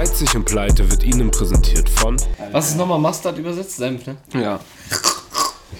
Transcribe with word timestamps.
Geizig 0.00 0.34
und 0.34 0.46
Pleite 0.46 0.90
wird 0.90 1.04
Ihnen 1.04 1.30
präsentiert 1.30 1.86
von. 1.86 2.16
Was 2.52 2.70
ist 2.70 2.78
nochmal 2.78 2.98
Mustard 2.98 3.36
übersetzt? 3.36 3.76
Senf, 3.76 4.06
ne? 4.06 4.16
Ja. 4.32 4.58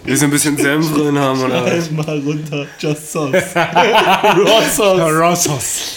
Willst 0.05 0.21
du 0.21 0.27
ein 0.27 0.31
bisschen 0.31 0.59
Senf 0.59 0.93
drin 0.93 1.19
haben 1.19 1.41
oder 1.41 1.65
was? 1.65 1.91
Mal 1.91 2.21
runter, 2.21 2.67
just 2.79 3.13
sauce. 3.13 3.33
Raw 3.57 4.63
sauce. 4.71 5.01
Raw 5.01 5.35
Sauce. 5.35 5.93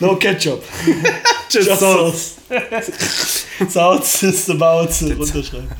No 0.00 0.16
ketchup. 0.16 0.62
just 1.48 1.80
sauce. 1.80 2.34
Sauce 3.70 4.22
ist 4.22 4.50
about 4.50 4.90
runterschreiben. 5.00 5.70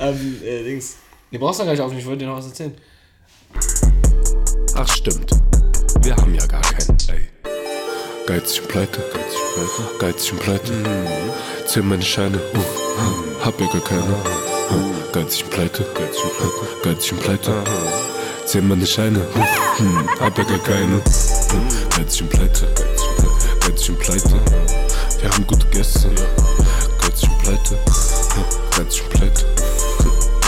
ähm, 0.00 0.40
äh, 0.44 0.64
Dings. 0.64 0.96
Nee, 1.30 1.38
brauchst 1.38 1.60
du 1.60 1.64
gar 1.64 1.70
nicht 1.70 1.80
auf, 1.82 1.92
ich 1.96 2.04
wollte 2.04 2.24
dir 2.24 2.30
noch 2.30 2.38
was 2.38 2.46
erzählen. 2.46 2.74
Ach, 4.74 4.88
stimmt. 4.88 5.30
Wir 6.00 6.16
haben 6.16 6.34
ja 6.34 6.44
gar 6.46 6.62
keinen. 6.62 6.98
Ey. 7.06 7.28
Geizig 8.26 8.62
und 8.62 8.68
Pleite, 8.68 9.04
geizig 9.14 9.31
Pleite, 9.52 9.98
geizig 9.98 10.32
und 10.32 10.40
Pleite. 10.40 10.72
Zähl 11.66 11.82
meine 11.82 12.02
Scheine, 12.02 12.38
uh, 12.38 13.44
hab 13.44 13.60
ja 13.60 13.66
gar 13.66 13.80
keine. 13.82 14.02
Uh, 14.02 15.12
Geizig 15.12 15.44
und 15.44 15.50
Pleite, 15.50 15.84
geizig 15.94 16.24
und 16.24 16.38
Pleite, 16.38 16.82
geizig 16.82 17.12
und 17.12 17.20
Pleite. 17.20 17.54
Zähl 18.46 18.62
meine 18.62 18.86
Scheine, 18.86 19.18
uh, 19.18 19.78
hm, 19.78 20.08
hab 20.20 20.38
ja 20.38 20.44
gar 20.44 20.58
keine. 20.58 20.96
Uh, 20.96 21.00
Geizig 21.96 22.22
und 22.22 22.30
Pleite, 22.30 22.66
geizig 23.60 23.90
und 23.90 23.98
Pleite, 23.98 24.30
Pleite. 24.30 24.40
Wir 25.20 25.30
haben 25.30 25.46
gute 25.46 25.66
Gäste, 25.66 26.08
geizig 27.00 27.28
und 27.28 27.38
Pleite, 27.40 27.74
uh, 27.74 28.80
und 28.80 29.10
Pleite. 29.10 29.44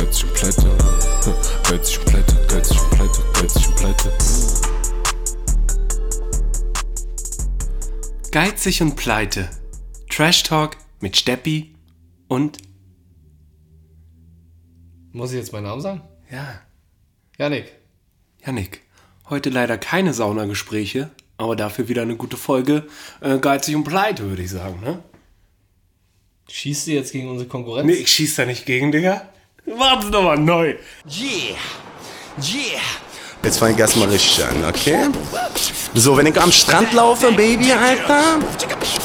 Geizig 0.00 0.24
und 0.24 0.34
Pleite, 0.34 0.66
uh, 0.66 1.70
geizig 1.70 1.98
und 1.98 2.06
Pleite, 2.06 2.46
geizig 2.48 2.80
und 2.80 2.90
Pleite, 2.90 3.22
geizig 3.34 3.68
und 3.68 3.76
Pleite. 3.76 4.73
Geizig 8.34 8.82
und 8.82 8.96
Pleite. 8.96 9.48
Trash 10.10 10.42
Talk 10.42 10.76
mit 10.98 11.16
Steppi 11.16 11.72
und 12.26 12.58
Muss 15.12 15.30
ich 15.30 15.36
jetzt 15.36 15.52
meinen 15.52 15.62
Namen 15.62 15.80
sagen? 15.80 16.00
ja, 16.32 16.60
Janik. 17.38 17.70
Yannick. 18.44 18.80
Heute 19.30 19.50
leider 19.50 19.78
keine 19.78 20.12
Saunagespräche, 20.12 21.12
aber 21.36 21.54
dafür 21.54 21.86
wieder 21.86 22.02
eine 22.02 22.16
gute 22.16 22.36
Folge 22.36 22.88
äh, 23.20 23.38
Geizig 23.38 23.76
und 23.76 23.84
Pleite, 23.84 24.24
würde 24.28 24.42
ich 24.42 24.50
sagen, 24.50 24.80
ne? 24.80 25.00
Schießt 26.50 26.88
du 26.88 26.90
jetzt 26.90 27.12
gegen 27.12 27.28
unsere 27.28 27.48
Konkurrenz? 27.48 27.86
Nee, 27.86 27.92
ich 27.92 28.10
schieß 28.10 28.34
da 28.34 28.46
nicht 28.46 28.66
gegen, 28.66 28.90
Digga. 28.90 29.28
Warten 29.64 30.10
doch 30.10 30.24
mal 30.24 30.36
neu. 30.36 30.74
Yeah. 31.06 31.56
Yeah. 32.38 33.03
Jetzt 33.44 33.58
fange 33.58 33.74
ich 33.74 33.78
erstmal 33.78 34.08
richtig 34.08 34.42
an, 34.42 34.64
okay? 34.66 35.06
So, 35.94 36.16
wenn 36.16 36.26
ich 36.26 36.40
am 36.40 36.50
Strand 36.50 36.92
laufe, 36.94 37.30
Baby, 37.32 37.72
Alter, 37.72 38.38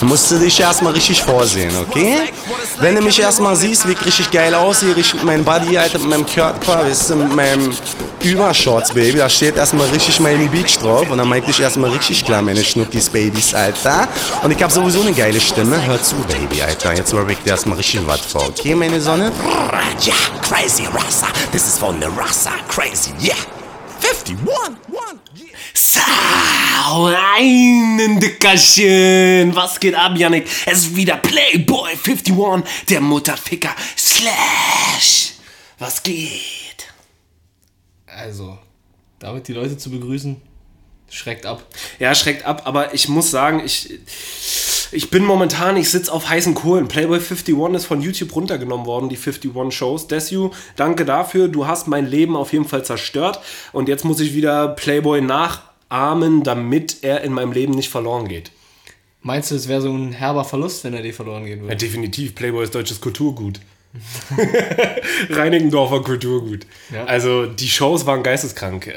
musst 0.01 0.31
du 0.31 0.39
dich 0.39 0.59
erstmal 0.59 0.93
richtig 0.93 1.21
vorsehen, 1.21 1.75
okay? 1.77 2.31
Wenn 2.79 2.95
du 2.95 3.01
mich 3.01 3.19
erstmal 3.19 3.55
siehst, 3.57 3.85
wie 3.87 3.91
ich 3.91 4.05
richtig 4.05 4.31
geil 4.31 4.55
aussehe, 4.55 4.95
richtig 4.95 5.15
mit 5.15 5.25
meinem 5.25 5.43
Body, 5.43 5.77
Alter, 5.77 5.99
mit 5.99 6.09
meinem 6.09 6.25
Körper, 6.25 6.85
weißt 6.85 7.09
du, 7.09 7.15
mit 7.17 7.35
meinem 7.35 7.73
Übershorts, 8.21 8.93
Baby, 8.93 9.17
da 9.17 9.29
steht 9.29 9.57
erstmal 9.57 9.87
richtig 9.89 10.19
mein 10.21 10.49
Beach 10.49 10.77
drauf 10.77 11.09
und 11.09 11.17
dann 11.17 11.27
mag 11.27 11.43
ich 11.47 11.59
erstmal 11.59 11.91
richtig 11.91 12.23
klar, 12.23 12.41
meine 12.41 12.63
Schnuckis, 12.63 13.09
Babys, 13.09 13.53
Alter. 13.53 14.07
Und 14.41 14.51
ich 14.51 14.63
habe 14.63 14.71
sowieso 14.71 15.01
eine 15.01 15.11
geile 15.11 15.41
Stimme, 15.41 15.85
hör 15.85 16.01
zu, 16.01 16.15
Baby, 16.27 16.61
Alter, 16.61 16.95
jetzt 16.95 17.13
rap 17.13 17.29
ich 17.29 17.39
dir 17.39 17.51
erstmal 17.51 17.77
richtig 17.77 18.01
was 18.07 18.21
vor, 18.21 18.47
okay, 18.47 18.73
meine 18.73 19.01
Sonne? 19.01 19.31
Yeah, 20.05 20.15
crazy 20.41 20.87
Rasa. 20.93 21.27
This 21.51 21.67
is 21.67 21.77
from 21.77 21.99
the 21.99 22.07
Rasa. 22.17 22.51
Crazy, 22.69 23.11
yeah. 23.21 23.35
51, 24.29 24.77
one, 24.87 25.19
yeah. 25.35 25.57
Sau, 25.73 27.05
einen 27.05 28.19
Dickerchen. 28.19 29.55
Was 29.55 29.79
geht 29.79 29.95
ab, 29.95 30.15
Yannick? 30.17 30.47
Es 30.65 30.79
ist 30.79 30.95
wieder 30.95 31.17
Playboy 31.17 31.91
51, 31.91 32.85
der 32.87 33.01
Mutterficker 33.01 33.75
Slash. 33.97 35.33
Was 35.79 36.03
geht? 36.03 36.87
Also, 38.05 38.59
damit 39.17 39.47
die 39.47 39.53
Leute 39.53 39.77
zu 39.77 39.89
begrüßen, 39.89 40.39
schreckt 41.09 41.45
ab. 41.45 41.65
Ja, 41.97 42.13
schreckt 42.13 42.45
ab, 42.45 42.63
aber 42.65 42.93
ich 42.93 43.07
muss 43.07 43.31
sagen, 43.31 43.63
ich, 43.65 43.99
ich 44.91 45.09
bin 45.09 45.23
momentan, 45.23 45.77
ich 45.77 45.89
sitze 45.89 46.11
auf 46.11 46.29
heißen 46.29 46.53
Kohlen. 46.55 46.87
Playboy 46.87 47.19
51 47.19 47.55
ist 47.75 47.85
von 47.85 48.01
YouTube 48.01 48.35
runtergenommen 48.35 48.85
worden, 48.85 49.09
die 49.09 49.17
51 49.17 49.71
Shows. 49.71 50.07
Desu, 50.07 50.51
danke 50.75 51.05
dafür. 51.05 51.47
Du 51.47 51.67
hast 51.67 51.87
mein 51.87 52.07
Leben 52.07 52.35
auf 52.35 52.53
jeden 52.53 52.65
Fall 52.65 52.83
zerstört. 52.83 53.39
Und 53.71 53.87
jetzt 53.89 54.05
muss 54.05 54.19
ich 54.19 54.33
wieder 54.33 54.69
Playboy 54.69 55.21
nachahmen, 55.21 56.43
damit 56.43 56.97
er 57.03 57.21
in 57.21 57.33
meinem 57.33 57.51
Leben 57.51 57.73
nicht 57.73 57.89
verloren 57.89 58.27
geht. 58.27 58.51
Meinst 59.21 59.51
du, 59.51 59.55
es 59.55 59.67
wäre 59.67 59.81
so 59.81 59.91
ein 59.91 60.11
herber 60.13 60.45
Verlust, 60.45 60.83
wenn 60.85 60.93
er 60.93 61.01
dir 61.01 61.13
verloren 61.13 61.45
gehen 61.45 61.57
Ja, 61.59 61.63
würde? 61.63 61.75
definitiv. 61.75 62.35
Playboy 62.35 62.63
ist 62.63 62.73
deutsches 62.73 63.01
Kulturgut. 63.01 63.59
Reinigendorfer 65.29 66.01
Kulturgut. 66.03 66.65
Ja. 66.93 67.05
Also 67.05 67.45
die 67.47 67.67
Shows 67.69 68.05
waren 68.05 68.23
geisteskrank. 68.23 68.87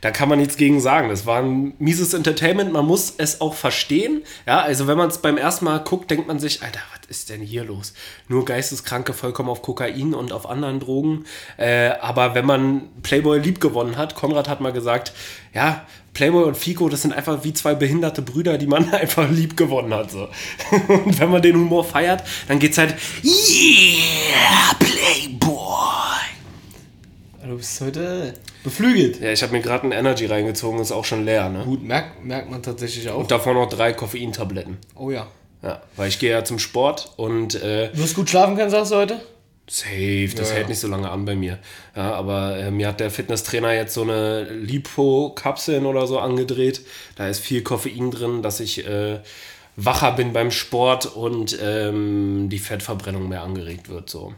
Da 0.00 0.10
kann 0.10 0.28
man 0.28 0.38
nichts 0.38 0.56
gegen 0.56 0.80
sagen. 0.80 1.08
Das 1.08 1.26
war 1.26 1.42
ein 1.42 1.74
mieses 1.78 2.14
Entertainment. 2.14 2.72
Man 2.72 2.86
muss 2.86 3.14
es 3.18 3.40
auch 3.40 3.54
verstehen. 3.54 4.22
Ja, 4.46 4.60
also 4.60 4.86
wenn 4.86 4.98
man 4.98 5.08
es 5.08 5.18
beim 5.18 5.36
ersten 5.36 5.64
Mal 5.64 5.78
guckt, 5.78 6.10
denkt 6.10 6.28
man 6.28 6.38
sich, 6.38 6.62
Alter, 6.62 6.80
was 6.92 7.08
ist 7.08 7.30
denn 7.30 7.40
hier 7.40 7.64
los? 7.64 7.92
Nur 8.28 8.44
Geisteskranke 8.44 9.12
vollkommen 9.12 9.48
auf 9.48 9.62
Kokain 9.62 10.14
und 10.14 10.32
auf 10.32 10.48
anderen 10.48 10.80
Drogen. 10.80 11.24
Äh, 11.56 11.90
aber 12.00 12.34
wenn 12.34 12.46
man 12.46 12.88
Playboy 13.02 13.38
lieb 13.38 13.60
gewonnen 13.60 13.96
hat, 13.96 14.14
Konrad 14.14 14.48
hat 14.48 14.60
mal 14.60 14.72
gesagt, 14.72 15.12
ja, 15.54 15.86
Playboy 16.16 16.44
und 16.44 16.56
Fico, 16.56 16.88
das 16.88 17.02
sind 17.02 17.12
einfach 17.12 17.44
wie 17.44 17.52
zwei 17.52 17.74
behinderte 17.74 18.22
Brüder, 18.22 18.56
die 18.56 18.66
man 18.66 18.90
einfach 18.94 19.28
lieb 19.28 19.54
gewonnen 19.54 19.92
hat. 19.92 20.10
So. 20.10 20.28
Und 20.88 21.20
wenn 21.20 21.30
man 21.30 21.42
den 21.42 21.56
Humor 21.56 21.84
feiert, 21.84 22.22
dann 22.48 22.58
geht's 22.58 22.78
halt, 22.78 22.94
yeah, 23.22 24.74
Playboy. 24.78 25.66
Du 27.46 27.56
bist 27.58 27.82
heute 27.82 28.32
beflügelt. 28.66 29.20
Ja, 29.20 29.30
ich 29.32 29.42
habe 29.42 29.52
mir 29.52 29.62
gerade 29.62 29.86
ein 29.86 29.92
Energy 29.92 30.26
reingezogen, 30.26 30.80
ist 30.80 30.92
auch 30.92 31.04
schon 31.06 31.24
leer, 31.24 31.48
ne? 31.48 31.64
Gut, 31.64 31.82
merkt, 31.82 32.22
merkt 32.24 32.50
man 32.50 32.62
tatsächlich 32.62 33.08
auch. 33.08 33.18
Und 33.20 33.30
davon 33.30 33.54
noch 33.54 33.68
drei 33.68 33.92
Koffeintabletten. 33.94 34.76
Oh 34.94 35.10
ja. 35.10 35.26
Ja, 35.62 35.80
weil 35.96 36.08
ich 36.08 36.18
gehe 36.18 36.30
ja 36.30 36.44
zum 36.44 36.58
Sport 36.58 37.12
und 37.16 37.54
äh, 37.54 37.90
Du 37.92 37.98
wirst 37.98 38.14
gut 38.14 38.28
schlafen 38.28 38.56
können, 38.56 38.70
sagst 38.70 38.92
du 38.92 38.96
heute? 38.96 39.20
safe, 39.68 40.30
das 40.36 40.50
Ja, 40.50 40.54
hält 40.56 40.64
ja. 40.66 40.68
nicht 40.68 40.78
so 40.78 40.86
lange 40.86 41.10
an 41.10 41.24
bei 41.24 41.34
mir. 41.34 41.58
Ja, 41.96 42.12
aber 42.14 42.56
äh, 42.56 42.70
mir 42.70 42.86
hat 42.88 43.00
der 43.00 43.10
Fitnesstrainer 43.10 43.72
jetzt 43.72 43.94
so 43.94 44.02
eine 44.02 44.44
Lipo-Kapseln 44.44 45.86
oder 45.86 46.06
so 46.06 46.18
angedreht. 46.20 46.82
Da 47.16 47.26
ist 47.28 47.40
viel 47.40 47.62
Koffein 47.62 48.10
drin, 48.12 48.42
dass 48.42 48.60
ich 48.60 48.86
äh, 48.86 49.18
wacher 49.74 50.12
bin 50.12 50.32
beim 50.32 50.50
Sport 50.52 51.06
und 51.16 51.58
ähm, 51.60 52.48
die 52.48 52.58
Fettverbrennung 52.60 53.28
mehr 53.28 53.42
angeregt 53.42 53.88
wird. 53.88 54.08
So. 54.08 54.34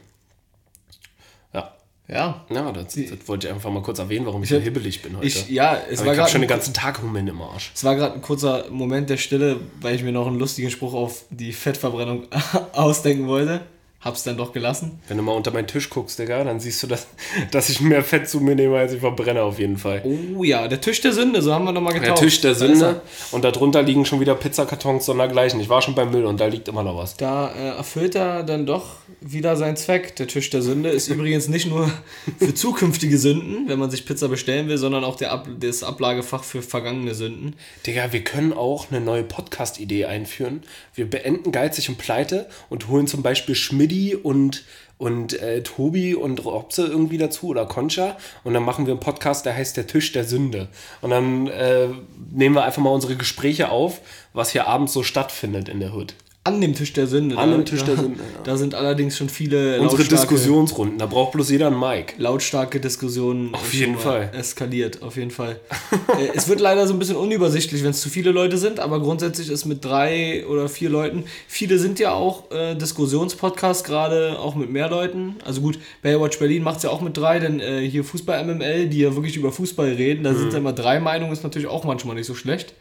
Ja. 2.09 2.45
Ja. 2.51 2.73
Das, 2.73 2.95
das 2.95 3.27
wollte 3.27 3.47
ich 3.47 3.53
einfach 3.53 3.71
mal 3.71 3.83
kurz 3.83 3.99
erwähnen, 3.99 4.25
warum 4.25 4.43
ich 4.43 4.49
so 4.49 4.59
hibbelig 4.59 5.03
bin 5.03 5.17
heute. 5.17 5.27
Ich, 5.27 5.49
ja, 5.51 5.77
es 5.91 6.01
aber 6.01 6.09
war 6.09 6.17
gerade 6.17 6.31
schon 6.31 6.41
den 6.41 6.49
ganzen 6.49 6.73
Tag 6.73 7.03
Hummeln 7.03 7.29
im 7.29 7.41
Arsch. 7.43 7.71
es 7.75 7.85
war 7.85 7.95
gerade 7.97 8.15
ein 8.15 8.23
kurzer 8.23 8.65
Moment 8.71 9.11
der 9.11 9.19
Stille, 9.19 9.61
weil 9.81 9.95
ich 9.95 10.03
mir 10.03 10.13
noch 10.13 10.27
einen 10.27 10.39
lustigen 10.39 10.71
Spruch 10.71 10.95
auf 10.95 11.25
die 11.31 11.53
Fettverbrennung 11.53 12.27
ausdenken 12.73 13.27
wollte. 13.27 13.61
Hab's 14.09 14.23
dann 14.23 14.39
doch 14.39 14.55
gelassen. 14.55 14.99
Wenn 15.07 15.19
du 15.19 15.23
mal 15.23 15.33
unter 15.33 15.51
meinen 15.51 15.67
Tisch 15.67 15.91
guckst, 15.91 16.19
Digga, 16.19 16.43
dann 16.43 16.61
siehst 16.61 16.83
du, 16.83 16.87
dass, 16.87 17.09
dass 17.51 17.69
ich 17.69 17.83
mehr 17.83 18.03
Fett 18.03 18.27
zu 18.27 18.41
mir 18.41 18.55
nehme, 18.55 18.79
als 18.79 18.95
ich 18.95 19.01
verbrenne, 19.01 19.43
auf 19.43 19.59
jeden 19.59 19.77
Fall. 19.77 20.03
Oh 20.03 20.43
ja, 20.45 20.67
der 20.67 20.81
Tisch 20.81 21.03
der 21.03 21.13
Sünde, 21.13 21.43
so 21.43 21.53
haben 21.53 21.67
wir 21.67 21.73
nochmal 21.73 21.93
Der 21.93 22.01
getauft. 22.01 22.23
Tisch 22.23 22.41
der 22.41 22.55
Da 22.55 22.65
ist 22.65 22.79
Sünde 22.79 23.03
und 23.33 23.45
darunter 23.45 23.83
liegen 23.83 24.07
schon 24.07 24.19
wieder 24.21 24.35
Pizzakartons 24.35 25.05
sondergleichen. 25.05 25.61
Ich 25.61 25.69
war 25.69 25.83
schon 25.83 25.95
beim 25.95 26.11
Müll 26.11 26.25
und 26.25 26.41
da 26.41 26.47
liegt 26.47 26.69
immer 26.69 26.83
noch 26.83 26.97
was. 26.97 27.19
Da 27.19 27.53
äh, 27.53 27.77
erfüllt 27.77 28.15
er 28.15 28.45
dann 28.45 28.65
doch 28.65 28.97
wieder 29.21 29.57
seinen 29.57 29.77
Zweck. 29.77 30.17
Der 30.17 30.27
Tisch 30.27 30.49
der 30.49 30.63
Sünde 30.63 30.89
ist 30.89 31.09
übrigens 31.09 31.49
nicht 31.49 31.67
nur 31.67 31.91
für 32.39 32.55
zukünftige 32.55 33.19
Sünden, 33.19 33.69
wenn 33.69 33.79
man 33.79 33.91
sich 33.91 34.07
Pizza 34.07 34.29
bestellen 34.29 34.69
will, 34.69 34.79
sondern 34.79 35.05
auch 35.05 35.17
der 35.17 35.33
Ab 35.33 35.47
das 35.61 35.83
Ablagefach 35.83 36.45
für 36.45 36.63
vergangene 36.63 37.15
Sünden. 37.15 37.57
Digga, 37.87 38.11
wir 38.13 38.25
können 38.25 38.55
auch 38.55 38.91
eine 38.91 39.03
neue 39.03 39.23
Podcast-Idee 39.23 40.07
einführen. 40.07 40.63
Wir 40.95 41.11
beenden 41.11 41.53
geizig 41.53 41.91
und 41.91 41.99
pleite 41.99 42.47
und 42.71 42.89
holen 42.89 43.07
zum 43.07 43.23
Beispiel 43.23 43.55
Schmidti 43.55 43.98
und, 44.17 44.65
und 44.99 45.41
äh, 45.41 45.63
Tobi 45.63 46.15
und 46.15 46.45
Robse 46.45 46.87
irgendwie 46.87 47.19
dazu 47.19 47.49
oder 47.49 47.67
Concha 47.67 48.17
und 48.45 48.55
dann 48.55 48.63
machen 48.63 48.87
wir 48.87 48.93
einen 48.93 49.01
Podcast, 49.01 49.47
der 49.47 49.55
heißt 49.55 49.77
Der 49.77 49.87
Tisch 49.87 50.13
der 50.13 50.25
Sünde. 50.25 50.69
Und 51.01 51.11
dann 51.11 51.47
äh, 51.49 51.89
nehmen 52.31 52.55
wir 52.55 52.65
einfach 52.65 52.83
mal 52.83 52.91
unsere 52.91 53.17
Gespräche 53.17 53.71
auf, 53.71 54.01
was 54.33 54.51
hier 54.51 54.67
abends 54.67 54.93
so 54.93 55.03
stattfindet 55.03 55.69
in 55.69 55.81
der 55.81 55.95
Hood. 55.95 56.15
An 56.45 56.63
dem 56.63 56.75
Tisch 56.75 56.95
der 56.95 57.07
Sünde. 57.07 57.37
An 57.37 57.51
dem 57.51 57.67
Tisch 57.67 57.81
da, 57.81 57.87
der 57.87 57.97
Sünde, 57.97 58.21
ja. 58.21 58.41
Da 58.43 58.57
sind 58.57 58.75
allerdings 58.75 59.19
schon 59.19 59.29
viele 59.29 59.79
Unsere 59.83 60.03
Diskussionsrunden, 60.05 60.97
da 60.97 61.05
braucht 61.05 61.33
bloß 61.33 61.51
jeder 61.51 61.67
einen 61.67 61.79
Mic. 61.79 62.15
lautstarke 62.17 62.81
Diskussionen 62.81 63.55
Auf 63.55 63.75
jeden 63.75 63.99
Fall. 63.99 64.31
eskaliert, 64.35 65.03
auf 65.03 65.17
jeden 65.17 65.31
Fall. 65.31 65.61
äh, 66.19 66.29
es 66.35 66.49
wird 66.49 66.61
leider 66.61 66.87
so 66.87 66.95
ein 66.95 66.99
bisschen 66.99 67.17
unübersichtlich, 67.17 67.83
wenn 67.85 67.91
es 67.91 68.01
zu 68.01 68.09
viele 68.09 68.31
Leute 68.31 68.57
sind, 68.57 68.81
aber 68.81 69.01
grundsätzlich 69.01 69.51
ist 69.51 69.67
mit 69.67 69.85
drei 69.85 70.47
oder 70.47 70.71
vier 70.71 70.89
Leuten, 70.89 71.25
viele 71.49 71.79
sind 71.79 71.99
ja 71.99 72.15
auch 72.15 72.51
äh, 72.51 72.75
Diskussionspodcasts, 72.77 73.85
gerade 73.85 74.39
auch 74.39 74.55
mit 74.55 74.71
mehr 74.71 74.89
Leuten. 74.89 75.37
Also 75.45 75.61
gut, 75.61 75.79
Baywatch 76.01 76.39
Berlin 76.39 76.63
macht 76.63 76.79
es 76.79 76.85
ja 76.85 76.91
auch 76.91 77.03
mit 77.03 77.15
drei, 77.17 77.41
denn 77.41 77.61
äh, 77.61 77.81
hier 77.87 78.05
Fußball 78.05 78.43
MML, 78.45 78.87
die 78.89 79.01
ja 79.01 79.15
wirklich 79.15 79.37
über 79.37 79.53
Fußball 79.53 79.91
reden, 79.93 80.25
da 80.25 80.33
Mhm. 80.33 80.39
sind 80.39 80.53
ja 80.55 80.59
immer 80.61 80.73
drei 80.73 80.99
Meinungen, 80.99 81.33
ist 81.33 81.43
natürlich 81.43 81.69
auch 81.69 81.85
manchmal 81.85 82.15
nicht 82.15 82.27
so 82.27 82.35
schlecht. 82.35 82.73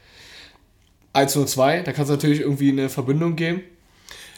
102, 1.18 1.82
da 1.82 1.92
kann 1.94 2.04
es 2.04 2.10
natürlich 2.10 2.42
irgendwie 2.42 2.72
eine 2.72 2.90
Verbindung 2.90 3.36
geben. 3.36 3.62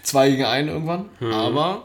zwei 0.04 0.30
gegen 0.30 0.46
einen 0.46 0.70
irgendwann. 0.70 1.10
Aber 1.34 1.84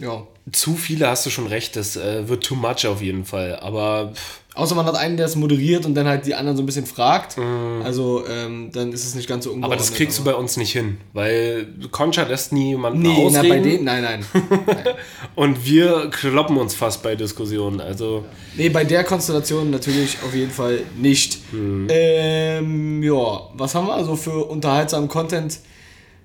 ja. 0.00 0.26
Zu 0.52 0.74
viele 0.76 1.08
hast 1.08 1.26
du 1.26 1.30
schon 1.30 1.46
recht, 1.46 1.76
das 1.76 1.96
äh, 1.96 2.28
wird 2.28 2.44
too 2.44 2.54
much 2.54 2.86
auf 2.86 3.02
jeden 3.02 3.24
Fall. 3.24 3.56
Aber 3.60 4.12
pff, 4.14 4.40
Außer 4.54 4.74
man 4.74 4.86
hat 4.86 4.96
einen, 4.96 5.16
der 5.16 5.26
es 5.26 5.36
moderiert 5.36 5.86
und 5.86 5.94
dann 5.94 6.08
halt 6.08 6.26
die 6.26 6.34
anderen 6.34 6.56
so 6.56 6.64
ein 6.64 6.66
bisschen 6.66 6.84
fragt. 6.86 7.36
Also 7.84 8.24
ähm, 8.28 8.70
dann 8.72 8.90
ist 8.92 9.04
es 9.06 9.14
nicht 9.14 9.28
ganz 9.28 9.44
so 9.44 9.50
Mhm. 9.50 9.62
aber 9.62 9.74
ungeordnet. 9.74 9.80
das 9.92 9.96
kriegst 9.96 10.18
du 10.18 10.24
bei 10.24 10.34
uns 10.34 10.56
nicht 10.56 10.72
hin, 10.72 10.96
weil 11.12 11.68
Concha 11.92 12.24
lässt 12.24 12.52
nie 12.52 12.70
jemanden 12.70 13.02
Nee, 13.02 13.28
na, 13.30 13.38
ausreden 13.38 13.48
bei 13.50 13.60
denen, 13.60 13.84
nein, 13.84 14.02
nein. 14.02 14.24
und 15.36 15.64
wir 15.64 16.10
kloppen 16.10 16.56
uns 16.56 16.74
fast 16.74 17.04
bei 17.04 17.14
Diskussionen. 17.14 17.80
Also 17.80 18.24
Nee, 18.56 18.68
bei 18.68 18.82
der 18.82 19.04
Konstellation 19.04 19.70
natürlich 19.70 20.16
auf 20.26 20.34
jeden 20.34 20.50
Fall 20.50 20.80
nicht. 20.96 21.38
Ähm, 21.52 23.00
ja, 23.02 23.40
was 23.54 23.74
haben 23.76 23.86
wir 23.86 23.94
also 23.94 24.16
für 24.16 24.44
unterhaltsamen 24.46 25.08
Content 25.08 25.60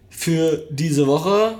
für 0.10 0.64
diese 0.72 1.06
Woche? 1.06 1.56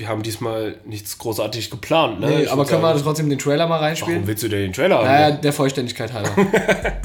Wir 0.00 0.08
haben 0.08 0.22
diesmal 0.22 0.76
nichts 0.86 1.18
großartig 1.18 1.70
geplant. 1.70 2.20
Ne? 2.20 2.26
Nee, 2.28 2.46
aber 2.46 2.64
können 2.64 2.80
wir 2.80 2.88
sagen, 2.88 3.02
trotzdem 3.04 3.28
den 3.28 3.38
Trailer 3.38 3.66
mal 3.66 3.74
Warum 3.74 3.84
reinspielen? 3.84 4.26
willst 4.26 4.42
du 4.42 4.48
denn 4.48 4.62
den 4.62 4.72
Trailer 4.72 4.96
haben? 4.98 5.04
Naja, 5.04 5.30
der 5.32 5.52
Vollständigkeit 5.52 6.12
halber. 6.12 6.30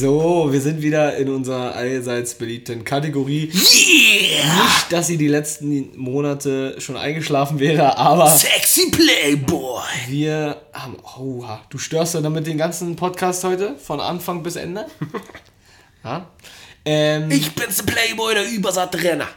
so, 0.00 0.48
wir 0.50 0.60
sind 0.62 0.80
wieder 0.80 1.16
in 1.18 1.28
unserer 1.28 1.74
allseits 1.74 2.34
beliebten 2.34 2.84
Kategorie. 2.84 3.50
Nicht, 3.52 4.86
dass 4.90 5.06
sie 5.08 5.18
die 5.18 5.28
letzten 5.28 5.96
Monate 5.98 6.76
schon 6.80 6.96
eingeschlafen 6.96 7.60
wäre, 7.60 7.98
aber 7.98 8.28
Sexy 8.30 8.90
Playboy. 8.90 9.82
wir 10.08 10.56
haben. 10.72 10.96
Oha, 11.18 11.60
du 11.68 11.76
störst 11.76 12.14
ja 12.14 12.22
damit 12.22 12.46
den 12.46 12.56
ganzen 12.56 12.96
Podcast 12.96 13.44
heute, 13.44 13.76
von 13.76 14.00
Anfang 14.00 14.42
bis 14.42 14.56
Ende. 14.56 14.86
Ja. 16.02 16.30
Ähm, 16.86 17.30
Ich 17.30 17.54
bin's, 17.54 17.76
der 17.76 17.92
Playboy, 17.92 18.32
der 18.32 18.50
Übersattrenner. 18.50 19.28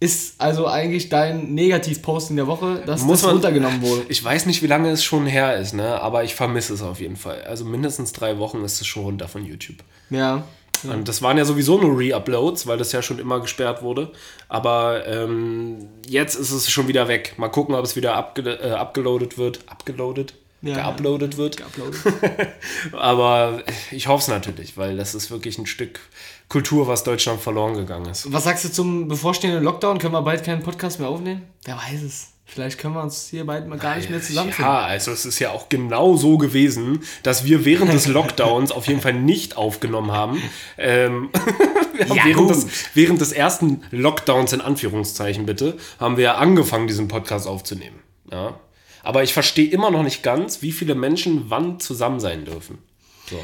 Ist 0.00 0.40
also 0.40 0.68
eigentlich 0.68 1.08
dein 1.08 1.54
Negativ-Posting 1.54 2.36
der 2.36 2.46
Woche, 2.46 2.82
dass 2.86 3.02
Muss 3.02 3.22
das 3.22 3.32
runtergenommen 3.32 3.82
wurde. 3.82 4.04
Ich 4.08 4.22
weiß 4.22 4.46
nicht, 4.46 4.62
wie 4.62 4.68
lange 4.68 4.90
es 4.90 5.02
schon 5.02 5.26
her 5.26 5.56
ist, 5.56 5.74
ne? 5.74 6.00
aber 6.00 6.22
ich 6.22 6.36
vermisse 6.36 6.74
es 6.74 6.82
auf 6.82 7.00
jeden 7.00 7.16
Fall. 7.16 7.42
Also 7.42 7.64
mindestens 7.64 8.12
drei 8.12 8.38
Wochen 8.38 8.62
ist 8.64 8.80
es 8.80 8.86
schon 8.86 9.02
runter 9.02 9.26
von 9.26 9.44
YouTube. 9.44 9.78
Ja. 10.10 10.44
Und 10.84 11.08
das 11.08 11.22
waren 11.22 11.36
ja 11.36 11.44
sowieso 11.44 11.80
nur 11.80 11.98
Re-Uploads, 11.98 12.68
weil 12.68 12.78
das 12.78 12.92
ja 12.92 13.02
schon 13.02 13.18
immer 13.18 13.40
gesperrt 13.40 13.82
wurde. 13.82 14.12
Aber 14.48 15.04
ähm, 15.08 15.88
jetzt 16.06 16.36
ist 16.36 16.52
es 16.52 16.70
schon 16.70 16.86
wieder 16.86 17.08
weg. 17.08 17.34
Mal 17.36 17.48
gucken, 17.48 17.74
ob 17.74 17.84
es 17.84 17.96
wieder 17.96 18.14
abge 18.14 18.42
äh, 18.42 18.70
abgeloadet 18.70 19.38
wird. 19.38 19.60
Abgeloadet? 19.66 20.34
Ja. 20.60 20.74
Geuploadet 20.74 21.36
wird. 21.36 21.62
Upload. 21.62 21.96
Aber 22.92 23.62
ich 23.92 24.08
hoffe 24.08 24.22
es 24.22 24.28
natürlich, 24.28 24.76
weil 24.76 24.96
das 24.96 25.14
ist 25.14 25.30
wirklich 25.30 25.56
ein 25.58 25.66
Stück 25.66 26.00
Kultur, 26.48 26.86
was 26.86 27.04
Deutschland 27.04 27.40
verloren 27.40 27.74
gegangen 27.74 28.06
ist. 28.06 28.32
Was 28.32 28.44
sagst 28.44 28.64
du 28.64 28.72
zum 28.72 29.08
bevorstehenden 29.08 29.62
Lockdown? 29.62 29.98
Können 29.98 30.14
wir 30.14 30.22
bald 30.22 30.44
keinen 30.44 30.62
Podcast 30.62 30.98
mehr 30.98 31.08
aufnehmen? 31.08 31.42
Wer 31.64 31.76
weiß 31.76 32.02
es. 32.02 32.28
Vielleicht 32.46 32.78
können 32.78 32.94
wir 32.94 33.02
uns 33.02 33.28
hier 33.28 33.44
bald 33.44 33.68
mal 33.68 33.78
gar 33.78 33.96
nicht 33.96 34.08
mehr 34.08 34.22
zusammenfinden. 34.22 34.64
Ja, 34.64 34.80
also 34.80 35.10
es 35.10 35.26
ist 35.26 35.38
ja 35.38 35.50
auch 35.50 35.68
genau 35.68 36.16
so 36.16 36.38
gewesen, 36.38 37.00
dass 37.22 37.44
wir 37.44 37.66
während 37.66 37.92
des 37.92 38.06
Lockdowns 38.08 38.72
auf 38.72 38.86
jeden 38.86 39.02
Fall 39.02 39.12
nicht 39.12 39.58
aufgenommen 39.58 40.12
haben. 40.12 40.42
Ähm, 40.78 41.28
haben 42.08 42.16
Ja, 42.16 42.24
während, 42.24 42.50
des, 42.50 42.66
während 42.94 43.20
des 43.20 43.32
ersten 43.32 43.82
Lockdowns, 43.90 44.52
in 44.52 44.60
Anführungszeichen 44.62 45.44
bitte, 45.44 45.76
haben 46.00 46.16
wir 46.16 46.24
ja 46.24 46.34
angefangen, 46.36 46.86
diesen 46.86 47.08
Podcast 47.08 47.46
aufzunehmen. 47.46 47.98
Ja. 48.30 48.58
Aber 49.02 49.22
ich 49.22 49.32
verstehe 49.32 49.68
immer 49.68 49.90
noch 49.90 50.02
nicht 50.02 50.22
ganz, 50.22 50.62
wie 50.62 50.72
viele 50.72 50.94
Menschen 50.94 51.50
wann 51.50 51.80
zusammen 51.80 52.20
sein 52.20 52.44
dürfen. 52.44 52.78
So. 53.28 53.38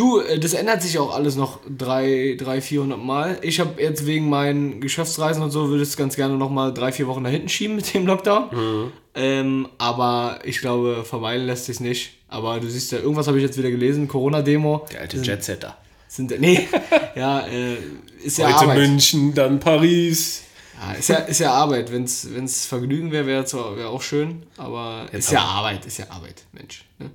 Du, 0.00 0.18
äh, 0.18 0.38
das 0.38 0.54
ändert 0.54 0.80
sich 0.80 0.98
auch 0.98 1.14
alles 1.14 1.36
noch 1.36 1.60
300, 1.76 2.64
400 2.64 2.98
Mal. 2.98 3.36
Ich 3.42 3.60
habe 3.60 3.82
jetzt 3.82 4.06
wegen 4.06 4.30
meinen 4.30 4.80
Geschäftsreisen 4.80 5.42
und 5.42 5.50
so, 5.50 5.68
würde 5.68 5.82
es 5.82 5.94
ganz 5.94 6.16
gerne 6.16 6.38
noch 6.38 6.48
mal 6.48 6.72
drei, 6.72 6.90
vier 6.90 7.06
Wochen 7.06 7.20
nach 7.20 7.30
hinten 7.30 7.50
schieben 7.50 7.76
mit 7.76 7.92
dem 7.92 8.06
Lockdown. 8.06 8.44
Mhm. 8.50 8.92
Ähm, 9.14 9.68
aber 9.76 10.38
ich 10.44 10.60
glaube, 10.60 11.04
verweilen 11.04 11.44
lässt 11.46 11.66
sich 11.66 11.80
nicht. 11.80 12.12
Aber 12.28 12.60
du 12.60 12.70
siehst 12.70 12.92
ja, 12.92 12.98
irgendwas 12.98 13.26
habe 13.26 13.36
ich 13.36 13.44
jetzt 13.44 13.58
wieder 13.58 13.70
gelesen, 13.70 14.08
Corona-Demo. 14.08 14.86
Der 14.90 15.02
alte 15.02 15.18
Jetsetter. 15.18 15.76
Sind, 16.08 16.30
nee, 16.40 16.66
ja, 17.14 17.40
äh, 17.40 17.76
ist 18.24 18.38
ja 18.38 18.46
Heute 18.46 18.70
Arbeit. 18.70 18.78
München, 18.78 19.34
dann 19.34 19.60
Paris. 19.60 20.44
Ja, 20.80 20.92
ist, 20.92 21.08
ja, 21.08 21.16
ist 21.16 21.40
ja 21.40 21.52
Arbeit. 21.52 21.92
Wenn 21.92 22.04
es 22.04 22.66
Vergnügen 22.66 23.12
wäre, 23.12 23.26
wäre 23.26 23.44
wär 23.76 23.88
auch 23.90 24.02
schön, 24.02 24.44
aber 24.56 25.06
ist 25.12 25.30
ja 25.30 25.42
Arbeit, 25.42 25.84
ist 25.84 25.98
ja 25.98 26.06
Arbeit, 26.08 26.42
Mensch. 26.52 26.84
Ne? 26.98 27.10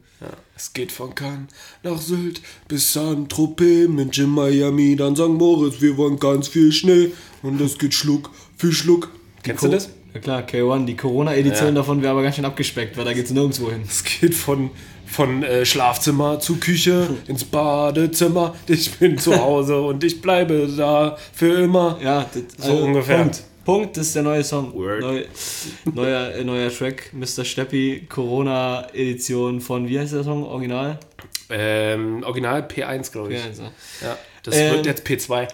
Es 0.56 0.72
geht 0.74 0.92
von 0.92 1.14
Cannes 1.14 1.50
nach 1.84 2.00
Sylt 2.00 2.42
bis 2.68 2.94
Saint-Tropez, 2.94 3.88
München, 3.90 4.30
Miami, 4.30 4.96
dann 4.96 5.16
St. 5.16 5.28
Moritz. 5.30 5.82
Wir 5.82 5.98
wollen 5.98 6.18
ganz 6.20 6.48
viel 6.48 6.72
Schnee 6.72 7.12
und 7.44 7.60
es 7.60 7.78
geht 7.78 7.94
Schluck 7.94 8.30
für 8.58 8.72
Schluck. 8.72 9.10
Kennst 9.44 9.64
du 9.64 9.68
das? 9.68 9.90
Ja 10.14 10.22
klar, 10.22 10.42
K1, 10.44 10.86
die 10.86 10.96
Corona-Edition 10.96 11.68
Ja. 11.68 11.72
davon 11.74 12.02
wäre 12.02 12.12
aber 12.14 12.24
ganz 12.24 12.36
schön 12.38 12.46
abgespeckt, 12.46 12.96
weil 12.98 13.04
da 13.04 13.14
geht 13.14 13.26
es 13.26 13.32
nirgendwo 13.32 13.70
hin. 13.70 13.82
Es 13.86 14.04
geht 14.04 14.34
von, 14.34 14.70
von 15.06 15.44
äh, 15.44 15.66
Schlafzimmer 15.66 16.40
zu 16.40 16.56
Küche 16.56 17.10
ins 17.28 17.44
Badezimmer. 17.44 18.56
Ich 18.68 18.92
bin 18.98 19.18
zu 19.18 19.36
Hause 19.36 19.82
und 19.82 20.04
ich 20.04 20.22
bleibe 20.22 20.68
da 20.76 21.18
für 21.34 21.62
immer. 21.62 22.00
Ja, 22.02 22.26
das, 22.34 22.66
So 22.66 22.72
ungefähr. 22.78 23.20
Punkt. 23.24 23.44
Punkt, 23.66 23.98
das 23.98 24.08
ist 24.08 24.16
der 24.16 24.24
neue 24.24 24.44
Song. 24.44 24.74
Word. 24.74 25.02
Neu, 25.02 25.26
neuer, 25.94 26.32
äh, 26.36 26.44
neuer 26.44 26.70
Track, 26.72 27.12
Mr. 27.14 27.44
Steppi, 27.44 28.06
Corona-Edition 28.08 29.60
von, 29.60 29.88
wie 29.88 30.00
heißt 30.00 30.14
der 30.14 30.24
Song, 30.24 30.44
Original? 30.44 31.00
Ähm, 31.50 32.24
Original 32.24 32.62
P1, 32.68 33.12
glaube 33.12 33.34
ich. 33.34 33.40
Ja, 33.40 33.46
also. 33.48 33.64
Ja, 34.02 34.18
das 34.44 34.56
Ähm, 34.56 34.74
wird 34.76 34.86
jetzt 34.86 35.06
P2. 35.08 35.48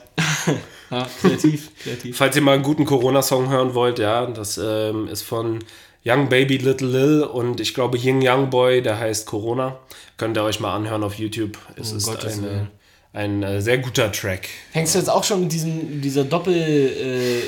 ja 0.91 1.07
kreativ, 1.21 1.71
kreativ. 1.83 2.17
Falls 2.17 2.35
ihr 2.35 2.41
mal 2.41 2.53
einen 2.55 2.63
guten 2.63 2.85
Corona-Song 2.85 3.49
hören 3.49 3.73
wollt, 3.73 3.99
ja, 3.99 4.25
das 4.25 4.57
ähm, 4.61 5.07
ist 5.07 5.21
von 5.21 5.59
Young 6.05 6.29
Baby 6.29 6.57
Little 6.57 6.87
Lil 6.87 7.23
und 7.23 7.59
ich 7.59 7.73
glaube 7.73 7.97
Ying 7.97 8.21
Young 8.27 8.49
Boy, 8.49 8.81
der 8.81 8.99
heißt 8.99 9.25
Corona. 9.25 9.79
Könnt 10.17 10.37
ihr 10.37 10.43
euch 10.43 10.59
mal 10.59 10.75
anhören 10.75 11.03
auf 11.03 11.15
YouTube. 11.15 11.57
Es 11.75 11.91
Um 11.91 11.97
ist 11.97 12.05
Gottes 12.07 12.37
eine, 12.39 12.47
Willen. 12.47 12.67
ein 13.13 13.43
äh, 13.43 13.61
sehr 13.61 13.77
guter 13.77 14.11
Track. 14.11 14.49
Hängst 14.71 14.95
du 14.95 14.99
jetzt 14.99 15.09
auch 15.09 15.23
schon 15.23 15.41
mit 15.41 15.51
diesem, 15.51 16.01
dieser 16.01 16.23
Doppel- 16.23 16.53
äh, 16.55 17.41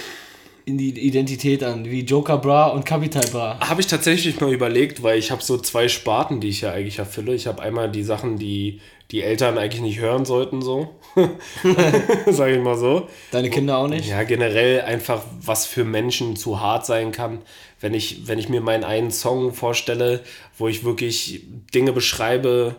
in 0.66 0.78
die 0.78 0.98
Identität 1.00 1.64
an, 1.64 1.86
wie 1.86 2.02
Joker 2.02 2.38
Bra 2.38 2.68
und 2.68 2.86
Capital 2.86 3.26
Bra? 3.32 3.60
Habe 3.60 3.82
ich 3.82 3.88
tatsächlich 3.88 4.40
mal 4.40 4.54
überlegt, 4.54 5.04
weil 5.04 5.20
ich 5.20 5.32
habe 5.32 5.44
so 5.44 5.58
zwei 5.58 5.88
Sparten, 5.88 6.40
die 6.40 6.50
ich 6.50 6.62
ja 6.62 6.72
eigentlich 6.72 7.00
erfülle. 7.00 7.34
Ich 7.34 7.48
habe 7.48 7.62
einmal 7.62 7.92
die 7.92 8.04
Sachen, 8.04 8.38
die 8.38 8.80
die 9.12 9.22
Eltern 9.22 9.58
eigentlich 9.58 9.82
nicht 9.82 10.00
hören 10.00 10.26
sollten, 10.26 10.62
so. 10.62 10.96
Sage 12.28 12.56
ich 12.56 12.62
mal 12.62 12.78
so. 12.78 13.08
Deine 13.32 13.50
Kinder 13.50 13.78
auch 13.78 13.88
nicht? 13.88 14.08
Ja, 14.08 14.24
generell 14.24 14.82
einfach, 14.82 15.24
was 15.42 15.66
für 15.66 15.84
Menschen 15.84 16.36
zu 16.36 16.60
hart 16.60 16.86
sein 16.86 17.12
kann. 17.12 17.42
Wenn 17.80 17.94
ich, 17.94 18.28
wenn 18.28 18.40
ich 18.40 18.50
mir 18.50 18.62
meinen 18.62 18.84
einen 18.84 19.12
Song 19.12 19.54
vorstelle, 19.54 20.22
wo 20.58 20.68
ich 20.68 20.84
wirklich 20.84 21.42
Dinge 21.74 21.92
beschreibe, 21.92 22.76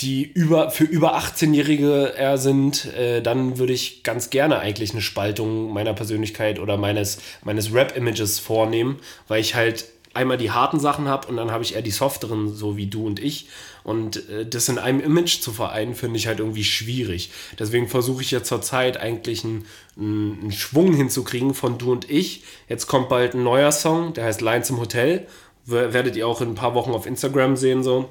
die 0.00 0.22
über, 0.22 0.70
für 0.70 0.84
über 0.84 1.18
18-Jährige 1.18 2.14
eher 2.16 2.38
sind, 2.38 2.86
äh, 2.94 3.20
dann 3.20 3.58
würde 3.58 3.72
ich 3.72 4.02
ganz 4.02 4.30
gerne 4.30 4.58
eigentlich 4.60 4.92
eine 4.92 5.02
Spaltung 5.02 5.72
meiner 5.72 5.94
Persönlichkeit 5.94 6.58
oder 6.58 6.76
meines, 6.76 7.18
meines 7.42 7.74
Rap-Images 7.74 8.38
vornehmen, 8.38 9.00
weil 9.28 9.40
ich 9.40 9.54
halt 9.54 9.86
einmal 10.12 10.38
die 10.38 10.50
harten 10.50 10.80
Sachen 10.80 11.08
habe 11.08 11.28
und 11.28 11.36
dann 11.36 11.50
habe 11.50 11.62
ich 11.62 11.74
eher 11.74 11.82
die 11.82 11.90
softeren, 11.90 12.54
so 12.54 12.76
wie 12.76 12.86
du 12.86 13.06
und 13.06 13.20
ich. 13.20 13.48
Und 13.84 14.28
äh, 14.28 14.46
das 14.46 14.68
in 14.68 14.78
einem 14.78 15.00
Image 15.00 15.40
zu 15.40 15.52
vereinen, 15.52 15.94
finde 15.94 16.18
ich 16.18 16.26
halt 16.26 16.40
irgendwie 16.40 16.64
schwierig. 16.64 17.30
Deswegen 17.58 17.88
versuche 17.88 18.22
ich 18.22 18.30
ja 18.30 18.42
zurzeit 18.42 18.96
eigentlich 18.96 19.44
einen, 19.44 19.66
einen 19.96 20.52
Schwung 20.52 20.94
hinzukriegen 20.94 21.54
von 21.54 21.78
du 21.78 21.92
und 21.92 22.10
ich. 22.10 22.42
Jetzt 22.68 22.86
kommt 22.86 23.08
bald 23.08 23.34
ein 23.34 23.44
neuer 23.44 23.72
Song, 23.72 24.12
der 24.12 24.24
heißt 24.24 24.40
Lines 24.40 24.70
im 24.70 24.78
Hotel. 24.78 25.26
Werdet 25.64 26.16
ihr 26.16 26.26
auch 26.26 26.40
in 26.40 26.50
ein 26.50 26.54
paar 26.54 26.74
Wochen 26.74 26.90
auf 26.90 27.06
Instagram 27.06 27.56
sehen, 27.56 27.84
so. 27.84 28.08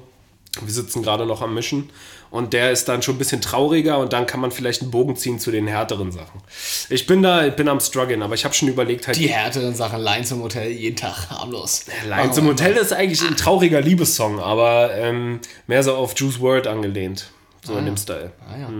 Wir 0.60 0.72
sitzen 0.72 1.02
gerade 1.02 1.26
noch 1.26 1.42
am 1.42 1.54
Mischen 1.54 1.90
und 2.30 2.52
der 2.52 2.70
ist 2.70 2.88
dann 2.88 3.02
schon 3.02 3.16
ein 3.16 3.18
bisschen 3.18 3.40
trauriger 3.40 3.98
und 3.98 4.12
dann 4.12 4.26
kann 4.26 4.40
man 4.40 4.50
vielleicht 4.50 4.82
einen 4.82 4.90
Bogen 4.90 5.16
ziehen 5.16 5.38
zu 5.38 5.50
den 5.50 5.66
härteren 5.66 6.12
Sachen. 6.12 6.40
Ich 6.88 7.06
bin 7.06 7.22
da, 7.22 7.46
ich 7.46 7.54
bin 7.54 7.68
am 7.68 7.80
struggeln, 7.80 8.22
aber 8.22 8.34
ich 8.34 8.44
habe 8.44 8.54
schon 8.54 8.68
überlegt, 8.68 9.06
halt 9.06 9.16
Die 9.16 9.28
härteren 9.28 9.74
Sachen, 9.74 10.00
Line 10.00 10.24
zum 10.24 10.42
Hotel, 10.42 10.70
jeden 10.70 10.96
Tag, 10.96 11.28
harmlos. 11.30 11.84
Lines 12.08 12.38
im 12.38 12.46
Hotel 12.46 12.76
ist 12.76 12.92
eigentlich 12.92 13.20
ein 13.22 13.36
trauriger 13.36 13.80
Liebessong, 13.80 14.38
aber 14.40 14.94
ähm, 14.94 15.40
mehr 15.66 15.82
so 15.82 15.94
auf 15.94 16.14
Juice 16.16 16.40
WRLD 16.40 16.66
angelehnt. 16.66 17.30
So 17.62 17.76
in 17.76 17.84
dem 17.84 17.96
Style. 17.96 18.32
Ah, 18.48 18.58
ja. 18.58 18.70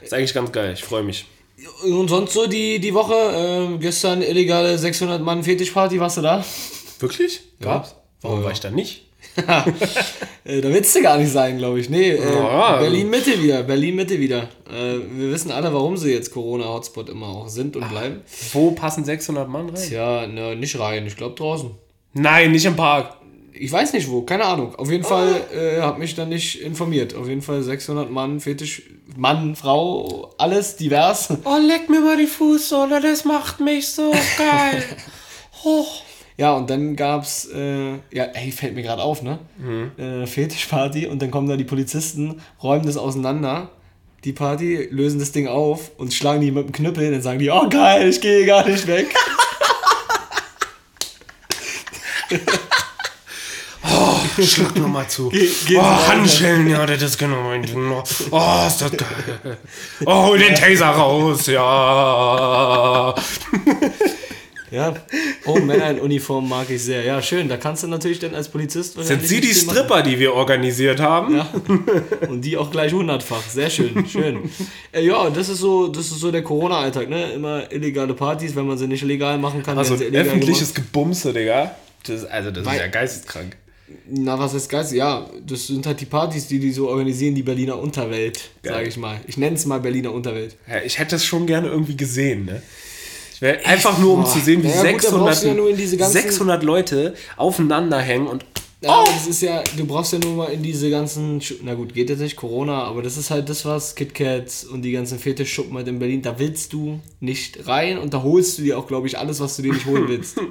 Ist 0.00 0.14
eigentlich 0.14 0.32
ganz 0.32 0.50
geil, 0.52 0.72
ich 0.74 0.82
freue 0.84 1.02
mich. 1.02 1.26
Und 1.84 2.08
sonst 2.08 2.32
so 2.34 2.46
die, 2.46 2.78
die 2.78 2.94
Woche, 2.94 3.14
ähm, 3.14 3.80
gestern 3.80 4.22
illegale 4.22 4.78
600 4.78 5.20
Mann 5.22 5.42
Fetischparty, 5.42 5.98
warst 6.00 6.18
du 6.18 6.22
da? 6.22 6.44
Wirklich? 6.98 7.40
Gab's? 7.60 7.94
Warum 8.22 8.38
Oh, 8.38 8.42
war 8.42 8.50
ja. 8.50 8.52
ich 8.54 8.60
da 8.60 8.70
nicht? 8.70 9.05
Äh, 10.44 10.60
da 10.60 10.68
willst 10.72 10.94
du 10.94 11.02
gar 11.02 11.18
nicht 11.18 11.32
sein, 11.32 11.58
glaube 11.58 11.80
ich. 11.80 11.90
Nee, 11.90 12.10
äh, 12.10 12.34
Ja. 12.34 12.76
Berlin-Mitte 12.78 13.42
wieder, 13.42 13.64
Berlin-Mitte 13.64 14.20
wieder. 14.20 14.42
Äh, 14.70 14.98
wir 15.10 15.32
wissen 15.32 15.50
alle, 15.50 15.74
warum 15.74 15.96
sie 15.96 16.12
jetzt 16.12 16.30
Corona-Hotspot 16.32 17.08
immer 17.08 17.26
auch 17.26 17.48
sind 17.48 17.74
und 17.74 17.88
bleiben. 17.88 18.20
Wo 18.52 18.70
passen 18.70 19.04
600 19.04 19.48
Mann 19.48 19.70
rein? 19.70 19.90
Ja, 19.90 20.24
ne, 20.28 20.54
nicht 20.54 20.78
rein, 20.78 21.04
ich 21.04 21.16
glaube 21.16 21.34
draußen. 21.34 21.70
Nein, 22.12 22.52
nicht 22.52 22.64
im 22.64 22.76
Park. 22.76 23.16
Ich 23.54 23.72
weiß 23.72 23.92
nicht 23.94 24.08
wo, 24.08 24.22
keine 24.22 24.44
Ahnung. 24.44 24.76
Auf 24.76 24.88
jeden 24.88 25.02
Fall 25.02 25.40
äh, 25.52 25.80
hat 25.80 25.98
mich 25.98 26.14
dann 26.14 26.28
nicht 26.28 26.60
informiert. 26.60 27.16
Auf 27.16 27.26
jeden 27.28 27.42
Fall 27.42 27.62
600 27.62 28.08
Mann, 28.08 28.38
Fetisch, 28.38 28.82
Mann, 29.16 29.56
Frau, 29.56 30.32
alles 30.38 30.76
divers. 30.76 31.28
Oh, 31.44 31.56
leck 31.66 31.88
mir 31.88 32.00
mal 32.02 32.16
die 32.18 32.26
Fußsohle, 32.26 33.00
das 33.00 33.24
macht 33.24 33.58
mich 33.58 33.88
so 33.88 34.12
geil. 34.38 34.84
Ja, 36.38 36.52
und 36.52 36.68
dann 36.68 36.96
gab's, 36.96 37.48
äh, 37.54 37.92
ja, 38.12 38.24
ey, 38.34 38.52
fällt 38.52 38.74
mir 38.74 38.82
gerade 38.82 39.02
auf, 39.02 39.22
ne? 39.22 39.38
Äh, 39.96 40.26
Fetischparty 40.26 41.06
und 41.06 41.22
dann 41.22 41.30
kommen 41.30 41.48
da 41.48 41.56
die 41.56 41.64
Polizisten, 41.64 42.42
räumen 42.62 42.84
das 42.84 42.98
auseinander, 42.98 43.70
die 44.24 44.32
Party, 44.32 44.88
lösen 44.90 45.18
das 45.18 45.32
Ding 45.32 45.48
auf 45.48 45.92
und 45.96 46.12
schlagen 46.12 46.42
die 46.42 46.50
mit 46.50 46.66
dem 46.66 46.72
Knüppel, 46.72 47.10
dann 47.10 47.22
sagen 47.22 47.38
die, 47.38 47.48
oh 47.50 47.68
geil, 47.70 48.08
ich 48.08 48.20
gehe 48.20 48.44
gar 48.44 48.68
nicht 48.68 48.86
weg. 48.86 49.14
Schlag 54.44 54.76
mir 54.76 54.88
mal 54.88 55.08
zu. 55.08 55.30
Gehen 55.30 55.78
oh. 55.78 56.08
Handschellen, 56.08 56.68
ja, 56.68 56.84
das 56.84 57.02
ist 57.02 57.18
genau 57.18 57.42
mein 57.42 57.62
Ding. 57.62 57.90
Oh, 57.90 58.02
ist 58.66 58.82
das 58.82 58.90
geil. 58.90 59.56
Oh, 60.04 60.26
hol 60.26 60.38
den 60.38 60.54
Taser 60.54 60.88
raus, 60.88 61.46
ja. 61.46 63.14
Ja. 64.76 64.94
Oh, 65.46 65.58
Männer 65.58 65.90
in 65.90 66.00
Uniform 66.00 66.48
mag 66.48 66.68
ich 66.70 66.82
sehr. 66.82 67.02
Ja, 67.04 67.22
schön. 67.22 67.48
Da 67.48 67.56
kannst 67.56 67.82
du 67.82 67.86
natürlich 67.88 68.18
dann 68.18 68.34
als 68.34 68.48
Polizist 68.48 69.02
Sind 69.02 69.26
Sie 69.26 69.40
die. 69.40 69.54
Stripper, 69.54 70.02
die 70.02 70.18
wir 70.18 70.34
organisiert 70.34 71.00
haben? 71.00 71.36
Ja. 71.36 71.48
Und 72.28 72.42
die 72.42 72.56
auch 72.56 72.70
gleich 72.70 72.92
hundertfach. 72.92 73.42
Sehr 73.48 73.70
schön, 73.70 74.06
schön. 74.08 74.50
Äh, 74.92 75.04
ja, 75.06 75.30
das 75.30 75.48
ist 75.48 75.58
so, 75.58 75.88
das 75.88 76.06
ist 76.06 76.20
so 76.20 76.30
der 76.30 76.42
Corona-Alltag, 76.42 77.08
ne? 77.08 77.32
Immer 77.32 77.72
illegale 77.72 78.14
Partys, 78.14 78.54
wenn 78.54 78.66
man 78.66 78.76
sie 78.78 78.86
nicht 78.86 79.02
legal 79.02 79.38
machen 79.38 79.62
kann. 79.62 79.78
Also 79.78 79.94
öffentliches 79.94 80.74
Gebumse, 80.74 81.32
Digga. 81.32 81.74
Das, 82.06 82.24
also, 82.24 82.50
das 82.50 82.60
ist 82.60 82.66
Weil- 82.66 82.78
ja 82.78 82.86
geisteskrank. 82.88 83.50
gemacht. 83.52 83.62
Na, 84.08 84.36
was 84.38 84.52
ist 84.52 84.68
geil? 84.68 84.84
Ja, 84.92 85.28
das 85.46 85.68
sind 85.68 85.86
halt 85.86 86.00
die 86.00 86.06
Partys, 86.06 86.48
die 86.48 86.58
die 86.58 86.72
so 86.72 86.88
organisieren, 86.88 87.36
die 87.36 87.42
Berliner 87.44 87.78
Unterwelt, 87.78 88.50
sage 88.64 88.88
ich 88.88 88.96
mal. 88.96 89.20
Ich 89.28 89.36
nenne 89.36 89.54
es 89.54 89.64
mal 89.64 89.78
Berliner 89.78 90.12
Unterwelt. 90.12 90.56
Ja, 90.68 90.80
ich 90.84 90.98
hätte 90.98 91.14
es 91.16 91.24
schon 91.24 91.46
gerne 91.46 91.68
irgendwie 91.68 91.96
gesehen, 91.96 92.46
ne? 92.46 92.62
Wär, 93.40 93.66
einfach 93.66 93.98
nur, 93.98 94.14
um 94.14 94.22
Boah. 94.22 94.30
zu 94.30 94.38
sehen, 94.40 94.62
wie 94.62 94.68
Naja, 94.68 94.92
gut, 94.92 95.04
da 95.04 95.08
600, 95.08 95.26
brauchst 95.26 95.42
du 95.44 95.48
ja 95.48 95.54
nur 95.54 95.70
in 95.70 95.76
diese 95.76 95.96
ganzen- 95.96 96.12
600 96.12 96.62
Leute 96.62 97.14
aufeinander 97.36 97.98
hängen 97.98 98.26
und 98.26 98.44
Ja, 98.82 98.90
aber 98.90 99.06
das 99.10 99.26
ist 99.26 99.40
ja, 99.40 99.62
du 99.76 99.86
brauchst 99.86 100.12
ja 100.12 100.18
nur 100.18 100.34
mal 100.34 100.46
in 100.52 100.62
diese 100.62 100.90
ganzen, 100.90 101.40
Schu- 101.40 101.54
na 101.62 101.72
gut, 101.72 101.94
geht 101.94 102.10
jetzt 102.10 102.18
nicht 102.20 102.36
Corona, 102.36 102.84
aber 102.84 103.00
das 103.02 103.16
ist 103.16 103.30
halt 103.30 103.48
das, 103.48 103.64
was 103.64 103.94
KitKats 103.94 104.64
und 104.64 104.82
die 104.82 104.92
ganzen 104.92 105.18
Fetischschuppen 105.18 105.74
halt 105.78 105.88
in 105.88 105.98
Berlin, 105.98 106.20
da 106.20 106.38
willst 106.38 106.74
du 106.74 107.00
nicht 107.18 107.66
rein 107.66 107.96
und 107.96 108.12
da 108.12 108.22
holst 108.22 108.58
du 108.58 108.62
dir 108.62 108.78
auch, 108.78 108.86
glaube 108.86 109.06
ich, 109.06 109.18
alles, 109.18 109.40
was 109.40 109.56
du 109.56 109.62
dir 109.62 109.72
nicht 109.72 109.86
holen 109.86 110.06
willst. 110.08 110.36
Muss 110.36 110.46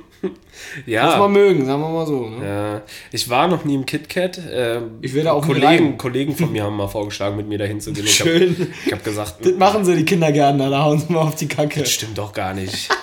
ja. 0.88 1.18
man 1.20 1.32
mögen, 1.34 1.66
sagen 1.68 1.80
wir 1.82 1.90
mal 1.90 2.08
so. 2.08 2.28
Ne? 2.28 2.46
Ja, 2.46 2.82
ich 3.12 3.30
war 3.30 3.48
noch 3.48 3.64
nie 3.64 3.76
im 3.76 3.86
KitKat. 3.86 4.42
Ähm, 4.52 4.98
Ich 5.02 5.14
da 5.14 5.32
auch 5.34 5.46
Kollegen. 5.46 5.96
Kollegen 6.00 6.36
von 6.36 6.52
mir 6.52 6.64
haben 6.64 6.76
mal 6.78 6.88
vorgeschlagen, 6.88 7.38
mit 7.38 7.48
mir 7.48 7.60
dahin 7.60 7.80
zu 7.80 7.94
gehen. 7.94 8.06
Ich 8.06 8.20
hab- 8.22 8.28
Schön. 8.28 8.74
Ich 8.88 8.92
habe 8.92 9.04
gesagt, 9.04 9.46
Das 9.46 9.54
machen 9.54 9.86
sie, 9.86 9.96
die 9.96 10.04
Kindergärtner, 10.06 10.72
da 10.72 10.84
hauen 10.84 10.98
sie 11.00 11.14
mal 11.14 11.22
auf 11.22 11.36
die 11.36 11.48
Kacke. 11.48 11.80
das 11.82 11.92
stimmt 11.92 12.18
doch 12.18 12.34
gar 12.34 12.54
nicht. 12.56 12.90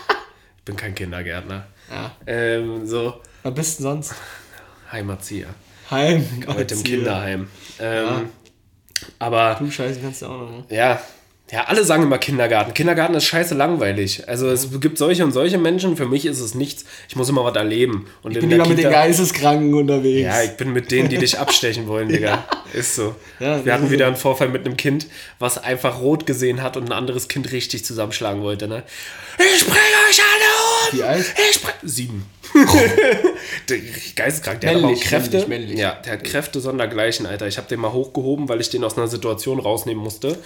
Ich 0.59 0.65
bin 0.65 0.77
kein 0.77 0.95
Kindergärtner. 0.95 1.67
Ja. 1.91 2.13
Ähm, 2.25 2.87
so, 2.87 3.15
Was 3.43 3.53
bist 3.55 3.79
du 3.81 3.83
denn 3.85 3.93
sonst? 4.03 4.15
Heimatzieher. 4.93 5.49
Heim. 5.91 6.27
Im 6.47 6.57
Erzieher. 6.57 6.83
Kinderheim. 6.85 7.49
Ähm, 7.81 8.29
Aber 9.19 9.57
Du 9.59 9.71
Scheiße 9.71 10.01
kannst 10.01 10.23
du 10.23 10.27
auch 10.27 10.39
noch. 10.39 10.51
Ne? 10.51 10.65
ja, 10.71 11.01
ja, 11.53 11.65
alle 11.65 11.85
sagen 11.85 12.03
immer 12.05 12.17
Kindergarten. 12.17 12.73
Kindergarten 12.73 13.15
ist 13.15 13.27
scheiße 13.27 13.55
langweilig. 13.55 14.27
Also 14.27 14.49
es 14.49 14.81
gibt 14.81 14.97
solche 14.97 15.23
und 15.23 15.33
solche 15.33 15.59
Menschen. 15.59 15.99
Für 15.99 16.07
mich 16.07 16.25
ist 16.25 16.41
es 16.41 16.55
nichts. 16.55 16.87
Ich 17.11 17.15
muss 17.17 17.29
immer 17.29 17.45
was 17.45 17.55
erleben. 17.55 18.07
Und 18.23 18.31
Ich 18.31 18.37
in 18.39 18.49
bin 18.49 18.51
lieber 18.53 18.67
mit 18.67 18.79
den 18.79 18.91
Geisteskranken 18.91 19.75
unterwegs. 19.75 20.23
Ja, 20.23 20.43
ich 20.43 20.53
bin 20.53 20.73
mit 20.73 20.91
denen, 20.91 21.11
die 21.11 21.19
dich 21.19 21.39
abstechen 21.39 21.89
wollen, 21.89 22.09
Digga. 22.09 22.43
Ist 22.73 22.95
so. 22.95 23.15
Ja, 23.39 23.63
Wir 23.67 23.75
hatten 23.75 23.91
wieder 23.91 24.07
einen 24.07 24.17
Vorfall 24.17 24.49
mit 24.49 24.65
einem 24.65 24.79
Kind, 24.79 25.09
was 25.39 25.63
einfach 25.63 26.01
rot 26.01 26.25
gesehen 26.25 26.63
hat 26.63 26.79
und 26.79 26.85
ein 26.87 26.93
anderes 26.93 27.29
Kind 27.29 27.53
richtig 27.53 27.85
zusammenschlagen 27.85 28.41
wollte, 28.41 28.67
ne? 28.67 28.83
Ich 29.55 29.67
bring 29.67 29.77
euch 30.09 30.21
alle 30.23 30.91
um! 30.93 30.99
Wie 30.99 31.03
alt? 31.03 31.35
Ich 31.51 31.61
bring... 31.61 31.75
Sieben. 32.53 32.69
der, 33.69 33.79
geisteskrank. 34.17 34.61
Der 34.61 34.71
hat 34.71 34.81
Männlich, 34.81 35.01
aber 35.01 35.07
auch 35.07 35.09
Kräfte. 35.09 35.31
männlich, 35.39 35.49
männlich. 35.49 35.79
Ja, 35.79 35.95
der 36.05 36.13
hat 36.15 36.25
Kräfte 36.25 36.61
sondergleichen, 36.61 37.27
Alter. 37.27 37.47
Ich 37.47 37.57
habe 37.59 37.69
den 37.69 37.81
mal 37.81 37.93
hochgehoben, 37.93 38.49
weil 38.49 38.61
ich 38.61 38.71
den 38.71 38.85
aus 38.85 38.97
einer 38.97 39.09
Situation 39.09 39.59
rausnehmen 39.59 40.03
musste. 40.03 40.37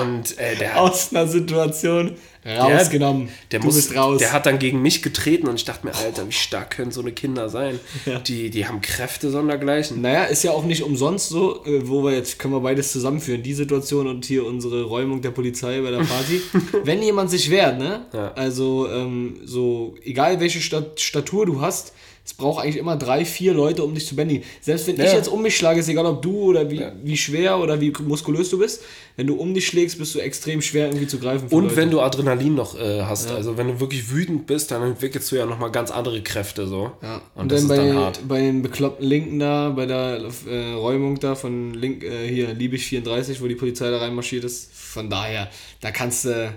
Und 0.00 0.38
äh, 0.38 0.56
der 0.56 0.74
hat 0.74 0.80
Aus 0.80 1.10
einer 1.12 1.26
Situation 1.26 2.16
rausgenommen. 2.46 3.28
der 3.50 3.60
du 3.60 3.66
muss, 3.66 3.76
bist 3.76 3.96
raus. 3.96 4.18
Der 4.18 4.32
hat 4.32 4.46
dann 4.46 4.58
gegen 4.58 4.80
mich 4.82 5.02
getreten 5.02 5.48
und 5.48 5.56
ich 5.56 5.64
dachte 5.64 5.86
mir, 5.86 5.94
Alter, 5.94 6.26
wie 6.26 6.32
stark 6.32 6.70
können 6.70 6.90
so 6.90 7.00
eine 7.00 7.12
Kinder 7.12 7.48
sein? 7.48 7.78
Die, 8.26 8.50
die 8.50 8.66
haben 8.66 8.80
Kräfte 8.80 9.30
sondergleichen. 9.30 10.00
Naja, 10.00 10.24
ist 10.24 10.42
ja 10.42 10.52
auch 10.52 10.64
nicht 10.64 10.82
umsonst 10.82 11.28
so, 11.28 11.64
äh, 11.64 11.88
wo 11.88 12.02
wir 12.04 12.12
jetzt 12.12 12.38
können 12.38 12.54
wir 12.54 12.60
beides 12.60 12.92
zusammenführen, 12.92 13.42
die 13.42 13.54
Situation 13.54 14.06
und 14.06 14.24
hier 14.24 14.46
unsere 14.46 14.84
Räumung 14.84 15.20
der 15.22 15.30
Polizei 15.30 15.80
bei 15.80 15.90
der 15.90 15.98
Party. 15.98 16.40
Wenn 16.84 17.02
jemand 17.02 17.30
sich 17.30 17.50
wehrt, 17.50 17.78
ne? 17.78 18.06
Ja. 18.12 18.32
Also 18.32 18.88
ähm, 18.90 19.40
so, 19.44 19.94
egal 20.02 20.40
welche 20.40 20.60
Stat 20.60 21.00
Statur 21.00 21.46
du 21.46 21.60
hast, 21.60 21.92
es 22.24 22.34
braucht 22.34 22.62
eigentlich 22.62 22.76
immer 22.76 22.96
drei, 22.96 23.24
vier 23.24 23.54
Leute, 23.54 23.82
um 23.82 23.94
dich 23.94 24.06
zu 24.06 24.14
bändigen. 24.14 24.44
Selbst 24.60 24.86
wenn 24.86 24.94
ich 24.96 25.02
Ja. 25.04 25.14
jetzt 25.14 25.28
um 25.28 25.42
mich 25.42 25.56
schlage, 25.56 25.80
ist 25.80 25.88
egal 25.88 26.06
ob 26.06 26.22
du 26.22 26.32
oder 26.50 26.70
wie, 26.70 26.82
wie 27.02 27.16
schwer 27.16 27.58
oder 27.58 27.80
wie 27.80 27.92
muskulös 28.06 28.50
du 28.50 28.58
bist, 28.58 28.82
wenn 29.16 29.26
du 29.26 29.34
um 29.34 29.52
dich 29.52 29.66
schlägst, 29.66 29.98
bist 29.98 30.14
du 30.14 30.20
extrem 30.20 30.62
schwer 30.62 30.86
irgendwie 30.86 31.06
zu 31.06 31.18
greifen. 31.18 31.48
Und 31.48 31.64
Leute. 31.64 31.76
wenn 31.76 31.90
du 31.90 32.00
Adrenalin 32.00 32.54
noch 32.54 32.78
äh, 32.78 33.02
hast, 33.02 33.30
also 33.30 33.56
wenn 33.56 33.66
du 33.68 33.80
wirklich 33.80 34.10
wütend 34.10 34.46
bist, 34.46 34.70
dann 34.70 34.82
entwickelst 34.82 35.30
du 35.32 35.36
ja 35.36 35.46
nochmal 35.46 35.70
ganz 35.72 35.90
andere 35.90 36.22
Kräfte 36.22 36.66
so. 36.66 36.92
Ja. 37.02 37.20
Und, 37.34 37.42
Und, 37.42 37.52
das 37.52 37.66
dann 37.66 37.70
ist 37.70 37.76
bei, 37.82 37.88
dann 37.88 37.96
hart. 37.96 38.20
bei 38.28 38.40
den 38.40 38.62
bekloppten 38.62 39.06
Linken 39.06 39.38
da, 39.38 39.70
bei 39.70 39.86
der 39.86 40.20
äh, 40.48 40.72
Räumung 40.74 41.18
da 41.18 41.34
von 41.34 41.74
Link, 41.74 42.04
äh, 42.04 42.28
hier, 42.28 42.54
Liebig 42.54 42.84
34, 42.86 43.42
wo 43.42 43.46
die 43.48 43.54
Polizei 43.56 43.90
da 43.90 43.98
reinmarschiert 43.98 44.44
ist. 44.44 44.70
Von 44.72 45.10
daher, 45.10 45.50
da 45.80 45.90
kannst 45.90 46.24
du, 46.26 46.52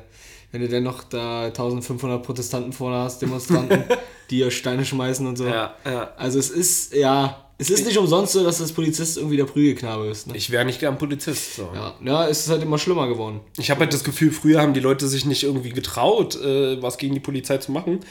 wenn 0.54 0.62
du 0.62 0.70
denn 0.70 0.84
noch 0.84 1.04
da 1.04 1.46
1500 1.46 2.22
Protestanten 2.22 2.74
vorne 2.74 2.98
hast, 2.98 3.24
Demonstranten, 3.24 3.86
die 4.30 4.38
ja 4.38 4.52
Steine 4.52 4.86
schmeißen 4.86 5.26
und 5.26 5.36
so. 5.36 5.48
Ja, 5.48 5.74
ja. 5.84 6.14
Also 6.16 6.38
es 6.38 6.52
ist, 6.52 6.94
ja, 6.94 7.44
es 7.58 7.72
ist 7.72 7.88
nicht 7.88 7.98
umsonst 7.98 8.34
so, 8.34 8.44
dass 8.44 8.60
das 8.60 8.72
Polizist 8.72 9.18
irgendwie 9.18 9.38
der 9.38 9.46
Prügelknabe 9.46 10.06
ist. 10.06 10.28
Ne? 10.28 10.38
Ich 10.38 10.52
wäre 10.52 10.64
nicht 10.64 10.80
gern 10.80 11.00
Polizist. 11.00 11.56
So. 11.56 11.72
Ja. 11.74 11.96
ja, 12.06 12.28
es 12.28 12.42
ist 12.42 12.50
halt 12.52 12.62
immer 12.62 12.78
schlimmer 12.78 13.08
geworden. 13.08 13.40
Ich 13.58 13.72
habe 13.72 13.80
halt 13.80 13.94
das 13.94 14.04
Gefühl, 14.04 14.32
früher 14.32 14.62
haben 14.62 14.76
die 14.76 14.80
Leute 14.80 15.08
sich 15.08 15.26
nicht 15.26 15.42
irgendwie 15.42 15.72
getraut, 15.72 16.40
äh, 16.40 16.80
was 16.84 17.00
gegen 17.00 17.16
die 17.16 17.20
Polizei 17.20 17.58
zu 17.58 17.72
machen. 17.72 18.02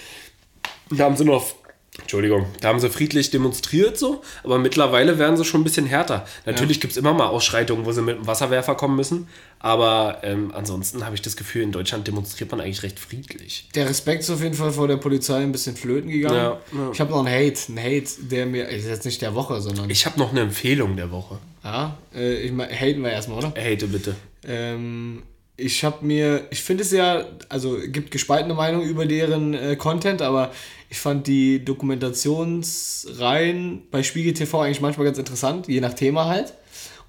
Da 0.91 1.05
haben 1.05 1.17
sie 1.17 1.25
nur 1.25 1.37
auf. 1.37 1.55
Entschuldigung, 2.01 2.47
da 2.61 2.69
haben 2.69 2.81
sie 2.81 2.89
friedlich 2.89 3.31
demonstriert 3.31 3.99
so, 3.99 4.23
aber 4.45 4.59
mittlerweile 4.59 5.19
werden 5.19 5.37
sie 5.37 5.45
schon 5.45 5.61
ein 5.61 5.65
bisschen 5.65 5.85
härter. 5.85 6.25
Natürlich 6.47 6.81
gibt 6.81 6.93
es 6.93 6.97
immer 6.97 7.13
mal 7.13 7.27
Ausschreitungen, 7.27 7.85
wo 7.85 7.93
sie 7.93 8.01
mit 8.01 8.17
dem 8.17 8.27
Wasserwerfer 8.27 8.75
kommen 8.77 8.97
müssen, 8.97 9.29
aber 9.59 10.21
ähm, 10.23 10.53
ansonsten 10.55 11.05
habe 11.05 11.17
ich 11.17 11.21
das 11.21 11.37
Gefühl, 11.37 11.61
in 11.63 11.71
Deutschland 11.71 12.07
demonstriert 12.07 12.51
man 12.51 12.63
eigentlich 12.63 12.83
recht 12.83 12.99
friedlich. 12.99 13.69
Der 13.75 13.91
Respekt 13.91 14.23
ist 14.23 14.31
auf 14.31 14.43
jeden 14.43 14.55
Fall 14.55 14.73
vor 14.73 14.89
der 14.89 14.97
Polizei 14.97 15.43
ein 15.43 15.53
bisschen 15.53 15.77
flöten 15.77 16.11
gegangen. 16.11 16.35
Ja, 16.35 16.61
ja. 16.73 16.91
Ich 16.95 17.01
habe 17.01 17.11
noch 17.11 17.27
einen 17.27 17.29
Hate, 17.29 17.61
einen 17.69 17.79
Hate, 17.79 18.11
der 18.23 18.47
mir, 18.47 18.69
ist 18.69 18.87
jetzt 18.87 19.05
nicht 19.05 19.21
der 19.21 19.35
Woche, 19.35 19.61
sondern, 19.61 19.91
Ich 19.91 20.07
habe 20.07 20.19
noch 20.19 20.31
eine 20.31 20.41
Empfehlung 20.41 20.97
der 20.97 21.11
Woche. 21.11 21.41
ja, 21.63 21.99
äh, 22.15 22.41
ich 22.41 22.53
mein, 22.53 22.71
haten 22.71 23.03
wir 23.03 23.11
erstmal, 23.11 23.37
oder? 23.37 23.49
Hate 23.49 23.87
bitte. 23.89 24.17
Ähm, 24.49 25.25
ich 25.59 25.85
habe 25.85 26.05
mir, 26.05 26.47
ich 26.51 26.63
finde 26.63 26.83
es 26.83 26.91
ja, 26.91 27.27
also 27.49 27.79
gibt 27.87 28.11
gespaltene 28.11 28.55
Meinungen 28.55 28.89
über 28.89 29.05
deren 29.05 29.53
äh, 29.55 29.77
Content, 29.77 30.23
aber 30.23 30.51
ich 30.93 31.01
fand 31.01 31.27
die 31.27 31.65
Dokumentationsreihen 31.65 33.85
bei 33.91 34.03
Spiegel 34.03 34.35
TV 34.35 34.61
eigentlich 34.61 34.83
manchmal 34.83 35.07
ganz 35.07 35.17
interessant, 35.17 35.67
je 35.67 35.81
nach 35.81 35.95
Thema 35.95 36.27
halt. 36.27 36.53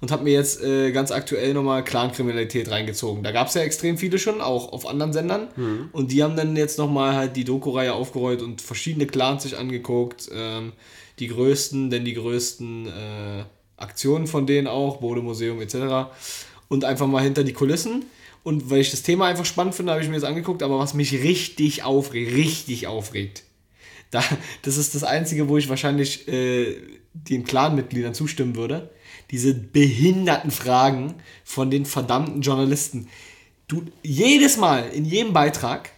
Und 0.00 0.10
habe 0.10 0.24
mir 0.24 0.32
jetzt 0.32 0.62
äh, 0.62 0.90
ganz 0.90 1.10
aktuell 1.10 1.52
nochmal 1.52 1.84
Clankriminalität 1.84 2.70
reingezogen. 2.70 3.22
Da 3.22 3.30
gab 3.30 3.48
es 3.48 3.54
ja 3.54 3.60
extrem 3.60 3.98
viele 3.98 4.18
schon, 4.18 4.40
auch 4.40 4.72
auf 4.72 4.86
anderen 4.86 5.12
Sendern. 5.12 5.48
Und 5.92 6.12
die 6.12 6.22
haben 6.22 6.34
dann 6.34 6.56
jetzt 6.56 6.78
nochmal 6.78 7.14
halt 7.14 7.36
die 7.36 7.44
Doku-Reihe 7.44 7.92
aufgerollt 7.92 8.40
und 8.40 8.62
verschiedene 8.62 9.06
Clans 9.06 9.42
sich 9.42 9.58
angeguckt. 9.58 10.30
Ähm, 10.34 10.72
die 11.18 11.28
größten, 11.28 11.90
denn 11.90 12.06
die 12.06 12.14
größten 12.14 12.86
äh, 12.86 13.44
Aktionen 13.76 14.26
von 14.26 14.46
denen 14.46 14.66
auch, 14.66 14.96
Bode-Museum 14.96 15.60
etc. 15.60 16.08
Und 16.68 16.86
einfach 16.86 17.06
mal 17.06 17.22
hinter 17.22 17.44
die 17.44 17.52
Kulissen. 17.52 18.06
Und 18.44 18.70
weil 18.70 18.80
ich 18.80 18.92
das 18.92 19.02
Thema 19.02 19.26
einfach 19.26 19.44
spannend 19.44 19.74
finde, 19.74 19.92
habe 19.92 20.02
ich 20.02 20.08
mir 20.08 20.14
das 20.14 20.24
angeguckt. 20.24 20.62
Aber 20.62 20.78
was 20.78 20.94
mich 20.94 21.12
richtig 21.12 21.82
aufregt, 21.82 22.32
richtig 22.32 22.86
aufregt, 22.86 23.42
da, 24.14 24.22
das 24.62 24.76
ist 24.76 24.94
das 24.94 25.04
Einzige, 25.04 25.48
wo 25.48 25.58
ich 25.58 25.68
wahrscheinlich 25.68 26.26
äh, 26.28 26.76
den 27.12 27.44
Clan-Mitgliedern 27.44 28.14
zustimmen 28.14 28.56
würde. 28.56 28.90
Diese 29.30 29.54
behinderten 29.54 30.50
Fragen 30.50 31.14
von 31.44 31.70
den 31.70 31.86
verdammten 31.86 32.40
Journalisten. 32.42 33.08
Du, 33.68 33.82
jedes 34.02 34.56
Mal, 34.56 34.88
in 34.92 35.04
jedem 35.04 35.32
Beitrag, 35.32 35.90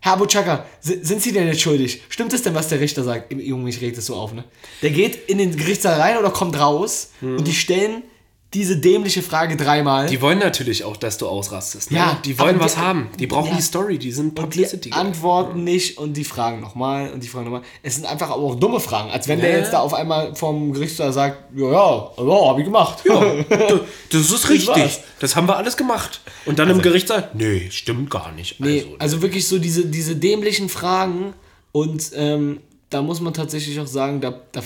Herr 0.00 0.12
Abu 0.12 0.26
Chaka, 0.26 0.66
si- 0.80 1.02
sind 1.02 1.22
Sie 1.22 1.32
denn 1.32 1.46
jetzt 1.48 1.62
schuldig? 1.62 2.02
Stimmt 2.10 2.32
es 2.32 2.42
denn, 2.42 2.54
was 2.54 2.68
der 2.68 2.80
Richter 2.80 3.02
sagt? 3.02 3.32
Junge, 3.32 3.70
ich 3.70 3.80
reg 3.80 3.94
das 3.94 4.06
so 4.06 4.14
auf, 4.14 4.32
ne? 4.34 4.44
Der 4.82 4.90
geht 4.90 5.28
in 5.28 5.38
den 5.38 5.56
Gerichtssaal 5.56 6.00
rein 6.00 6.18
oder 6.18 6.30
kommt 6.30 6.58
raus 6.60 7.10
und 7.38 7.46
die 7.48 7.54
stellen 7.54 8.02
diese 8.54 8.76
dämliche 8.78 9.22
Frage 9.22 9.56
dreimal. 9.56 10.06
Die 10.06 10.22
wollen 10.22 10.38
natürlich 10.38 10.84
auch, 10.84 10.96
dass 10.96 11.18
du 11.18 11.26
ausrastest. 11.28 11.90
Ne? 11.90 11.98
Ja, 11.98 12.18
die 12.24 12.38
wollen 12.38 12.58
was 12.60 12.74
die- 12.74 12.80
haben. 12.80 13.08
Die 13.18 13.26
brauchen 13.26 13.50
ja. 13.50 13.56
die 13.56 13.62
Story, 13.62 13.98
die 13.98 14.12
sind 14.12 14.28
und 14.28 14.36
die 14.38 14.40
Publicity. 14.42 14.92
antworten 14.92 15.64
nicht 15.64 15.98
und 15.98 16.16
die 16.16 16.24
fragen 16.24 16.60
nochmal 16.60 17.12
und 17.12 17.22
die 17.22 17.28
fragen 17.28 17.46
nochmal. 17.46 17.62
Es 17.82 17.96
sind 17.96 18.06
einfach 18.06 18.30
aber 18.30 18.42
auch 18.42 18.54
dumme 18.54 18.78
Fragen, 18.80 19.10
als 19.10 19.26
wenn 19.28 19.40
der 19.40 19.50
Ja. 19.50 19.58
jetzt 19.58 19.72
da 19.72 19.80
auf 19.80 19.92
einmal 19.92 20.34
vom 20.36 20.72
Gerichtssaal 20.72 21.12
sagt, 21.12 21.56
ja, 21.56 21.70
ja, 21.70 22.10
ja, 22.16 22.46
hab 22.48 22.58
ich 22.58 22.64
gemacht. 22.64 23.02
das 24.10 24.30
ist 24.30 24.48
richtig. 24.48 25.00
Das 25.18 25.34
haben 25.36 25.48
wir 25.48 25.56
alles 25.56 25.76
gemacht. 25.76 26.20
Und 26.46 26.58
dann 26.58 26.70
im 26.70 26.80
Gericht 26.80 27.08
sagt, 27.08 27.34
nee, 27.34 27.68
stimmt 27.70 28.10
gar 28.10 28.32
nicht. 28.32 28.60
Nee, 28.60 28.78
Also, 28.80 28.96
also 28.98 29.22
wirklich 29.22 29.46
so 29.48 29.58
diese, 29.58 29.86
diese 29.86 30.16
dämlichen 30.16 30.68
Fragen 30.68 31.34
und 31.72 32.10
ähm, 32.14 32.60
da 32.90 33.02
muss 33.02 33.20
man 33.20 33.34
tatsächlich 33.34 33.78
auch 33.80 33.86
sagen, 33.88 34.20
da, 34.20 34.40
da, 34.52 34.62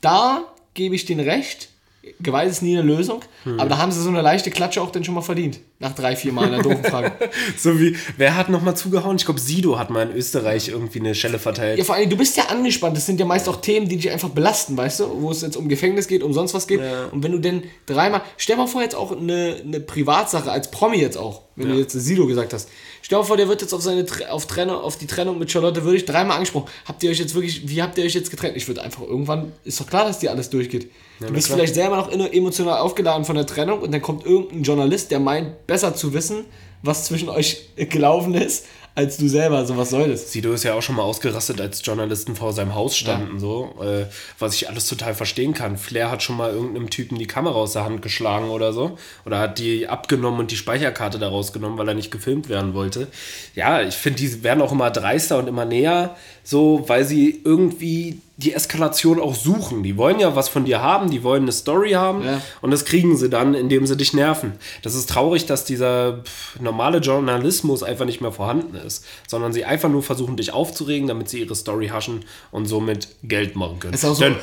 da 0.00 0.44
gebe 0.74 0.94
ich 0.94 1.06
denen 1.06 1.26
recht. 1.26 1.70
Gewalt 2.20 2.50
ist 2.50 2.62
nie 2.62 2.76
eine 2.78 2.86
Lösung, 2.86 3.22
Hm. 3.44 3.58
aber 3.60 3.68
da 3.70 3.78
haben 3.78 3.92
sie 3.92 4.00
so 4.00 4.08
eine 4.08 4.20
leichte 4.22 4.50
Klatsche 4.50 4.80
auch 4.82 4.90
dann 4.90 5.04
schon 5.04 5.14
mal 5.14 5.20
verdient. 5.22 5.60
Nach 5.84 5.94
drei, 5.94 6.16
vier 6.16 6.32
Mal 6.32 6.46
einer 6.46 6.62
doofen 6.62 6.82
Frage. 6.82 7.12
so 7.58 7.78
wie, 7.78 7.94
wer 8.16 8.36
hat 8.36 8.48
nochmal 8.48 8.74
zugehauen? 8.74 9.16
Ich 9.16 9.26
glaube, 9.26 9.38
Sido 9.38 9.78
hat 9.78 9.90
mal 9.90 10.08
in 10.08 10.16
Österreich 10.16 10.68
irgendwie 10.68 10.98
eine 11.00 11.14
Schelle 11.14 11.38
verteilt. 11.38 11.76
Ja, 11.76 11.84
vor 11.84 11.94
allem, 11.94 12.08
du 12.08 12.16
bist 12.16 12.38
ja 12.38 12.44
angespannt. 12.46 12.96
Das 12.96 13.04
sind 13.04 13.20
ja 13.20 13.26
meist 13.26 13.46
auch 13.50 13.56
Themen, 13.60 13.86
die 13.86 13.96
dich 13.98 14.10
einfach 14.10 14.30
belasten, 14.30 14.78
weißt 14.78 15.00
du? 15.00 15.20
Wo 15.20 15.30
es 15.30 15.42
jetzt 15.42 15.58
um 15.58 15.68
Gefängnis 15.68 16.08
geht, 16.08 16.22
um 16.22 16.32
sonst 16.32 16.54
was 16.54 16.66
geht. 16.66 16.80
Und 17.12 17.22
wenn 17.22 17.32
du 17.32 17.38
denn 17.38 17.64
dreimal. 17.84 18.22
Stell 18.38 18.56
mal 18.56 18.66
vor, 18.66 18.80
jetzt 18.80 18.94
auch 18.94 19.12
eine, 19.14 19.60
eine 19.62 19.78
Privatsache, 19.80 20.50
als 20.50 20.70
Promi 20.70 20.96
jetzt 20.96 21.18
auch, 21.18 21.42
wenn 21.54 21.68
du 21.68 21.74
jetzt 21.74 21.92
Sido 21.92 22.26
gesagt 22.26 22.54
hast. 22.54 22.70
Stell 23.02 23.18
mal 23.18 23.24
vor, 23.24 23.36
der 23.36 23.48
wird 23.48 23.60
jetzt 23.60 23.74
auf 23.74 23.82
seine 23.82 24.06
auf, 24.30 24.46
Trennung, 24.46 24.76
auf 24.76 24.96
die 24.96 25.06
Trennung 25.06 25.38
mit 25.38 25.50
Charlotte 25.52 25.84
Würdig 25.84 26.06
dreimal 26.06 26.36
angesprochen. 26.36 26.70
Habt 26.86 27.02
ihr 27.02 27.10
euch 27.10 27.18
jetzt 27.18 27.34
wirklich, 27.34 27.68
wie 27.68 27.82
habt 27.82 27.98
ihr 27.98 28.04
euch 28.04 28.14
jetzt 28.14 28.30
getrennt? 28.30 28.56
Ich 28.56 28.66
würde 28.66 28.80
einfach 28.82 29.02
irgendwann, 29.02 29.52
ist 29.64 29.78
doch 29.78 29.86
klar, 29.86 30.06
dass 30.06 30.20
dir 30.20 30.30
alles 30.30 30.48
durchgeht. 30.48 30.90
du 31.20 31.30
bist 31.30 31.48
klar. 31.48 31.58
vielleicht 31.58 31.74
selber 31.74 31.96
noch 31.98 32.10
in- 32.10 32.20
emotional 32.20 32.78
aufgeladen 32.78 33.26
von 33.26 33.36
der 33.36 33.44
Trennung 33.44 33.80
und 33.80 33.92
dann 33.92 34.00
kommt 34.00 34.24
irgendein 34.24 34.62
Journalist, 34.62 35.10
der 35.10 35.20
meint, 35.20 35.66
besser 35.74 35.96
zu 35.96 36.14
wissen, 36.14 36.44
was 36.82 37.06
zwischen 37.06 37.28
euch 37.28 37.70
gelaufen 37.74 38.34
ist, 38.34 38.66
als 38.94 39.16
du 39.16 39.28
selber. 39.28 39.56
Also 39.56 39.76
was 39.76 39.90
soll 39.90 40.08
das? 40.08 40.30
Sido 40.30 40.52
ist 40.52 40.62
ja 40.62 40.74
auch 40.74 40.82
schon 40.82 40.94
mal 40.94 41.02
ausgerastet, 41.02 41.60
als 41.60 41.84
Journalisten 41.84 42.36
vor 42.36 42.52
seinem 42.52 42.76
Haus 42.76 42.96
standen, 42.96 43.40
so, 43.40 43.74
äh, 43.82 44.06
was 44.38 44.54
ich 44.54 44.68
alles 44.68 44.86
total 44.86 45.16
verstehen 45.16 45.52
kann. 45.52 45.76
Flair 45.76 46.12
hat 46.12 46.22
schon 46.22 46.36
mal 46.36 46.52
irgendeinem 46.52 46.90
Typen 46.90 47.18
die 47.18 47.26
Kamera 47.26 47.56
aus 47.56 47.72
der 47.72 47.84
Hand 47.84 48.02
geschlagen 48.02 48.50
oder 48.50 48.72
so. 48.72 48.96
Oder 49.26 49.40
hat 49.40 49.58
die 49.58 49.88
abgenommen 49.88 50.38
und 50.38 50.52
die 50.52 50.56
Speicherkarte 50.56 51.18
da 51.18 51.28
rausgenommen, 51.28 51.76
weil 51.76 51.88
er 51.88 51.94
nicht 51.94 52.12
gefilmt 52.12 52.48
werden 52.48 52.72
wollte. 52.72 53.08
Ja, 53.56 53.82
ich 53.82 53.96
finde, 53.96 54.20
die 54.20 54.44
werden 54.44 54.62
auch 54.62 54.70
immer 54.70 54.92
dreister 54.92 55.38
und 55.38 55.48
immer 55.48 55.64
näher, 55.64 56.14
so, 56.44 56.84
weil 56.86 57.04
sie 57.04 57.40
irgendwie 57.44 58.20
die 58.36 58.52
Eskalation 58.52 59.20
auch 59.20 59.34
suchen. 59.36 59.82
Die 59.84 59.96
wollen 59.96 60.18
ja 60.18 60.34
was 60.34 60.48
von 60.48 60.64
dir 60.64 60.82
haben, 60.82 61.08
die 61.10 61.22
wollen 61.22 61.42
eine 61.42 61.52
Story 61.52 61.92
haben 61.92 62.24
Ja. 62.24 62.40
und 62.62 62.72
das 62.72 62.84
kriegen 62.84 63.16
sie 63.16 63.28
dann, 63.28 63.54
indem 63.54 63.86
sie 63.86 63.96
dich 63.96 64.12
nerven. 64.12 64.52
Das 64.82 64.96
ist 64.96 65.08
traurig, 65.08 65.46
dass 65.46 65.64
dieser 65.64 66.18
pff, 66.24 66.58
normale 66.60 66.98
Journalismus 66.98 67.82
einfach 67.84 68.06
nicht 68.06 68.20
mehr 68.20 68.32
vorhanden 68.32 68.74
ist, 68.74 69.04
sondern 69.28 69.52
sie 69.52 69.64
einfach 69.64 69.88
nur 69.88 70.02
versuchen, 70.02 70.36
dich 70.36 70.52
aufzuregen, 70.52 71.06
damit 71.06 71.28
sie 71.28 71.40
ihre 71.40 71.54
Story 71.54 71.88
haschen 71.88 72.24
und 72.50 72.66
somit 72.66 73.06
Geld 73.22 73.54
machen 73.54 73.78
können. 73.78 73.96
So- 73.96 74.14
Denn 74.16 74.34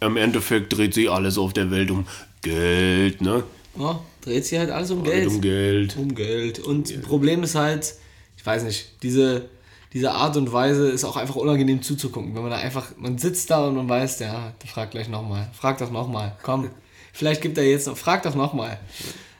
im 0.00 0.16
Endeffekt 0.18 0.76
dreht 0.76 0.92
sich 0.92 1.10
alles 1.10 1.38
auf 1.38 1.52
der 1.54 1.70
Welt 1.70 1.90
um 1.90 2.06
Geld, 2.42 3.20
ne? 3.22 3.42
Ja, 3.78 4.00
dreht 4.22 4.44
sich 4.44 4.58
halt 4.58 4.70
alles 4.70 4.90
um 4.90 5.02
Geld. 5.04 5.24
Geld. 5.24 5.30
Um 5.30 5.40
Geld. 5.40 5.96
Um 5.96 6.14
Geld. 6.14 6.58
Und 6.58 7.02
Problem 7.02 7.42
ist 7.42 7.54
halt, 7.54 7.94
ich 8.36 8.44
weiß 8.44 8.64
nicht, 8.64 8.86
diese, 9.02 9.48
diese 9.92 10.12
Art 10.12 10.36
und 10.36 10.52
Weise 10.52 10.88
ist 10.88 11.04
auch 11.04 11.16
einfach 11.16 11.36
unangenehm 11.36 11.82
zuzugucken. 11.82 12.34
Wenn 12.34 12.42
man 12.42 12.50
da 12.50 12.58
einfach, 12.58 12.92
man 12.96 13.18
sitzt 13.18 13.50
da 13.50 13.66
und 13.66 13.76
man 13.76 13.88
weiß, 13.88 14.20
ja, 14.20 14.52
der 14.62 14.68
fragt 14.68 14.92
gleich 14.92 15.08
nochmal. 15.08 15.48
Frag 15.52 15.78
doch 15.78 15.90
nochmal. 15.90 16.36
Komm, 16.42 16.70
vielleicht 17.12 17.42
gibt 17.42 17.58
er 17.58 17.64
jetzt 17.64 17.86
noch, 17.86 17.96
frag 17.96 18.22
doch 18.22 18.34
nochmal. 18.34 18.78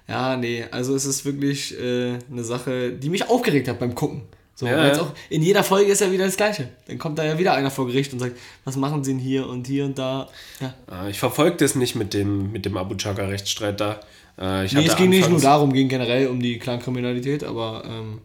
Ja, 0.08 0.36
nee, 0.36 0.64
also 0.72 0.94
es 0.96 1.04
ist 1.04 1.24
wirklich 1.24 1.78
äh, 1.80 2.18
eine 2.30 2.42
Sache, 2.42 2.90
die 2.92 3.10
mich 3.10 3.28
aufgeregt 3.30 3.68
hat 3.68 3.78
beim 3.78 3.94
Gucken. 3.94 4.22
So, 4.56 4.66
Ja, 4.66 4.88
ja. 4.88 5.00
auch, 5.00 5.12
in 5.30 5.40
jeder 5.42 5.62
Folge 5.62 5.92
ist 5.92 6.00
ja 6.00 6.10
wieder 6.10 6.26
das 6.26 6.36
Gleiche. 6.36 6.68
Dann 6.88 6.98
kommt 6.98 7.18
da 7.18 7.24
ja 7.24 7.38
wieder 7.38 7.54
einer 7.54 7.70
vor 7.70 7.86
Gericht 7.86 8.12
und 8.12 8.18
sagt, 8.18 8.36
was 8.64 8.76
machen 8.76 9.04
sie 9.04 9.12
denn 9.12 9.20
hier 9.20 9.46
und 9.48 9.66
hier 9.68 9.84
und 9.84 9.96
da. 9.98 10.28
Ja. 10.60 10.74
Ah, 10.88 11.08
Ich 11.08 11.18
verfolge 11.20 11.56
das 11.58 11.76
nicht 11.76 11.94
mit 11.94 12.12
dem, 12.12 12.50
mit 12.52 12.66
dem 12.66 12.76
Abu 12.76 12.96
Chaka-Rechtsstreit 12.96 13.80
da. 13.80 14.00
Äh, 14.38 14.66
Ich 14.66 14.72
Nee, 14.72 14.84
es 14.86 14.96
ging 14.96 15.10
nicht 15.10 15.30
nur 15.30 15.40
darum, 15.40 15.72
ging 15.72 15.88
generell 15.88 16.26
um 16.26 16.40
die 16.40 16.58
Clankriminalität, 16.58 17.44
aber 17.44 17.84
ähm, 17.86 18.20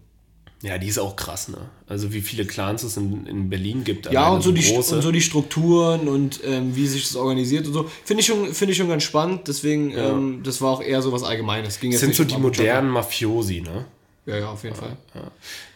Ja, 0.65 0.77
die 0.79 0.87
ist 0.87 0.97
auch 0.97 1.15
krass, 1.15 1.47
ne? 1.47 1.57
Also 1.87 2.11
wie 2.11 2.21
viele 2.21 2.45
Clans 2.45 2.81
es 2.83 2.97
in, 2.97 3.27
in 3.27 3.49
Berlin 3.49 3.83
gibt. 3.83 4.11
Ja, 4.11 4.29
und 4.29 4.41
so, 4.41 4.51
die, 4.51 4.61
große. 4.63 4.95
und 4.95 5.01
so 5.03 5.11
die 5.11 5.21
Strukturen 5.21 6.07
und 6.07 6.39
ähm, 6.43 6.75
wie 6.75 6.87
sich 6.87 7.03
das 7.03 7.15
organisiert 7.15 7.67
und 7.67 7.73
so. 7.73 7.89
Finde 8.03 8.21
ich, 8.21 8.27
schon- 8.27 8.53
finde 8.53 8.71
ich 8.71 8.77
schon 8.77 8.89
ganz 8.89 9.03
spannend. 9.03 9.47
Deswegen, 9.47 9.91
ähm, 9.95 10.41
das 10.43 10.61
war 10.61 10.71
auch 10.71 10.81
eher 10.81 11.01
so 11.03 11.11
was 11.11 11.21
Allgemeines. 11.23 11.79
Ging 11.79 11.91
Das 11.91 12.01
sind 12.01 12.15
so 12.15 12.23
die 12.23 12.37
modernen 12.37 12.89
Mafiosi, 12.89 13.61
ne? 13.61 13.85
Ja, 14.25 14.37
ja, 14.39 14.49
auf 14.49 14.63
jeden 14.63 14.75
Fall. 14.75 14.97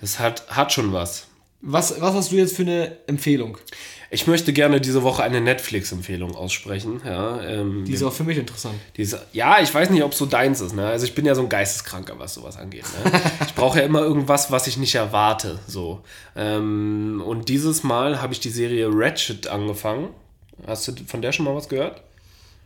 Das 0.02 0.18
hat, 0.18 0.48
hat 0.50 0.74
schon 0.74 0.92
was. 0.92 1.28
Was, 1.62 2.00
was 2.00 2.14
hast 2.14 2.32
du 2.32 2.38
jetzt 2.38 2.56
für 2.56 2.62
eine 2.62 2.98
Empfehlung? 3.08 3.58
Ich 4.12 4.26
möchte 4.28 4.54
gerne 4.54 4.80
diese 4.82 5.04
Woche 5.04 5.24
eine 5.24 5.42
Netflix-Empfehlung 5.42 6.34
aussprechen. 6.36 7.02
Ja, 7.06 7.42
ähm, 7.44 7.84
Die 7.86 7.94
ist 7.94 8.02
auch 8.02 8.14
für 8.14 8.24
mich 8.24 8.38
interessant. 8.38 8.76
diese, 8.96 9.22
ja, 9.34 9.60
ich 9.62 9.72
weiß 9.74 9.90
nicht, 9.90 10.02
ob 10.04 10.14
es 10.14 10.18
so 10.18 10.26
deins 10.26 10.62
ist. 10.62 10.74
Ne? 10.74 10.86
Also 10.88 11.06
ich 11.06 11.14
bin 11.14 11.26
ja 11.26 11.36
so 11.36 11.42
ein 11.42 11.50
Geisteskranker, 11.50 12.18
was 12.18 12.34
sowas 12.34 12.58
angeht. 12.58 12.86
Ne? 13.04 13.12
ich 13.46 13.54
brauche 13.56 13.80
ja 13.80 13.86
immer 13.86 14.02
irgendwas, 14.02 14.52
was 14.52 14.68
ich 14.68 14.78
nicht 14.78 14.96
erwarte. 14.96 15.60
So. 15.68 16.02
Ähm, 16.36 17.22
und 17.26 17.50
dieses 17.50 17.84
Mal 17.84 18.22
habe 18.22 18.34
ich 18.34 18.40
die 18.40 18.50
Serie 18.50 18.88
Ratchet 18.90 19.48
angefangen. 19.48 20.10
Hast 20.66 20.88
du 20.88 20.94
von 21.06 21.22
der 21.22 21.32
schon 21.34 21.46
mal 21.46 21.56
was 21.56 21.70
gehört? 21.70 22.02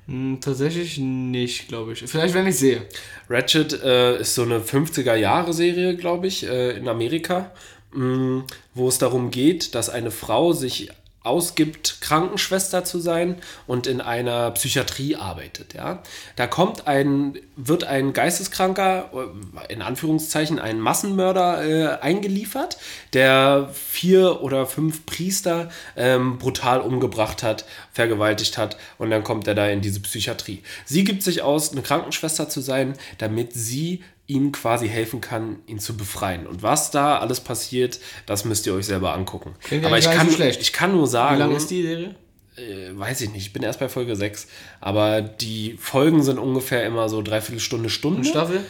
Hm, 0.08 0.40
tatsächlich 0.40 0.98
nicht, 0.98 1.68
glaube 1.68 1.94
ich. 1.94 2.00
Vielleicht, 2.06 2.34
wenn 2.34 2.48
ich 2.48 2.58
sehe. 2.58 2.86
Ratchet 3.30 3.82
äh, 3.84 4.20
ist 4.20 4.36
so 4.36 4.44
eine 4.44 4.60
50er-Jahre-Serie, 4.60 5.96
glaube 5.98 6.28
ich, 6.28 6.46
äh, 6.48 6.78
in 6.78 6.88
Amerika, 6.88 7.52
wo 7.94 8.88
es 8.88 8.98
darum 8.98 9.32
geht, 9.32 9.76
dass 9.76 9.90
eine 9.90 10.12
Frau 10.12 10.54
sich 10.54 10.92
ausgibt, 11.24 12.02
Krankenschwester 12.02 12.84
zu 12.84 13.00
sein 13.00 13.38
und 13.66 13.88
in 13.88 14.02
einer 14.02 14.52
Psychiatrie 14.52 15.16
arbeitet. 15.16 15.74
Ja? 15.74 16.04
Da 16.36 16.48
kommt 16.48 16.86
ein, 16.86 17.38
wird 17.56 17.86
ein 17.86 18.12
Geisteskranker, 18.12 19.10
äh, 19.14 19.74
in 19.74 19.82
Anführungszeichen 19.82 20.60
ein 20.60 20.82
Massenmörder 20.82 21.64
äh, 21.64 22.02
eingeliefert, 22.02 22.78
der 23.14 23.70
vier 23.74 24.42
oder 24.42 24.66
fünf 24.66 25.06
Priester 25.06 25.70
ähm, 25.96 26.40
brutal 26.40 26.82
umgebracht 26.82 27.42
hat, 27.42 27.66
vergewaltigt 27.94 28.58
hat 28.58 28.78
und 28.98 29.10
dann 29.10 29.24
kommt 29.24 29.48
er 29.48 29.56
da 29.56 29.68
in 29.68 29.80
diese 29.80 30.02
Psychiatrie. 30.02 30.62
Sie 30.86 31.06
gibt 31.06 31.24
sich 31.24 31.42
aus, 31.42 31.72
eine 31.72 31.84
Krankenschwester 31.84 32.50
zu 32.50 32.60
sein, 32.60 32.96
damit 33.18 33.54
sie 33.54 34.04
ihm 34.34 34.52
quasi 34.52 34.88
helfen 34.90 35.22
kann, 35.22 35.58
ihn 35.68 35.80
zu 35.80 35.96
befreien. 35.96 36.48
Und 36.48 36.64
was 36.64 36.92
da 36.92 37.20
alles 37.20 37.40
passiert, 37.40 38.00
das 38.26 38.46
müsst 38.46 38.66
ihr 38.68 38.74
euch 38.74 38.86
selber 38.88 39.14
angucken. 39.14 39.54
Klingt 39.62 39.86
Aber 39.86 39.98
ich 39.98 40.06
kann, 40.10 40.28
so 40.30 40.36
schlecht. 40.36 40.62
ich 40.62 40.74
kann 40.74 40.92
nur 40.92 41.08
sagen, 41.08 41.36
Wie 41.36 41.40
lange 41.40 41.56
ist 41.56 41.70
die 41.70 41.84
Serie? 41.84 42.16
äh, 42.56 42.90
weiß 42.98 43.22
ich 43.22 43.32
nicht, 43.32 43.48
ich 43.48 43.54
bin 43.54 43.64
erst 43.64 43.80
bei 43.80 43.90
Folge 43.90 44.16
6, 44.16 44.48
aber 44.82 45.22
die 45.22 45.76
Folgen 45.80 46.22
sind 46.24 46.38
ungefähr 46.38 46.86
immer 46.86 47.10
so 47.10 47.22
dreiviertel 47.22 47.60
Stunde, 47.60 47.90
Stunde. 47.90 48.26
Staffel? 48.26 48.64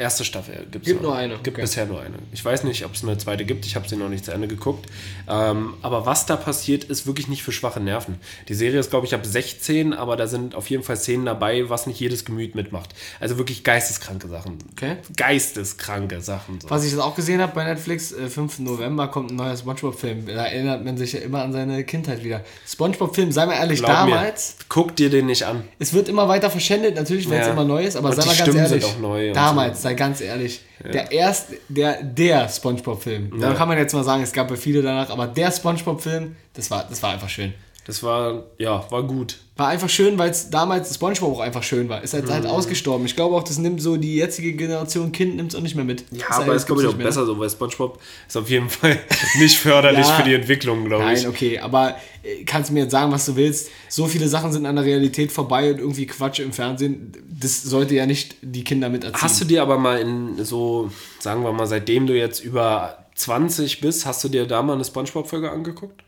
Erste 0.00 0.24
Staffel 0.24 0.66
gibt 0.70 0.86
es 0.86 0.92
Gibt 0.92 1.02
nur 1.02 1.14
eine, 1.14 1.34
Gibt 1.34 1.48
okay. 1.48 1.60
bisher 1.60 1.84
nur 1.84 2.00
eine. 2.00 2.14
Ich 2.32 2.42
weiß 2.42 2.64
nicht, 2.64 2.86
ob 2.86 2.94
es 2.94 3.02
eine 3.04 3.18
zweite 3.18 3.44
gibt. 3.44 3.66
Ich 3.66 3.76
habe 3.76 3.86
sie 3.86 3.96
noch 3.96 4.08
nicht 4.08 4.24
zu 4.24 4.32
Ende 4.32 4.48
geguckt. 4.48 4.86
Ähm, 5.28 5.74
aber 5.82 6.06
was 6.06 6.24
da 6.24 6.36
passiert, 6.36 6.84
ist 6.84 7.06
wirklich 7.06 7.28
nicht 7.28 7.42
für 7.42 7.52
schwache 7.52 7.80
Nerven. 7.80 8.16
Die 8.48 8.54
Serie 8.54 8.80
ist, 8.80 8.88
glaube 8.88 9.04
ich, 9.06 9.14
ab 9.14 9.26
16, 9.26 9.92
aber 9.92 10.16
da 10.16 10.26
sind 10.26 10.54
auf 10.54 10.70
jeden 10.70 10.82
Fall 10.84 10.96
Szenen 10.96 11.26
dabei, 11.26 11.68
was 11.68 11.86
nicht 11.86 12.00
jedes 12.00 12.24
Gemüt 12.24 12.54
mitmacht. 12.54 12.94
Also 13.20 13.36
wirklich 13.36 13.62
geisteskranke 13.62 14.26
Sachen. 14.28 14.56
Okay. 14.72 14.96
Geisteskranke 15.18 16.20
Sachen. 16.22 16.60
So. 16.60 16.70
Was 16.70 16.84
ich 16.84 16.92
jetzt 16.92 17.00
auch 17.00 17.14
gesehen 17.14 17.42
habe 17.42 17.52
bei 17.54 17.64
Netflix, 17.64 18.12
äh, 18.12 18.28
5. 18.28 18.60
November 18.60 19.08
kommt 19.08 19.30
ein 19.32 19.36
neuer 19.36 19.56
Spongebob-Film. 19.56 20.26
Da 20.26 20.46
erinnert 20.46 20.82
man 20.84 20.96
sich 20.96 21.12
ja 21.12 21.20
immer 21.20 21.42
an 21.42 21.52
seine 21.52 21.84
Kindheit 21.84 22.24
wieder. 22.24 22.42
Spongebob-Film, 22.66 23.32
sei 23.32 23.46
mal 23.46 23.52
ehrlich, 23.54 23.80
Glaub 23.80 23.90
damals, 23.90 24.56
Mir, 24.58 24.64
guck 24.70 24.96
dir 24.96 25.10
den 25.10 25.26
nicht 25.26 25.44
an. 25.44 25.64
es 25.78 25.92
wird 25.92 26.08
immer 26.08 26.26
weiter 26.28 26.48
verschändet, 26.50 26.96
natürlich, 26.96 27.28
weil 27.28 27.40
es 27.40 27.46
Ja. 27.48 27.52
immer 27.52 27.64
neu 27.64 27.84
ist, 27.84 27.96
aber 27.96 28.08
Und 28.10 28.14
sei 28.16 28.22
mal 28.22 28.26
ganz 28.28 28.38
Stimmen 28.40 28.66
sind 28.66 28.80
ehrlich. 28.82 28.84
auch 28.84 28.98
neu 29.00 29.32
damals, 29.32 29.82
sei 29.90 29.94
ganz 29.94 30.20
ehrlich. 30.20 30.62
Der 30.82 31.12
erste, 31.12 31.58
der, 31.68 32.02
der 32.02 32.48
Spongebob-Film. 32.48 33.40
Da 33.40 33.54
kann 33.54 33.68
man 33.68 33.76
jetzt 33.76 33.92
mal 33.92 34.04
sagen, 34.04 34.22
es 34.22 34.32
gab 34.32 34.50
ja 34.50 34.56
viele 34.56 34.82
danach, 34.82 35.10
aber 35.10 35.26
der 35.26 35.50
Spongebob-Film, 35.50 36.36
das 36.54 36.70
war, 36.70 36.86
das 36.88 37.02
war 37.02 37.12
einfach 37.12 37.28
schön. 37.28 37.52
Das 37.86 38.02
war, 38.02 38.44
ja, 38.58 38.84
war 38.90 39.02
gut. 39.02 39.38
War 39.56 39.68
einfach 39.68 39.88
schön, 39.88 40.16
weil 40.18 40.30
es 40.30 40.48
damals 40.50 40.94
Spongebob 40.94 41.36
auch 41.36 41.40
einfach 41.40 41.62
schön 41.62 41.88
war. 41.88 42.02
Ist 42.02 42.12
halt, 42.14 42.26
Mhm. 42.26 42.30
halt 42.30 42.46
ausgestorben. 42.46 43.04
Ich 43.06 43.16
glaube 43.16 43.34
auch, 43.34 43.42
das 43.42 43.58
nimmt 43.58 43.82
so 43.82 43.96
die 43.96 44.16
jetzige 44.16 44.52
Generation 44.52 45.12
Kind 45.12 45.36
nimmt 45.36 45.52
es 45.52 45.58
auch 45.58 45.62
nicht 45.62 45.74
mehr 45.74 45.84
mit. 45.84 46.04
Ja, 46.12 46.26
Das 46.28 46.36
aber 46.38 46.52
das 46.52 46.62
ist, 46.62 46.66
glaube 46.66 46.82
ich, 46.82 46.86
gibt's 46.88 46.94
auch 46.94 46.98
mehr. 46.98 47.06
besser 47.06 47.26
so, 47.26 47.38
weil 47.38 47.50
Spongebob 47.50 47.98
ist 48.28 48.36
auf 48.36 48.48
jeden 48.48 48.68
Fall 48.70 48.98
nicht 49.38 49.58
förderlich 49.58 50.06
Ja. 50.06 50.14
für 50.14 50.22
die 50.22 50.34
Entwicklung, 50.34 50.84
glaube 50.84 51.04
ich. 51.12 51.22
Nein, 51.22 51.28
okay, 51.30 51.58
aber 51.58 51.96
äh, 52.22 52.44
kannst 52.44 52.70
du 52.70 52.74
mir 52.74 52.80
jetzt 52.84 52.92
sagen, 52.92 53.10
was 53.12 53.26
du 53.26 53.34
willst? 53.36 53.70
So 53.88 54.06
viele 54.06 54.28
Sachen 54.28 54.52
sind 54.52 54.66
an 54.66 54.76
der 54.76 54.84
Realität 54.84 55.32
vorbei 55.32 55.70
und 55.72 55.78
irgendwie 55.80 56.06
Quatsch 56.06 56.38
im 56.38 56.52
Fernsehen. 56.52 57.12
Das 57.40 57.62
sollte 57.62 57.94
ja 57.94 58.06
nicht 58.06 58.36
die 58.42 58.62
Kinder 58.62 58.88
miterziehen. 58.88 59.20
Hast 59.22 59.40
du 59.40 59.44
dir 59.46 59.62
aber 59.62 59.78
mal 59.78 59.98
in 60.00 60.44
so, 60.44 60.90
sagen 61.18 61.42
wir 61.42 61.52
mal, 61.52 61.66
seitdem 61.66 62.06
du 62.06 62.16
jetzt 62.16 62.40
über 62.44 62.98
20 63.16 63.80
bist, 63.80 64.06
hast 64.06 64.22
du 64.22 64.28
dir 64.28 64.46
da 64.46 64.62
mal 64.62 64.74
eine 64.74 64.84
Spongebob-Folge 64.84 65.50
angeguckt? 65.50 66.02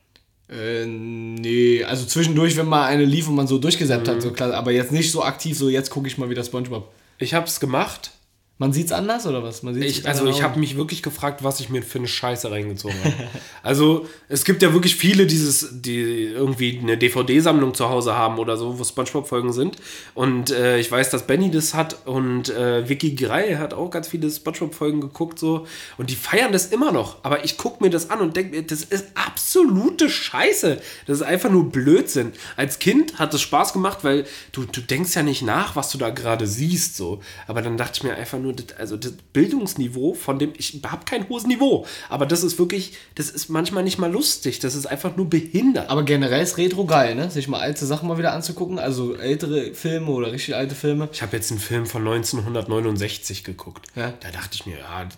Äh, 0.52 0.86
nee, 0.86 1.82
also 1.84 2.04
zwischendurch, 2.04 2.56
wenn 2.56 2.66
mal 2.66 2.86
eine 2.86 3.04
lief 3.04 3.28
und 3.28 3.34
man 3.36 3.46
so 3.46 3.58
durchgesäppt 3.58 4.06
Mhm. 4.06 4.10
hat, 4.10 4.22
so 4.22 4.30
klar, 4.32 4.52
aber 4.54 4.72
jetzt 4.72 4.92
nicht 4.92 5.10
so 5.10 5.22
aktiv, 5.24 5.56
so 5.56 5.68
jetzt 5.68 5.90
gucke 5.90 6.06
ich 6.08 6.18
mal 6.18 6.28
wieder 6.28 6.44
Spongebob. 6.44 6.88
Ich 7.18 7.34
habe 7.34 7.46
es 7.46 7.58
gemacht. 7.60 8.10
Man 8.62 8.72
sieht's 8.72 8.92
anders 8.92 9.26
oder 9.26 9.42
was? 9.42 9.64
Man 9.64 9.82
Ich, 9.82 10.06
also 10.06 10.24
ich 10.28 10.40
habe 10.44 10.60
mich 10.60 10.76
wirklich 10.76 11.02
gefragt, 11.02 11.42
was 11.42 11.58
ich 11.58 11.68
mir 11.68 11.82
für 11.82 11.98
eine 11.98 12.06
Scheiße 12.06 12.48
reingezogen 12.48 12.96
habe. 13.02 13.14
also 13.64 14.06
es 14.28 14.44
gibt 14.44 14.62
ja 14.62 14.72
wirklich 14.72 14.94
viele, 14.94 15.26
dieses, 15.26 15.80
die 15.82 16.26
irgendwie 16.26 16.78
eine 16.80 16.96
DVD-Sammlung 16.96 17.74
zu 17.74 17.88
Hause 17.88 18.14
haben 18.14 18.38
oder 18.38 18.56
so, 18.56 18.78
wo 18.78 18.84
Spongebob-Folgen 18.84 19.52
sind. 19.52 19.78
Und 20.14 20.52
äh, 20.52 20.78
ich 20.78 20.92
weiß, 20.92 21.10
dass 21.10 21.26
Benny 21.26 21.50
das 21.50 21.74
hat 21.74 22.06
und 22.06 22.50
äh, 22.50 22.88
Vicky 22.88 23.16
Grey 23.16 23.54
hat 23.54 23.74
auch 23.74 23.90
ganz 23.90 24.06
viele 24.06 24.30
Spongebob-Folgen 24.30 25.00
geguckt 25.00 25.40
so. 25.40 25.66
Und 25.98 26.08
die 26.08 26.14
feiern 26.14 26.52
das 26.52 26.66
immer 26.66 26.92
noch. 26.92 27.16
Aber 27.24 27.44
ich 27.44 27.58
gucke 27.58 27.82
mir 27.82 27.90
das 27.90 28.10
an 28.10 28.20
und 28.20 28.36
denke 28.36 28.54
mir, 28.54 28.62
das 28.62 28.84
ist 28.84 29.06
absolute 29.16 30.08
Scheiße. 30.08 30.80
Das 31.08 31.16
ist 31.16 31.24
einfach 31.24 31.50
nur 31.50 31.72
Blödsinn. 31.72 32.30
Als 32.56 32.78
Kind 32.78 33.18
hat 33.18 33.34
es 33.34 33.40
Spaß 33.40 33.72
gemacht, 33.72 34.04
weil 34.04 34.24
du, 34.52 34.66
du 34.66 34.80
denkst 34.80 35.16
ja 35.16 35.24
nicht 35.24 35.42
nach, 35.42 35.74
was 35.74 35.90
du 35.90 35.98
da 35.98 36.10
gerade 36.10 36.46
siehst 36.46 36.96
so. 36.96 37.20
Aber 37.48 37.60
dann 37.60 37.76
dachte 37.76 37.94
ich 37.96 38.02
mir 38.04 38.14
einfach 38.14 38.38
nur, 38.38 38.51
das, 38.56 38.76
also 38.78 38.96
das 38.96 39.12
Bildungsniveau 39.32 40.14
von 40.14 40.38
dem, 40.38 40.52
ich 40.56 40.80
habe 40.86 41.04
kein 41.04 41.28
hohes 41.28 41.46
Niveau, 41.46 41.86
aber 42.08 42.26
das 42.26 42.42
ist 42.42 42.58
wirklich, 42.58 42.94
das 43.14 43.30
ist 43.30 43.48
manchmal 43.48 43.84
nicht 43.84 43.98
mal 43.98 44.10
lustig, 44.10 44.58
das 44.58 44.74
ist 44.74 44.86
einfach 44.86 45.16
nur 45.16 45.28
behindert. 45.28 45.90
Aber 45.90 46.02
generell 46.02 46.42
ist 46.42 46.58
Retro 46.58 46.84
geil, 46.86 47.14
ne? 47.14 47.30
Sich 47.30 47.48
mal 47.48 47.60
alte 47.60 47.86
Sachen 47.86 48.08
mal 48.08 48.18
wieder 48.18 48.32
anzugucken, 48.32 48.78
also 48.78 49.16
ältere 49.16 49.74
Filme 49.74 50.10
oder 50.10 50.32
richtig 50.32 50.54
alte 50.54 50.74
Filme. 50.74 51.08
ich 51.12 51.22
habe 51.22 51.36
jetzt 51.36 51.50
einen 51.50 51.60
Film 51.60 51.86
von 51.86 52.06
1969 52.06 53.44
geguckt. 53.44 53.86
Ja. 53.96 54.12
Da 54.20 54.30
dachte 54.30 54.50
ich 54.54 54.66
mir, 54.66 54.78
ja, 54.78 55.08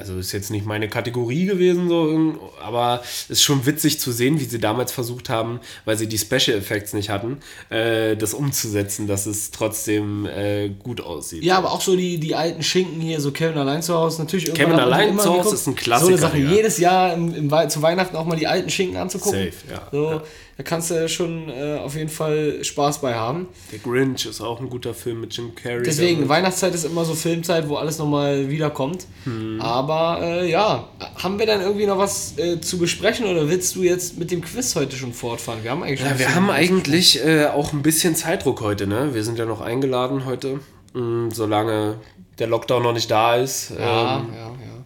also 0.00 0.18
ist 0.18 0.32
jetzt 0.32 0.50
nicht 0.50 0.66
meine 0.66 0.88
Kategorie 0.88 1.44
gewesen, 1.46 1.88
so, 1.88 2.50
aber 2.60 3.02
ist 3.28 3.42
schon 3.42 3.66
witzig 3.66 4.00
zu 4.00 4.10
sehen, 4.12 4.40
wie 4.40 4.44
sie 4.44 4.58
damals 4.58 4.90
versucht 4.92 5.28
haben, 5.28 5.60
weil 5.84 5.96
sie 5.96 6.06
die 6.08 6.18
Special 6.18 6.56
Effects 6.56 6.92
nicht 6.94 7.10
hatten, 7.10 7.38
äh, 7.68 8.16
das 8.16 8.34
umzusetzen, 8.34 9.06
dass 9.06 9.26
es 9.26 9.50
trotzdem 9.50 10.26
äh, 10.26 10.70
gut 10.70 11.00
aussieht. 11.00 11.44
Ja, 11.44 11.58
aber 11.58 11.70
auch 11.72 11.80
so 11.82 11.94
die, 11.94 12.18
die 12.18 12.34
alten 12.34 12.62
Schinken 12.62 13.00
hier, 13.00 13.20
so 13.20 13.30
Kevin 13.30 13.58
allein 13.58 13.82
zu 13.82 13.94
Hause, 13.94 14.22
natürlich 14.22 14.52
Kevin 14.54 14.74
allein 14.74 15.18
zu 15.18 15.30
Hause 15.30 15.54
ist 15.54 15.66
ein 15.66 15.74
So 15.74 15.82
Klassiker, 15.82 16.08
eine 16.08 16.18
Sache, 16.18 16.38
ja. 16.38 16.50
jedes 16.50 16.78
Jahr 16.78 17.14
im, 17.14 17.34
im, 17.34 17.70
zu 17.70 17.82
Weihnachten 17.82 18.16
auch 18.16 18.24
mal 18.24 18.36
die 18.36 18.46
alten 18.46 18.70
Schinken 18.70 18.96
anzugucken. 18.96 19.38
Safe, 19.38 19.52
ja. 19.70 19.88
So, 19.92 20.10
Ja. 20.10 20.22
da 20.56 20.62
kannst 20.62 20.90
du 20.90 21.08
schon 21.08 21.48
äh, 21.48 21.78
auf 21.78 21.94
jeden 21.94 22.08
Fall 22.08 22.62
Spaß 22.64 23.00
bei 23.00 23.14
haben. 23.14 23.48
Der 23.70 23.78
Grinch 23.78 24.26
ist 24.26 24.40
auch 24.40 24.60
ein 24.60 24.70
guter 24.70 24.94
Film 24.94 25.20
mit 25.20 25.36
Jim 25.36 25.54
Carrey. 25.54 25.82
Deswegen, 25.84 26.16
damit. 26.22 26.28
Weihnachtszeit 26.28 26.74
ist 26.74 26.84
immer 26.84 27.04
so 27.04 27.14
Filmzeit, 27.14 27.68
wo 27.68 27.76
alles 27.76 27.98
nochmal 27.98 28.48
wiederkommt. 28.48 29.06
Hm. 29.24 29.60
Aber 29.60 29.89
äh, 29.90 30.50
ja, 30.50 30.88
haben 31.16 31.38
wir 31.38 31.46
dann 31.46 31.60
irgendwie 31.60 31.86
noch 31.86 31.98
was 31.98 32.38
äh, 32.38 32.60
zu 32.60 32.78
besprechen 32.78 33.26
oder 33.26 33.48
willst 33.48 33.74
du 33.76 33.82
jetzt 33.82 34.18
mit 34.18 34.30
dem 34.30 34.42
Quiz 34.42 34.74
heute 34.76 34.96
schon 34.96 35.12
fortfahren? 35.12 35.62
Wir 35.62 35.70
haben 35.70 35.82
eigentlich 35.82 36.00
schon 36.00 36.08
Ja, 36.08 36.18
wir 36.18 36.34
haben 36.34 36.50
eigentlich 36.50 37.24
äh, 37.24 37.46
auch 37.46 37.72
ein 37.72 37.82
bisschen 37.82 38.14
Zeitdruck 38.16 38.60
heute, 38.60 38.86
ne? 38.86 39.14
Wir 39.14 39.24
sind 39.24 39.38
ja 39.38 39.46
noch 39.46 39.60
eingeladen 39.60 40.24
heute, 40.24 40.60
mh, 40.94 41.34
solange 41.34 41.98
der 42.38 42.46
Lockdown 42.46 42.82
noch 42.82 42.92
nicht 42.92 43.10
da 43.10 43.36
ist. 43.36 43.70
Ja, 43.70 44.18
Ähm, 44.18 44.32
ja, 44.34 44.38
ja. 44.48 44.84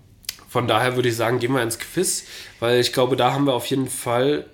von 0.48 0.66
daher 0.68 0.96
würde 0.96 1.08
ich 1.08 1.16
sagen, 1.16 1.38
gehen 1.38 1.52
wir 1.52 1.62
ins 1.62 1.78
Quiz, 1.78 2.24
weil 2.60 2.80
ich 2.80 2.92
glaube, 2.92 3.16
da 3.16 3.32
haben 3.32 3.44
wir 3.46 3.54
auf 3.54 3.66
jeden 3.66 3.88
Fall. 3.88 4.46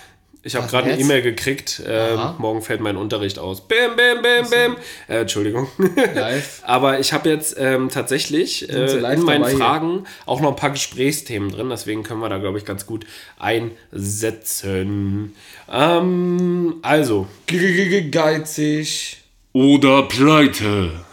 Ich 0.50 0.56
habe 0.56 0.66
gerade 0.66 0.92
eine? 0.92 1.00
E-Mail 1.00 1.22
gekriegt. 1.22 1.80
Ähm, 1.86 2.20
morgen 2.40 2.64
fällt 2.64 2.82
mein 2.82 2.98
Unterricht 2.98 3.38
aus. 3.38 3.68
Bim, 3.68 3.96
bim, 3.96 4.24
bim, 4.24 4.50
bim. 4.50 4.78
Äh, 5.08 5.22
Entschuldigung. 5.22 5.68
Live. 6.16 6.64
Aber 6.64 7.00
ich 7.00 7.14
habe 7.14 7.30
jetzt 7.30 7.56
ähm, 7.60 7.90
tatsächlich 7.90 8.68
äh, 8.68 9.14
in 9.14 9.22
meinen? 9.22 9.46
Fragen 9.46 10.06
auch 10.26 10.42
noch 10.42 10.50
ein 10.50 10.56
paar 10.56 10.72
Gesprächsthemen 10.72 11.52
drin. 11.52 11.70
Deswegen 11.70 12.02
können 12.02 12.20
wir 12.20 12.30
da, 12.30 12.40
glaube 12.40 12.58
ich, 12.58 12.66
ganz 12.66 12.88
gut 12.88 13.06
einsetzen. 13.38 15.36
Ähm, 15.72 16.78
also, 16.82 17.28
Geizig. 17.46 19.18
Oder 19.54 20.02
Pleite. 20.04 21.06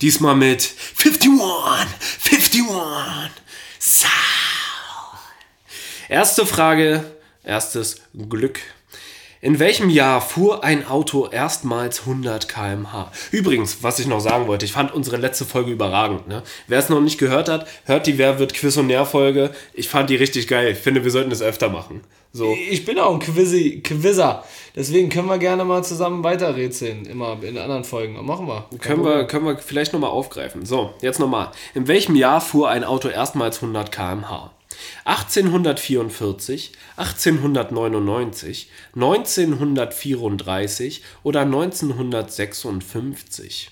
diesmal 0.00 0.36
mit 0.36 0.74
51, 0.96 1.40
51. 2.22 2.62
So. 3.80 4.06
Erste 6.08 6.46
Frage, 6.46 7.13
erstes 7.44 8.02
Glück. 8.28 8.60
In 9.44 9.58
welchem 9.58 9.90
Jahr 9.90 10.22
fuhr 10.22 10.64
ein 10.64 10.86
Auto 10.86 11.28
erstmals 11.30 12.00
100 12.00 12.48
km/h? 12.48 13.12
Übrigens, 13.30 13.82
was 13.82 13.98
ich 13.98 14.06
noch 14.06 14.20
sagen 14.20 14.46
wollte, 14.46 14.64
ich 14.64 14.72
fand 14.72 14.94
unsere 14.94 15.18
letzte 15.18 15.44
Folge 15.44 15.70
überragend. 15.70 16.26
Ne? 16.28 16.42
Wer 16.66 16.78
es 16.78 16.88
noch 16.88 17.02
nicht 17.02 17.18
gehört 17.18 17.50
hat, 17.50 17.66
hört 17.84 18.06
die 18.06 18.16
Wer 18.16 18.38
wird 18.38 18.54
Quiz 18.54 18.78
und 18.78 18.86
Nähr-Folge. 18.86 19.50
Ich 19.74 19.90
fand 19.90 20.08
die 20.08 20.16
richtig 20.16 20.48
geil. 20.48 20.72
Ich 20.72 20.78
finde, 20.78 21.04
wir 21.04 21.10
sollten 21.10 21.28
das 21.28 21.42
öfter 21.42 21.68
machen. 21.68 22.00
So. 22.32 22.56
Ich 22.70 22.86
bin 22.86 22.98
auch 22.98 23.12
ein 23.12 23.20
Quizzy, 23.20 23.82
Quizzer. 23.84 24.44
Deswegen 24.74 25.10
können 25.10 25.28
wir 25.28 25.36
gerne 25.36 25.66
mal 25.66 25.84
zusammen 25.84 26.24
weiterrätseln. 26.24 27.04
Immer 27.04 27.36
in 27.42 27.58
anderen 27.58 27.84
Folgen. 27.84 28.14
Machen 28.24 28.48
wir. 28.48 28.64
Kein 28.70 28.78
Können 28.78 29.02
Problem. 29.02 29.18
wir, 29.18 29.26
können 29.26 29.44
wir 29.44 29.58
vielleicht 29.58 29.92
nochmal 29.92 30.08
aufgreifen. 30.08 30.64
So, 30.64 30.94
jetzt 31.02 31.20
nochmal. 31.20 31.50
In 31.74 31.86
welchem 31.86 32.16
Jahr 32.16 32.40
fuhr 32.40 32.70
ein 32.70 32.82
Auto 32.82 33.08
erstmals 33.08 33.56
100 33.62 33.92
km/h? 33.92 34.53
1844, 35.04 36.72
1899, 36.96 38.70
1934 38.94 41.02
oder 41.22 41.40
1956? 41.40 43.70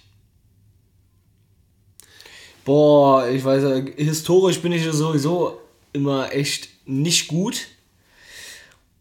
Boah, 2.64 3.29
ich 3.29 3.44
weiß 3.44 3.62
ja, 3.64 3.75
historisch 3.96 4.61
bin 4.61 4.70
ich 4.72 4.85
sowieso 4.85 5.61
immer 5.92 6.33
echt 6.33 6.68
nicht 6.87 7.27
gut. 7.29 7.66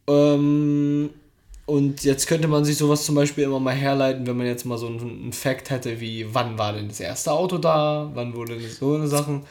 Ähm, 0.08 1.12
und 1.71 2.03
jetzt 2.03 2.27
könnte 2.27 2.47
man 2.47 2.65
sich 2.65 2.77
sowas 2.77 3.05
zum 3.05 3.15
Beispiel 3.15 3.43
immer 3.45 3.60
mal 3.60 3.73
herleiten, 3.73 4.27
wenn 4.27 4.36
man 4.38 4.45
jetzt 4.45 4.65
mal 4.65 4.77
so 4.77 4.88
einen, 4.88 4.99
einen 4.99 5.34
Fact 5.34 5.69
hätte, 5.69 5.99
wie 6.01 6.25
wann 6.34 6.57
war 6.57 6.73
denn 6.73 6.88
das 6.89 6.99
erste 6.99 7.31
Auto 7.31 7.57
da, 7.57 8.10
wann 8.13 8.34
wurde 8.36 8.57
das 8.60 8.77
so 8.77 8.95
eine 8.95 9.07
Sachen. 9.07 9.43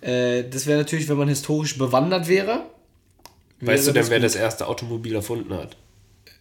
Äh, 0.00 0.44
das 0.50 0.66
wäre 0.66 0.78
natürlich, 0.78 1.08
wenn 1.08 1.16
man 1.16 1.28
historisch 1.28 1.78
bewandert 1.78 2.28
wäre. 2.28 2.62
Weißt 3.60 3.86
du 3.88 3.92
denn, 3.92 4.08
wer 4.10 4.20
das 4.20 4.34
erste 4.36 4.66
Automobil 4.66 5.14
erfunden 5.14 5.54
hat? 5.54 5.76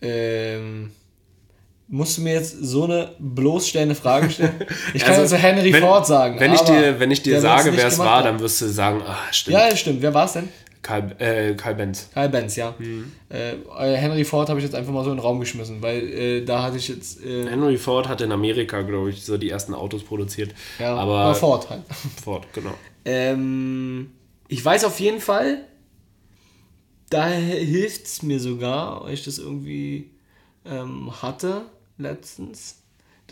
Ähm, 0.01 0.91
musst 1.87 2.17
du 2.17 2.21
mir 2.21 2.33
jetzt 2.33 2.57
so 2.61 2.83
eine 2.83 3.11
bloßstellende 3.19 3.95
Frage 3.95 4.29
stellen? 4.29 4.53
Ich 4.93 5.01
kann 5.03 5.11
Also, 5.11 5.21
also 5.21 5.35
Henry 5.37 5.71
wenn- 5.71 5.81
Ford 5.81 6.05
sagen. 6.05 6.39
Wenn 6.39 6.53
ich 6.53 6.61
dir, 6.61 6.99
wenn 6.99 7.11
ich 7.11 7.21
dir 7.21 7.39
sage, 7.39 7.71
wer 7.75 7.87
es 7.87 7.97
war, 7.99 8.17
haben. 8.17 8.23
dann 8.25 8.39
wirst 8.39 8.59
du 8.61 8.67
sagen, 8.67 9.01
ah, 9.05 9.17
stimmt. 9.31 9.57
Ja, 9.57 9.75
stimmt. 9.75 10.01
Wer 10.01 10.13
war 10.13 10.25
es 10.25 10.33
denn? 10.33 10.49
Karl, 10.83 11.15
äh, 11.17 11.55
Karl 11.55 11.75
Benz. 11.75 12.09
Karl 12.13 12.29
Benz, 12.29 12.55
ja. 12.55 12.75
Mhm. 12.77 13.11
Äh, 13.29 13.53
äh, 13.53 13.95
Henry 13.95 14.25
Ford 14.25 14.49
habe 14.49 14.59
ich 14.59 14.65
jetzt 14.65 14.75
einfach 14.75 14.91
mal 14.91 15.03
so 15.03 15.09
in 15.09 15.17
den 15.17 15.23
Raum 15.23 15.39
geschmissen, 15.39 15.81
weil 15.81 16.07
äh, 16.09 16.45
da 16.45 16.61
hatte 16.61 16.77
ich 16.77 16.89
jetzt. 16.89 17.23
Äh, 17.25 17.49
Henry 17.49 17.77
Ford 17.77 18.07
hat 18.07 18.21
in 18.21 18.31
Amerika, 18.31 18.81
glaube 18.81 19.09
ich, 19.09 19.23
so 19.23 19.37
die 19.37 19.49
ersten 19.49 19.73
Autos 19.73 20.03
produziert. 20.03 20.53
ja, 20.77 20.95
aber 20.95 21.19
aber 21.19 21.35
Ford 21.35 21.69
halt. 21.69 21.81
Ford, 22.23 22.45
genau. 22.53 22.73
Ähm, 23.05 24.11
ich 24.49 24.63
weiß 24.63 24.83
auf 24.83 24.99
jeden 24.99 25.21
Fall, 25.21 25.65
da 27.09 27.27
hilft 27.27 28.05
es 28.05 28.21
mir 28.21 28.39
sogar, 28.39 29.05
weil 29.05 29.13
ich 29.13 29.23
das 29.23 29.39
irgendwie 29.39 30.11
ähm, 30.65 31.11
hatte 31.21 31.63
letztens. 31.97 32.82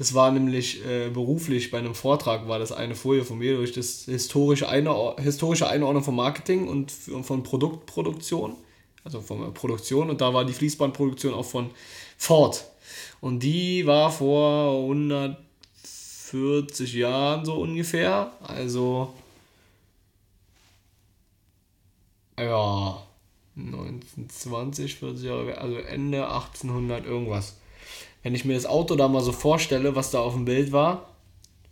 Das 0.01 0.15
war 0.15 0.31
nämlich 0.31 0.83
äh, 0.83 1.09
beruflich 1.09 1.69
bei 1.69 1.77
einem 1.77 1.93
Vortrag, 1.93 2.47
war 2.47 2.57
das 2.57 2.71
eine 2.71 2.95
Folie 2.95 3.23
von 3.23 3.37
mir 3.37 3.57
durch 3.57 3.71
das 3.71 4.05
historische, 4.05 4.67
Einor 4.67 5.19
historische 5.19 5.69
Einordnung 5.69 6.03
von 6.03 6.15
Marketing 6.15 6.67
und 6.67 6.89
von 6.89 7.43
Produktproduktion, 7.43 8.55
also 9.03 9.21
von 9.21 9.41
der 9.41 9.49
Produktion. 9.49 10.09
Und 10.09 10.19
da 10.19 10.33
war 10.33 10.43
die 10.43 10.53
Fließbandproduktion 10.53 11.35
auch 11.35 11.45
von 11.45 11.69
Ford. 12.17 12.65
Und 13.19 13.43
die 13.43 13.85
war 13.85 14.11
vor 14.11 14.81
140 14.81 16.93
Jahren 16.93 17.45
so 17.45 17.61
ungefähr. 17.61 18.31
Also 18.41 19.13
ja, 22.39 23.03
1920, 23.55 24.95
40 24.95 25.25
Jahre, 25.25 25.59
also 25.59 25.75
Ende 25.75 26.27
1800 26.27 27.05
irgendwas. 27.05 27.60
Wenn 28.23 28.35
ich 28.35 28.45
mir 28.45 28.53
das 28.53 28.65
Auto 28.65 28.95
da 28.95 29.07
mal 29.07 29.21
so 29.21 29.31
vorstelle, 29.31 29.95
was 29.95 30.11
da 30.11 30.19
auf 30.19 30.33
dem 30.33 30.45
Bild 30.45 30.71
war, 30.71 31.09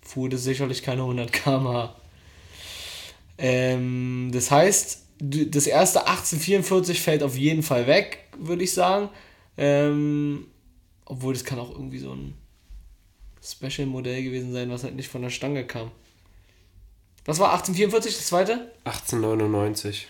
fuhr 0.01 0.29
das 0.29 0.43
sicherlich 0.43 0.81
keine 0.81 1.01
100 1.01 1.31
km/h. 1.31 1.95
Ähm, 3.38 4.31
das 4.33 4.51
heißt, 4.51 5.05
das 5.19 5.67
erste 5.67 6.07
1844 6.07 7.01
fällt 7.01 7.23
auf 7.23 7.38
jeden 7.38 7.63
Fall 7.63 7.88
weg, 7.88 8.25
würde 8.38 8.63
ich 8.63 8.73
sagen. 8.73 9.09
Ähm, 9.57 10.47
obwohl 11.05 11.33
das 11.33 11.43
kann 11.43 11.59
auch 11.59 11.71
irgendwie 11.71 11.99
so 11.99 12.13
ein 12.13 12.33
Special-Modell 13.43 14.23
gewesen 14.23 14.53
sein, 14.53 14.69
was 14.69 14.83
halt 14.83 14.95
nicht 14.95 15.09
von 15.09 15.21
der 15.21 15.29
Stange 15.29 15.65
kam. 15.65 15.91
Was 17.25 17.39
war 17.39 17.51
1844, 17.51 18.15
das 18.15 18.27
zweite? 18.27 18.71
1899. 18.85 20.07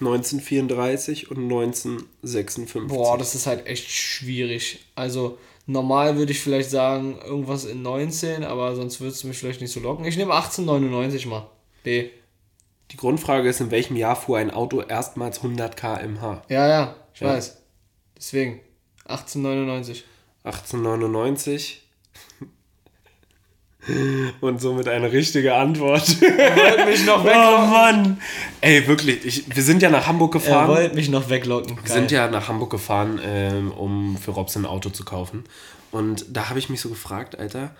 1934 0.00 1.30
und 1.30 1.44
1956. 1.44 2.88
Boah, 2.88 3.18
das 3.18 3.34
ist 3.34 3.46
halt 3.46 3.66
echt 3.66 3.88
schwierig. 3.90 4.86
Also 4.94 5.38
normal 5.66 6.16
würde 6.16 6.32
ich 6.32 6.40
vielleicht 6.40 6.70
sagen, 6.70 7.18
irgendwas 7.24 7.64
in 7.64 7.82
19, 7.82 8.44
aber 8.44 8.74
sonst 8.76 9.00
würdest 9.00 9.22
du 9.22 9.28
mich 9.28 9.38
vielleicht 9.38 9.60
nicht 9.60 9.72
so 9.72 9.80
locken. 9.80 10.04
Ich 10.04 10.16
nehme 10.16 10.34
1899 10.34 11.26
mal. 11.26 11.48
B. 11.82 12.10
Die 12.92 12.96
Grundfrage 12.96 13.48
ist, 13.48 13.60
in 13.60 13.70
welchem 13.70 13.96
Jahr 13.96 14.14
fuhr 14.16 14.38
ein 14.38 14.50
Auto 14.52 14.80
erstmals 14.80 15.38
100 15.38 15.76
km/h? 15.76 16.42
Ja, 16.48 16.68
ja, 16.68 16.96
ich 17.14 17.20
Ja. 17.20 17.28
weiß. 17.28 17.56
Deswegen. 18.16 18.60
1899. 19.06 20.04
1899. 20.44 21.85
Und 24.40 24.60
somit 24.60 24.88
eine 24.88 25.12
richtige 25.12 25.54
Antwort. 25.54 26.20
Wollt 26.20 26.86
mich 26.86 27.06
noch 27.06 27.24
oh 27.24 27.66
Mann! 27.66 28.20
Ey, 28.60 28.86
wirklich, 28.88 29.24
ich, 29.24 29.54
wir 29.54 29.62
sind 29.62 29.82
ja 29.82 29.90
nach 29.90 30.06
Hamburg 30.06 30.34
Er 30.34 30.40
gefahren. 30.40 30.68
wollte 30.68 30.94
mich 30.94 31.08
noch 31.08 31.30
weglocken. 31.30 31.78
Wir 31.82 31.92
sind 31.92 32.10
ja 32.10 32.28
nach 32.28 32.48
Hamburg 32.48 32.70
gefahren, 32.70 33.20
ähm, 33.24 33.70
um 33.70 34.16
für 34.16 34.32
Robson 34.32 34.62
ein 34.64 34.66
Auto 34.70 34.90
zu 34.90 35.04
kaufen. 35.04 35.44
Und 35.92 36.26
da 36.28 36.48
habe 36.48 36.58
ich 36.58 36.68
mich 36.68 36.80
so 36.80 36.88
gefragt, 36.88 37.38
Alter, 37.38 37.74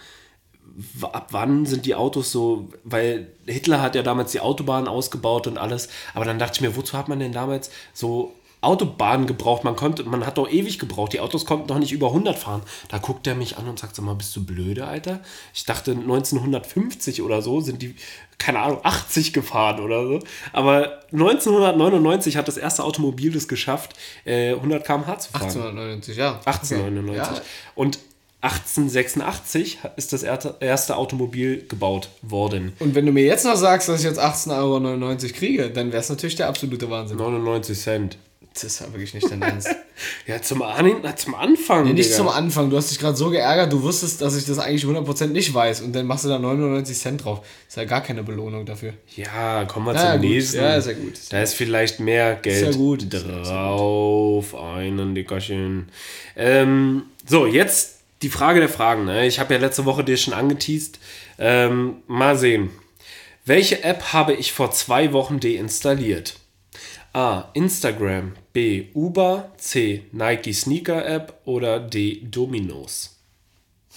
ab 1.03 1.29
wann 1.31 1.67
sind 1.67 1.87
die 1.87 1.95
Autos 1.95 2.31
so, 2.31 2.69
weil 2.85 3.29
Hitler 3.47 3.83
hat 3.83 3.95
ja 3.95 4.03
damals 4.03 4.33
die 4.33 4.41
Autobahnen 4.41 4.89
ausgebaut 4.89 5.47
und 5.47 5.59
alles, 5.59 5.89
aber 6.15 6.25
dann 6.25 6.39
dachte 6.39 6.55
ich 6.57 6.61
mir, 6.61 6.77
wozu 6.77 6.97
hat 6.97 7.09
man 7.09 7.19
denn 7.19 7.33
damals 7.33 7.71
so 7.93 8.33
Autobahnen 8.67 9.27
gebraucht? 9.27 9.65
Man 9.65 9.77
konnte, 9.77 10.05
man 10.05 10.27
hat 10.27 10.39
doch 10.39 10.51
ewig 10.51 10.79
gebraucht, 10.79 11.13
die 11.13 11.21
Autos 11.21 11.47
konnten 11.47 11.67
doch 11.69 11.79
nicht 11.79 11.93
über 11.93 12.09
100 12.09 12.39
fahren. 12.39 12.63
Da 12.89 12.99
guckt 12.99 13.27
er 13.27 13.35
mich 13.35 13.57
an 13.57 13.69
und 13.69 13.79
sagt, 13.79 13.97
sag 13.97 14.05
mal, 14.05 14.15
bist 14.15 14.35
du 14.37 14.45
blöde, 14.45 14.87
Alter? 14.87 15.21
Ich 15.55 15.65
dachte 15.65 15.93
1950 15.93 17.23
oder 17.23 17.43
so 17.43 17.61
sind 17.61 17.83
die, 17.83 17.95
keine 18.39 18.61
Ahnung, 18.61 18.81
80 18.83 19.33
gefahren 19.33 19.81
oder 19.81 20.07
so. 20.07 20.21
Aber 20.53 21.01
1999 21.13 22.37
hat 22.37 22.49
das 22.49 22.57
erste 22.57 22.85
Automobil 22.85 23.33
das 23.33 23.49
geschafft, 23.49 23.95
äh, 24.25 24.53
100 24.53 24.85
km/h 24.85 25.19
zu 25.19 25.31
fahren. 25.31 25.43
1899, 25.45 26.17
ja. 26.17 26.41
1899. 26.45 27.23
Okay. 27.23 27.37
Ja. 27.37 27.43
Und 27.75 27.99
1886 28.43 29.79
ist 29.97 30.13
das 30.13 30.23
erste, 30.23 30.57
erste 30.61 30.97
Automobil 30.97 31.67
gebaut 31.67 32.11
worden. 32.23 32.75
Und 32.79 32.95
wenn 32.95 33.07
du 33.07 33.13
mir 33.13 33.25
jetzt 33.25 33.45
noch 33.45 33.57
sagst, 33.57 33.89
dass 33.89 34.01
ich 34.01 34.07
jetzt 34.07 34.21
18,99 34.21 34.53
Euro 34.53 35.33
kriege, 35.33 35.71
dann 35.71 35.89
wäre 35.89 36.01
es 36.01 36.09
natürlich 36.09 36.37
der 36.37 36.49
absolute 36.49 36.89
Wahnsinn. 36.91 37.17
99 37.17 37.79
Cent. 37.79 38.19
Das 38.57 38.73
ist 38.73 38.81
ja 38.81 38.87
wirklich 38.93 39.15
nicht 39.15 39.31
dein 39.31 39.43
Ernst. 39.43 39.69
Ja, 40.27 40.43
zum, 40.43 40.61
An 40.61 41.03
zum 41.17 41.35
Anfang. 41.35 41.85
Nee, 41.85 41.95
nicht 41.95 42.07
Digga. 42.11 42.17
zum 42.19 42.29
Anfang. 42.29 42.69
Du 42.69 42.77
hast 42.77 42.91
dich 42.91 42.99
gerade 42.99 43.17
so 43.17 43.31
geärgert, 43.31 43.73
du 43.73 43.81
wusstest, 43.83 44.21
dass 44.21 44.37
ich 44.37 44.45
das 44.45 44.59
eigentlich 44.59 44.85
100% 44.85 45.29
nicht 45.29 45.55
weiß. 45.55 45.81
Und 45.81 45.95
dann 45.95 46.05
machst 46.07 46.25
du 46.27 46.29
da 46.29 46.39
99 46.39 46.99
Cent 46.99 47.25
drauf. 47.25 47.41
ist 47.67 47.77
ja 47.79 47.85
gar 47.85 48.03
keine 48.03 48.23
Belohnung 48.23 48.67
dafür. 48.67 48.93
Ja, 49.17 49.65
kommen 49.65 49.87
wir 49.87 49.95
Ja, 49.95 50.13
zum 50.13 50.21
gut. 50.21 50.31
nächsten. 50.31 50.57
Ja, 50.59 50.75
ist 50.77 50.87
ja 50.87 50.93
gut. 50.93 51.15
Da 51.31 51.41
ist 51.43 51.55
vielleicht 51.55 52.01
mehr 52.01 52.35
Geld 52.37 52.67
ja 52.67 52.77
gut. 52.77 53.07
drauf. 53.11 54.55
Einen 54.55 55.15
Dickerchen. 55.15 55.89
Ähm, 56.37 57.05
so, 57.27 57.47
jetzt 57.47 58.01
die 58.23 58.29
Frage 58.29 58.61
der 58.61 58.69
Fragen. 58.69 59.07
Ne? 59.07 59.27
Ich 59.27 59.39
habe 59.39 59.55
ja 59.55 59.61
letzte 59.61 59.85
Woche 59.87 60.05
dir 60.05 60.17
schon 60.19 60.35
angeteased. 60.35 60.99
Ähm, 61.39 61.97
mal 62.07 62.37
sehen. 62.37 62.71
Welche 63.45 63.83
App 63.85 64.13
habe 64.13 64.35
ich 64.35 64.53
vor 64.53 64.73
zwei 64.73 65.13
Wochen 65.13 65.41
deinstalliert? 65.41 66.35
A. 67.17 67.51
Instagram. 67.55 68.35
B. 68.53 68.89
Uber. 68.93 69.51
C. 69.57 70.03
Nike 70.13 70.53
Sneaker 70.53 71.07
App. 71.07 71.41
Oder 71.47 71.81
D. 71.81 72.21
Dominos. 72.31 73.17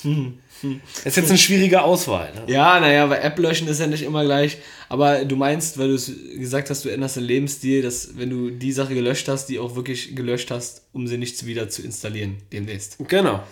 Das 0.02 1.06
ist 1.06 1.18
jetzt 1.18 1.30
eine 1.30 1.38
schwierige 1.38 1.82
Auswahl. 1.82 2.34
Ne? 2.34 2.54
Ja, 2.54 2.80
naja, 2.80 3.04
aber 3.04 3.22
App 3.22 3.38
löschen 3.38 3.68
ist 3.68 3.82
ja 3.82 3.88
nicht 3.88 4.04
immer 4.04 4.24
gleich. 4.24 4.60
Aber 4.88 5.26
du 5.26 5.36
meinst, 5.36 5.78
weil 5.78 5.90
du 5.90 5.96
es 5.96 6.10
gesagt 6.38 6.70
hast, 6.70 6.86
du 6.86 6.90
änderst 6.90 7.18
den 7.18 7.26
Lebensstil, 7.26 7.82
dass 7.82 8.18
wenn 8.18 8.30
du 8.30 8.52
die 8.52 8.72
Sache 8.72 8.94
gelöscht 8.94 9.28
hast, 9.28 9.48
die 9.48 9.60
auch 9.60 9.76
wirklich 9.76 10.16
gelöscht 10.16 10.50
hast, 10.50 10.84
um 10.94 11.06
sie 11.06 11.18
nicht 11.18 11.46
wieder 11.46 11.68
zu 11.68 11.82
installieren 11.82 12.38
demnächst. 12.54 12.98
Genau. 13.10 13.44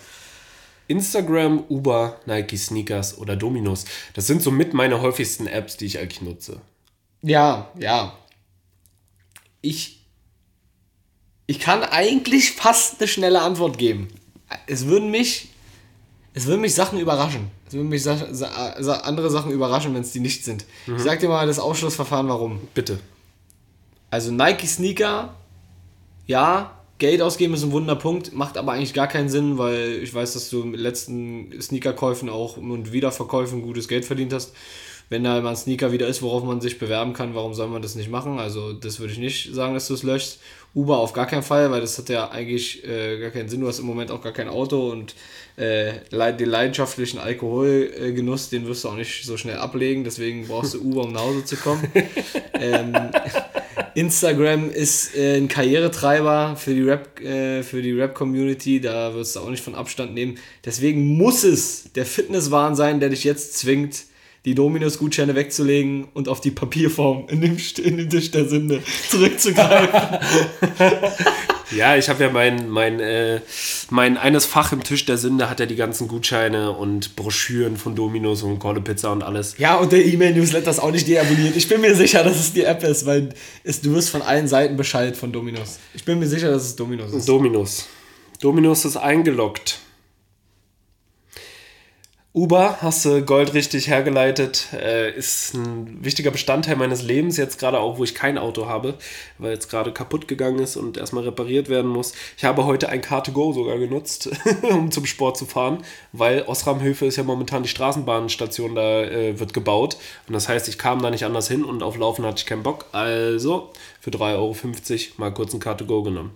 Instagram, 0.86 1.64
Uber, 1.68 2.18
Nike 2.24 2.56
Sneakers 2.56 3.18
oder 3.18 3.36
Dominos. 3.36 3.84
Das 4.14 4.26
sind 4.26 4.40
somit 4.40 4.72
meine 4.72 5.02
häufigsten 5.02 5.46
Apps, 5.46 5.76
die 5.76 5.84
ich 5.84 5.98
eigentlich 5.98 6.22
nutze. 6.22 6.62
Ja, 7.20 7.70
ja. 7.78 8.16
Ich, 9.60 10.00
ich 11.46 11.60
kann 11.60 11.82
eigentlich 11.82 12.52
fast 12.52 13.00
eine 13.00 13.08
schnelle 13.08 13.40
Antwort 13.40 13.78
geben. 13.78 14.08
Es 14.66 14.86
würden 14.86 15.10
mich, 15.10 15.48
es 16.34 16.46
würden 16.46 16.60
mich 16.60 16.74
Sachen 16.74 16.98
überraschen. 16.98 17.50
Es 17.66 17.74
würden 17.74 17.88
mich 17.88 18.02
Sa 18.02 18.16
Sa 18.32 18.82
Sa 18.82 18.94
andere 19.00 19.30
Sachen 19.30 19.50
überraschen, 19.50 19.94
wenn 19.94 20.02
es 20.02 20.12
die 20.12 20.20
nicht 20.20 20.44
sind. 20.44 20.64
Ich 20.86 21.02
sag 21.02 21.20
dir 21.20 21.28
mal 21.28 21.46
das 21.46 21.58
Ausschlussverfahren, 21.58 22.28
warum. 22.28 22.60
Bitte. 22.74 22.98
Also 24.10 24.32
Nike 24.32 24.66
Sneaker, 24.66 25.34
ja, 26.26 26.78
Geld 26.98 27.22
ausgeben 27.22 27.54
ist 27.54 27.62
ein 27.62 27.72
Wunderpunkt, 27.72 28.32
macht 28.32 28.56
aber 28.58 28.72
eigentlich 28.72 28.94
gar 28.94 29.06
keinen 29.06 29.28
Sinn, 29.28 29.56
weil 29.56 30.00
ich 30.02 30.12
weiß, 30.12 30.32
dass 30.32 30.50
du 30.50 30.64
mit 30.64 30.80
letzten 30.80 31.60
Sneakerkäufen 31.60 32.28
auch 32.28 32.56
und 32.56 32.92
Wiederverkäufen 32.92 33.62
gutes 33.62 33.86
Geld 33.86 34.04
verdient 34.04 34.32
hast. 34.32 34.52
Wenn 35.10 35.24
da 35.24 35.40
mal 35.40 35.50
ein 35.50 35.56
Sneaker 35.56 35.90
wieder 35.90 36.06
ist, 36.06 36.22
worauf 36.22 36.44
man 36.44 36.60
sich 36.60 36.78
bewerben 36.78 37.14
kann, 37.14 37.34
warum 37.34 37.54
soll 37.54 37.68
man 37.68 37.80
das 37.80 37.94
nicht 37.94 38.10
machen? 38.10 38.38
Also 38.38 38.72
das 38.72 39.00
würde 39.00 39.12
ich 39.12 39.18
nicht 39.18 39.54
sagen, 39.54 39.74
dass 39.74 39.88
du 39.88 39.94
es 39.94 40.02
löschst. 40.02 40.38
Uber 40.74 40.98
auf 40.98 41.14
gar 41.14 41.26
keinen 41.26 41.42
Fall, 41.42 41.70
weil 41.70 41.80
das 41.80 41.96
hat 41.96 42.10
ja 42.10 42.30
eigentlich 42.30 42.86
äh, 42.86 43.18
gar 43.18 43.30
keinen 43.30 43.48
Sinn. 43.48 43.60
Du 43.60 43.68
hast 43.68 43.78
im 43.78 43.86
Moment 43.86 44.10
auch 44.10 44.20
gar 44.20 44.32
kein 44.32 44.48
Auto 44.48 44.90
und 44.90 45.14
äh, 45.56 45.94
den 46.12 46.48
leidenschaftlichen 46.48 47.18
Alkoholgenuss, 47.18 48.50
den 48.50 48.66
wirst 48.66 48.84
du 48.84 48.90
auch 48.90 48.96
nicht 48.96 49.24
so 49.24 49.36
schnell 49.38 49.56
ablegen. 49.56 50.04
Deswegen 50.04 50.46
brauchst 50.46 50.74
du 50.74 50.80
Uber, 50.82 51.04
um 51.04 51.12
nach 51.12 51.22
Hause 51.22 51.44
zu 51.44 51.56
kommen. 51.56 51.90
ähm, 52.54 52.94
Instagram 53.94 54.70
ist 54.70 55.16
äh, 55.16 55.38
ein 55.38 55.48
Karrieretreiber 55.48 56.54
für 56.56 56.74
die 56.74 56.82
Rap, 56.82 57.20
äh, 57.20 57.62
für 57.62 57.82
die 57.82 57.92
Rap-Community, 57.92 58.80
da 58.80 59.14
wirst 59.14 59.36
du 59.36 59.40
auch 59.40 59.50
nicht 59.50 59.64
von 59.64 59.74
Abstand 59.74 60.14
nehmen. 60.14 60.38
Deswegen 60.64 61.16
muss 61.16 61.44
es 61.44 61.92
der 61.94 62.06
Fitnesswahn 62.06 62.76
sein, 62.76 63.00
der 63.00 63.08
dich 63.08 63.24
jetzt 63.24 63.58
zwingt, 63.58 64.04
die 64.44 64.54
Dominus-Gutscheine 64.54 65.34
wegzulegen 65.34 66.08
und 66.14 66.28
auf 66.28 66.40
die 66.40 66.50
Papierform 66.50 67.26
in 67.28 67.40
dem, 67.40 67.56
in 67.82 67.96
dem 67.96 68.10
Tisch 68.10 68.30
der 68.30 68.48
Sünde 68.48 68.82
zurückzugreifen. 69.10 70.18
Ja, 71.70 71.96
ich 71.96 72.08
habe 72.08 72.24
ja 72.24 72.30
mein, 72.30 72.68
mein, 72.70 72.98
äh, 73.00 73.40
mein 73.90 74.16
eines 74.16 74.46
Fach 74.46 74.72
im 74.72 74.82
Tisch 74.82 75.04
der 75.04 75.18
Sünde 75.18 75.50
hat 75.50 75.60
ja 75.60 75.66
die 75.66 75.76
ganzen 75.76 76.08
Gutscheine 76.08 76.72
und 76.72 77.14
Broschüren 77.14 77.76
von 77.76 77.94
Dominos 77.94 78.42
und 78.42 78.58
Kolle 78.58 78.80
Pizza 78.80 79.12
und 79.12 79.22
alles. 79.22 79.56
ja, 79.58 79.76
und 79.76 79.92
der 79.92 80.04
E-Mail-Newsletter 80.06 80.70
ist 80.70 80.78
auch 80.78 80.90
nicht 80.90 81.06
deabonniert. 81.06 81.56
Ich 81.56 81.68
bin 81.68 81.80
mir 81.80 81.94
sicher, 81.94 82.24
dass 82.24 82.38
es 82.38 82.52
die 82.52 82.64
App 82.64 82.82
ist, 82.84 83.04
weil 83.04 83.30
es, 83.64 83.80
du 83.80 83.92
wirst 83.92 84.10
von 84.10 84.22
allen 84.22 84.48
Seiten 84.48 84.76
Bescheid 84.76 85.16
von 85.16 85.30
Dominus. 85.32 85.78
Ich 85.94 86.04
bin 86.04 86.18
mir 86.18 86.26
sicher, 86.26 86.50
dass 86.50 86.64
es 86.64 86.76
Dominus 86.76 87.12
ist. 87.12 87.28
Dominos. 87.28 87.86
Dominos 88.40 88.84
ist 88.84 88.96
eingeloggt. 88.96 89.80
Uber, 92.34 92.76
hast 92.82 93.06
du 93.06 93.22
Gold 93.24 93.54
richtig 93.54 93.88
hergeleitet, 93.88 94.68
äh, 94.74 95.10
ist 95.16 95.54
ein 95.54 96.04
wichtiger 96.04 96.30
Bestandteil 96.30 96.76
meines 96.76 97.00
Lebens, 97.00 97.38
jetzt 97.38 97.58
gerade 97.58 97.80
auch, 97.80 97.96
wo 97.96 98.04
ich 98.04 98.14
kein 98.14 98.36
Auto 98.36 98.66
habe, 98.66 98.94
weil 99.38 99.52
jetzt 99.52 99.70
gerade 99.70 99.92
kaputt 99.92 100.28
gegangen 100.28 100.58
ist 100.58 100.76
und 100.76 100.98
erstmal 100.98 101.24
repariert 101.24 101.70
werden 101.70 101.90
muss. 101.90 102.12
Ich 102.36 102.44
habe 102.44 102.66
heute 102.66 102.90
ein 102.90 103.00
Car2Go 103.00 103.54
sogar 103.54 103.78
genutzt, 103.78 104.28
um 104.62 104.90
zum 104.90 105.06
Sport 105.06 105.38
zu 105.38 105.46
fahren, 105.46 105.82
weil 106.12 106.42
Osramhöfe 106.42 107.06
ist 107.06 107.16
ja 107.16 107.24
momentan 107.24 107.62
die 107.62 107.70
Straßenbahnstation, 107.70 108.74
da 108.74 109.04
äh, 109.04 109.40
wird 109.40 109.54
gebaut. 109.54 109.96
Und 110.26 110.34
das 110.34 110.50
heißt, 110.50 110.68
ich 110.68 110.76
kam 110.76 111.00
da 111.00 111.08
nicht 111.08 111.24
anders 111.24 111.48
hin 111.48 111.64
und 111.64 111.82
auf 111.82 111.96
Laufen 111.96 112.26
hatte 112.26 112.40
ich 112.40 112.46
keinen 112.46 112.62
Bock. 112.62 112.86
Also 112.92 113.72
für 114.00 114.10
3,50 114.10 114.36
Euro 114.36 115.14
mal 115.16 115.32
kurz 115.32 115.54
ein 115.54 115.60
Car2Go 115.60 116.04
genommen. 116.04 116.32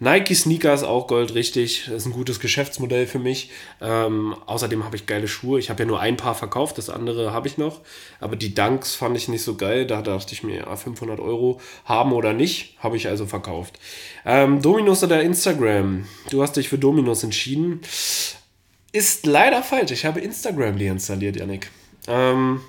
Nike 0.00 0.34
Sneakers 0.34 0.82
auch 0.82 1.06
goldrichtig. 1.06 1.84
Das 1.86 1.96
ist 1.96 2.06
ein 2.06 2.12
gutes 2.12 2.40
Geschäftsmodell 2.40 3.06
für 3.06 3.18
mich. 3.18 3.50
Ähm, 3.80 4.34
außerdem 4.46 4.84
habe 4.84 4.96
ich 4.96 5.06
geile 5.06 5.28
Schuhe. 5.28 5.43
Ich 5.58 5.70
habe 5.70 5.82
ja 5.82 5.86
nur 5.86 6.00
ein 6.00 6.16
Paar 6.16 6.34
verkauft, 6.34 6.78
das 6.78 6.90
andere 6.90 7.32
habe 7.32 7.48
ich 7.48 7.58
noch. 7.58 7.80
Aber 8.20 8.36
die 8.36 8.54
Dunks 8.54 8.94
fand 8.94 9.16
ich 9.16 9.28
nicht 9.28 9.42
so 9.42 9.56
geil. 9.56 9.86
Da 9.86 10.02
dachte 10.02 10.32
ich 10.32 10.42
mir, 10.42 10.56
ja, 10.56 10.76
500 10.76 11.20
Euro 11.20 11.60
haben 11.84 12.12
oder 12.12 12.32
nicht, 12.32 12.76
habe 12.78 12.96
ich 12.96 13.08
also 13.08 13.26
verkauft. 13.26 13.78
Ähm, 14.24 14.62
Dominos 14.62 15.02
oder 15.02 15.22
Instagram? 15.22 16.06
Du 16.30 16.42
hast 16.42 16.56
dich 16.56 16.68
für 16.68 16.78
Dominos 16.78 17.22
entschieden. 17.22 17.80
Ist 18.92 19.26
leider 19.26 19.62
falsch. 19.62 19.90
Ich 19.90 20.04
habe 20.04 20.20
Instagram 20.20 20.78
deinstalliert, 20.78 21.36
Yannick. 21.36 21.70
Ähm, 22.06 22.60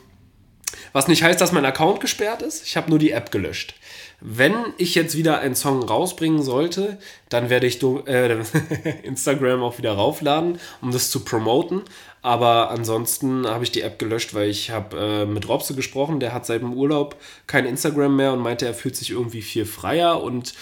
was 0.93 1.07
nicht 1.07 1.23
heißt, 1.23 1.39
dass 1.39 1.51
mein 1.51 1.65
Account 1.65 1.99
gesperrt 1.99 2.41
ist. 2.41 2.65
Ich 2.65 2.77
habe 2.77 2.89
nur 2.89 2.99
die 2.99 3.11
App 3.11 3.31
gelöscht. 3.31 3.75
Wenn 4.21 4.55
ich 4.77 4.95
jetzt 4.95 5.17
wieder 5.17 5.39
einen 5.39 5.55
Song 5.55 5.83
rausbringen 5.83 6.41
sollte, 6.41 6.97
dann 7.29 7.49
werde 7.49 7.67
ich 7.67 7.83
äh, 7.83 8.37
Instagram 9.03 9.61
auch 9.61 9.77
wieder 9.77 9.91
raufladen, 9.91 10.57
um 10.81 10.91
das 10.91 11.11
zu 11.11 11.25
promoten. 11.25 11.81
Aber 12.25 12.71
ansonsten 12.71 13.45
habe 13.45 13.63
ich 13.63 13.71
die 13.71 13.81
App 13.81 13.99
gelöscht, 13.99 14.33
weil 14.33 14.49
ich 14.49 14.71
habe 14.71 14.97
äh, 14.97 15.25
mit 15.27 15.47
Robse 15.47 15.75
gesprochen. 15.75 16.19
Der 16.19 16.33
hat 16.33 16.43
seit 16.47 16.63
dem 16.63 16.73
Urlaub 16.73 17.15
kein 17.45 17.67
Instagram 17.67 18.15
mehr 18.15 18.33
und 18.33 18.39
meinte, 18.39 18.65
er 18.65 18.73
fühlt 18.73 18.95
sich 18.95 19.11
irgendwie 19.11 19.43
viel 19.43 19.63
freier 19.63 20.23
und 20.23 20.55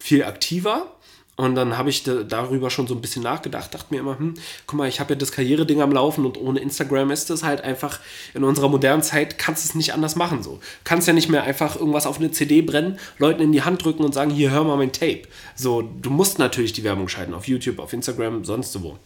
viel 0.00 0.24
aktiver. 0.24 0.88
Und 1.36 1.54
dann 1.54 1.78
habe 1.78 1.88
ich 1.88 2.02
da, 2.02 2.24
darüber 2.24 2.68
schon 2.68 2.88
so 2.88 2.96
ein 2.96 3.00
bisschen 3.00 3.22
nachgedacht, 3.22 3.72
dachte 3.72 3.94
mir 3.94 4.00
immer, 4.00 4.18
hm, 4.18 4.34
guck 4.66 4.76
mal, 4.76 4.88
ich 4.88 4.98
habe 4.98 5.14
ja 5.14 5.18
das 5.20 5.30
Karriereding 5.30 5.82
am 5.82 5.92
Laufen 5.92 6.26
und 6.26 6.36
ohne 6.36 6.58
Instagram 6.58 7.12
ist 7.12 7.30
das 7.30 7.44
halt 7.44 7.60
einfach, 7.60 8.00
in 8.34 8.42
unserer 8.42 8.68
modernen 8.68 9.02
Zeit 9.02 9.38
kannst 9.38 9.64
du 9.64 9.68
es 9.68 9.74
nicht 9.76 9.94
anders 9.94 10.16
machen 10.16 10.42
so. 10.42 10.58
Kannst 10.82 11.06
ja 11.06 11.14
nicht 11.14 11.28
mehr 11.28 11.44
einfach 11.44 11.76
irgendwas 11.76 12.08
auf 12.08 12.18
eine 12.18 12.32
CD 12.32 12.60
brennen, 12.60 12.98
Leuten 13.18 13.40
in 13.40 13.52
die 13.52 13.62
Hand 13.62 13.84
drücken 13.84 14.02
und 14.02 14.14
sagen, 14.14 14.32
hier, 14.32 14.50
hör 14.50 14.64
mal 14.64 14.76
mein 14.76 14.90
Tape. 14.90 15.22
So, 15.54 15.82
du 15.82 16.10
musst 16.10 16.40
natürlich 16.40 16.72
die 16.72 16.82
Werbung 16.82 17.06
schalten, 17.06 17.34
auf 17.34 17.46
YouTube, 17.46 17.78
auf 17.78 17.92
Instagram, 17.92 18.44
sonst 18.44 18.82
wo 18.82 18.98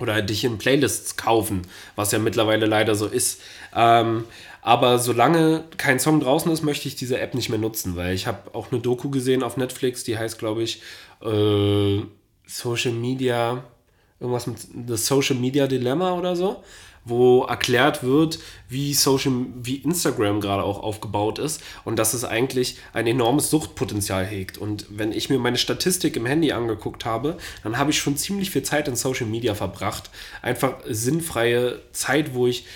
oder 0.00 0.22
dich 0.22 0.44
in 0.44 0.58
Playlists 0.58 1.16
kaufen, 1.16 1.62
was 1.96 2.12
ja 2.12 2.18
mittlerweile 2.18 2.66
leider 2.66 2.94
so 2.94 3.06
ist. 3.06 3.40
Ähm, 3.74 4.24
Aber 4.66 4.98
solange 4.98 5.64
kein 5.76 6.00
Song 6.00 6.20
draußen 6.20 6.50
ist, 6.50 6.62
möchte 6.62 6.88
ich 6.88 6.96
diese 6.96 7.20
App 7.20 7.34
nicht 7.34 7.50
mehr 7.50 7.58
nutzen, 7.58 7.96
weil 7.96 8.14
ich 8.14 8.26
habe 8.26 8.54
auch 8.54 8.72
eine 8.72 8.80
Doku 8.80 9.10
gesehen 9.10 9.42
auf 9.42 9.58
Netflix, 9.58 10.04
die 10.04 10.16
heißt, 10.16 10.38
glaube 10.38 10.62
ich, 10.62 10.80
äh, 11.22 12.00
Social 12.46 12.92
Media, 12.92 13.62
irgendwas 14.20 14.46
mit 14.46 14.58
The 14.88 14.96
Social 14.96 15.36
Media 15.36 15.66
Dilemma 15.66 16.14
oder 16.14 16.34
so, 16.34 16.62
wo 17.04 17.44
erklärt 17.44 18.02
wird, 18.02 18.38
wie 18.68 18.94
Social, 18.94 19.32
wie 19.62 19.76
Instagram 19.76 20.40
gerade 20.40 20.62
auch 20.62 20.82
aufgebaut 20.82 21.38
ist 21.38 21.62
und 21.84 21.98
dass 21.98 22.14
es 22.14 22.24
eigentlich 22.24 22.78
ein 22.92 23.06
enormes 23.06 23.50
Suchtpotenzial 23.50 24.24
hegt. 24.24 24.58
Und 24.58 24.86
wenn 24.90 25.12
ich 25.12 25.30
mir 25.30 25.38
meine 25.38 25.58
Statistik 25.58 26.16
im 26.16 26.26
Handy 26.26 26.52
angeguckt 26.52 27.04
habe, 27.04 27.36
dann 27.62 27.78
habe 27.78 27.90
ich 27.90 27.98
schon 27.98 28.16
ziemlich 28.16 28.50
viel 28.50 28.62
Zeit 28.62 28.88
in 28.88 28.96
Social 28.96 29.26
Media 29.26 29.54
verbracht. 29.54 30.10
Einfach 30.42 30.76
sinnfreie 30.88 31.80
Zeit, 31.92 32.34
wo 32.34 32.46
ich 32.46 32.66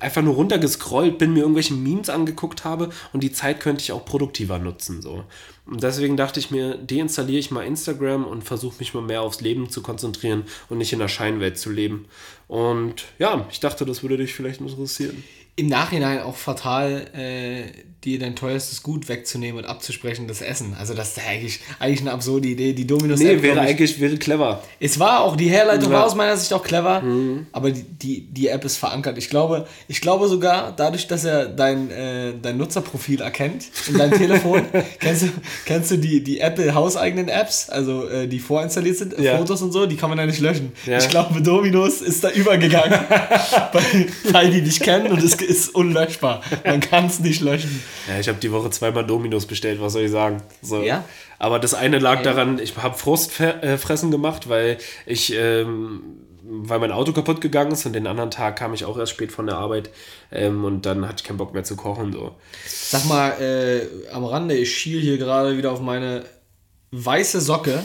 einfach 0.00 0.22
nur 0.22 0.34
runtergescrollt 0.34 1.18
bin, 1.18 1.32
mir 1.32 1.40
irgendwelche 1.40 1.74
Memes 1.74 2.10
angeguckt 2.10 2.64
habe 2.64 2.90
und 3.12 3.22
die 3.22 3.32
Zeit 3.32 3.60
könnte 3.60 3.82
ich 3.82 3.92
auch 3.92 4.04
produktiver 4.04 4.58
nutzen. 4.58 5.02
So. 5.02 5.24
Und 5.66 5.82
deswegen 5.82 6.16
dachte 6.16 6.40
ich 6.40 6.50
mir, 6.50 6.76
deinstalliere 6.76 7.38
ich 7.38 7.50
mal 7.50 7.64
Instagram 7.64 8.24
und 8.24 8.42
versuche 8.42 8.76
mich 8.78 8.94
mal 8.94 9.02
mehr 9.02 9.22
aufs 9.22 9.40
Leben 9.40 9.68
zu 9.70 9.82
konzentrieren 9.82 10.44
und 10.68 10.78
nicht 10.78 10.92
in 10.92 10.98
der 10.98 11.08
Scheinwelt 11.08 11.58
zu 11.58 11.70
leben. 11.70 12.06
Und 12.48 13.04
ja, 13.18 13.46
ich 13.50 13.60
dachte, 13.60 13.84
das 13.84 14.02
würde 14.02 14.16
dich 14.16 14.34
vielleicht 14.34 14.60
interessieren. 14.60 15.22
Im 15.58 15.66
Nachhinein 15.66 16.22
auch 16.22 16.36
fatal, 16.36 17.06
äh, 17.14 17.62
dir 18.04 18.20
dein 18.20 18.36
teuerstes 18.36 18.84
Gut 18.84 19.08
wegzunehmen 19.08 19.64
und 19.64 19.68
abzusprechen, 19.68 20.28
das 20.28 20.40
Essen. 20.40 20.76
Also 20.78 20.94
das 20.94 21.16
ist 21.16 21.20
eigentlich, 21.28 21.58
eigentlich 21.80 22.00
eine 22.02 22.12
absurde 22.12 22.46
Idee. 22.46 22.72
Die 22.72 22.86
Dominos 22.86 23.18
Nee, 23.18 23.42
wäre 23.42 23.54
ich- 23.54 23.58
eigentlich 23.70 24.00
wäre 24.00 24.16
clever. 24.18 24.62
Es 24.78 25.00
war 25.00 25.20
auch, 25.24 25.34
die 25.34 25.48
Herleitung 25.50 25.90
Ja. 25.90 25.98
war 25.98 26.06
aus 26.06 26.14
meiner 26.14 26.36
Sicht 26.36 26.52
auch 26.52 26.62
clever, 26.62 27.02
aber 27.50 27.72
die, 27.72 27.82
die, 27.82 28.20
die 28.30 28.46
App 28.46 28.64
ist 28.64 28.76
verankert. 28.76 29.18
Ich 29.18 29.28
glaube, 29.28 29.66
ich 29.88 30.00
glaube 30.00 30.28
sogar, 30.28 30.72
dadurch, 30.76 31.08
dass 31.08 31.24
er 31.24 31.46
dein, 31.46 31.90
äh, 31.90 32.34
dein 32.40 32.56
Nutzerprofil 32.56 33.20
erkennt 33.20 33.64
in 33.88 33.98
deinem 33.98 34.16
Telefon, 34.16 34.62
kennst 35.00 35.22
du, 35.24 35.28
kennst 35.66 35.90
du 35.90 35.96
die, 35.98 36.22
die 36.22 36.38
Apple 36.38 36.72
hauseigenen 36.76 37.28
Apps, 37.28 37.68
also 37.68 38.06
äh, 38.08 38.28
die 38.28 38.38
vorinstalliert 38.38 38.96
sind, 38.96 39.18
Ja. 39.18 39.38
Fotos 39.38 39.60
und 39.60 39.72
so, 39.72 39.86
die 39.86 39.96
kann 39.96 40.08
man 40.08 40.20
ja 40.20 40.26
nicht 40.26 40.38
löschen. 40.38 40.70
Ja. 40.86 40.98
Ich 40.98 41.08
glaube, 41.08 41.42
Dominos 41.42 42.00
ist 42.00 42.22
da 42.22 42.30
übergegangen, 42.30 42.96
weil, 43.72 44.06
weil 44.32 44.50
die 44.52 44.62
dich 44.62 44.78
kennen 44.78 45.08
und 45.10 45.20
es 45.20 45.36
ist 45.48 45.74
unlöschbar. 45.74 46.42
Man 46.64 46.80
kann 46.80 47.06
es 47.06 47.20
nicht 47.20 47.40
löschen. 47.40 47.82
Ja, 48.08 48.18
ich 48.20 48.28
habe 48.28 48.38
die 48.38 48.52
Woche 48.52 48.70
zweimal 48.70 49.06
Dominos 49.06 49.46
bestellt, 49.46 49.80
was 49.80 49.94
soll 49.94 50.02
ich 50.02 50.10
sagen? 50.10 50.42
So. 50.62 50.82
Ja? 50.82 51.04
Aber 51.38 51.58
das 51.58 51.74
eine 51.74 51.98
lag 51.98 52.22
daran, 52.22 52.58
ich 52.58 52.76
habe 52.76 52.96
Frustfressen 52.98 54.10
gemacht, 54.10 54.48
weil 54.48 54.78
ich, 55.06 55.32
ähm, 55.34 56.02
weil 56.42 56.78
mein 56.78 56.92
Auto 56.92 57.12
kaputt 57.12 57.40
gegangen 57.40 57.72
ist 57.72 57.84
und 57.86 57.92
den 57.92 58.06
anderen 58.06 58.30
Tag 58.30 58.56
kam 58.56 58.72
ich 58.74 58.84
auch 58.84 58.98
erst 58.98 59.12
spät 59.12 59.32
von 59.32 59.46
der 59.46 59.56
Arbeit 59.56 59.90
ähm, 60.32 60.64
und 60.64 60.86
dann 60.86 61.06
hatte 61.06 61.16
ich 61.18 61.24
keinen 61.24 61.36
Bock 61.38 61.54
mehr 61.54 61.64
zu 61.64 61.76
kochen. 61.76 62.12
So. 62.12 62.34
Sag 62.66 63.04
mal, 63.06 63.30
äh, 63.40 64.10
am 64.12 64.24
Rande, 64.24 64.54
ich 64.56 64.76
schiel 64.76 65.00
hier 65.00 65.18
gerade 65.18 65.56
wieder 65.56 65.72
auf 65.72 65.80
meine 65.80 66.24
weiße 66.90 67.42
Socke, 67.42 67.80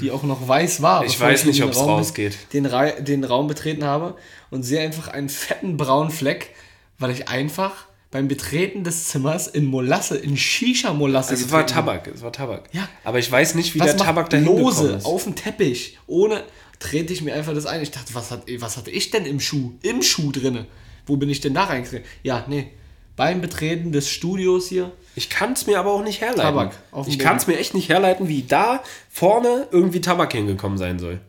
die 0.00 0.10
auch 0.10 0.24
noch 0.24 0.48
weiß 0.48 0.82
war. 0.82 1.02
Hm. 1.02 1.06
Ich 1.06 1.20
weiß 1.20 1.44
nicht, 1.44 1.60
den 1.60 1.66
ob's 1.66 1.78
Raum- 1.78 1.90
rausgeht. 1.90 2.36
Den, 2.52 2.66
Ra 2.66 2.90
den 2.90 3.22
Raum 3.22 3.46
betreten 3.46 3.84
habe 3.84 4.16
und 4.50 4.64
sehe 4.64 4.80
einfach 4.80 5.06
einen 5.06 5.28
fetten 5.28 5.76
braunen 5.76 6.10
Fleck, 6.10 6.50
weil 6.98 7.10
ich 7.10 7.28
einfach 7.28 7.86
beim 8.10 8.26
Betreten 8.26 8.84
des 8.84 9.08
Zimmers 9.08 9.46
in 9.48 9.66
Molasse, 9.66 10.16
in 10.16 10.36
Shisha-Molasse 10.36 11.34
Es 11.34 11.52
war 11.52 11.60
bin. 11.64 11.74
Tabak, 11.74 12.06
es 12.08 12.22
war 12.22 12.32
Tabak. 12.32 12.68
Ja. 12.72 12.88
Aber 13.04 13.18
ich 13.18 13.30
weiß 13.30 13.54
nicht, 13.54 13.74
wie 13.74 13.80
Was 13.80 13.96
der 13.96 13.96
Tabak 13.98 14.30
dahin 14.30 14.46
lose 14.46 14.82
gekommen 14.82 14.98
ist. 14.98 15.04
auf 15.04 15.24
dem 15.24 15.34
Teppich, 15.34 15.98
ohne 16.06 16.42
trete 16.78 17.12
ich 17.12 17.22
mir 17.22 17.34
einfach 17.34 17.54
das 17.54 17.66
ein. 17.66 17.82
Ich 17.82 17.90
dachte, 17.90 18.14
was, 18.14 18.30
hat, 18.30 18.44
was 18.58 18.76
hatte 18.76 18.90
ich 18.90 19.10
denn 19.10 19.26
im 19.26 19.40
Schuh? 19.40 19.72
Im 19.82 20.02
Schuh 20.02 20.32
drinne. 20.32 20.66
Wo 21.06 21.16
bin 21.16 21.28
ich 21.28 21.40
denn 21.40 21.54
da 21.54 21.64
reingetreten? 21.64 22.06
Ja, 22.22 22.44
nee. 22.48 22.70
Beim 23.16 23.40
Betreten 23.40 23.90
des 23.92 24.08
Studios 24.08 24.68
hier. 24.68 24.92
Ich 25.16 25.28
kann 25.28 25.52
es 25.52 25.66
mir 25.66 25.78
aber 25.80 25.92
auch 25.92 26.02
nicht 26.02 26.20
herleiten. 26.20 26.42
Tabak 26.42 26.72
ich 27.06 27.18
kann 27.18 27.36
es 27.36 27.46
mir 27.46 27.58
echt 27.58 27.74
nicht 27.74 27.88
herleiten, 27.88 28.28
wie 28.28 28.44
da 28.44 28.82
vorne 29.10 29.66
irgendwie 29.72 30.00
Tabak 30.00 30.32
hingekommen 30.32 30.78
sein 30.78 30.98
soll. 30.98 31.20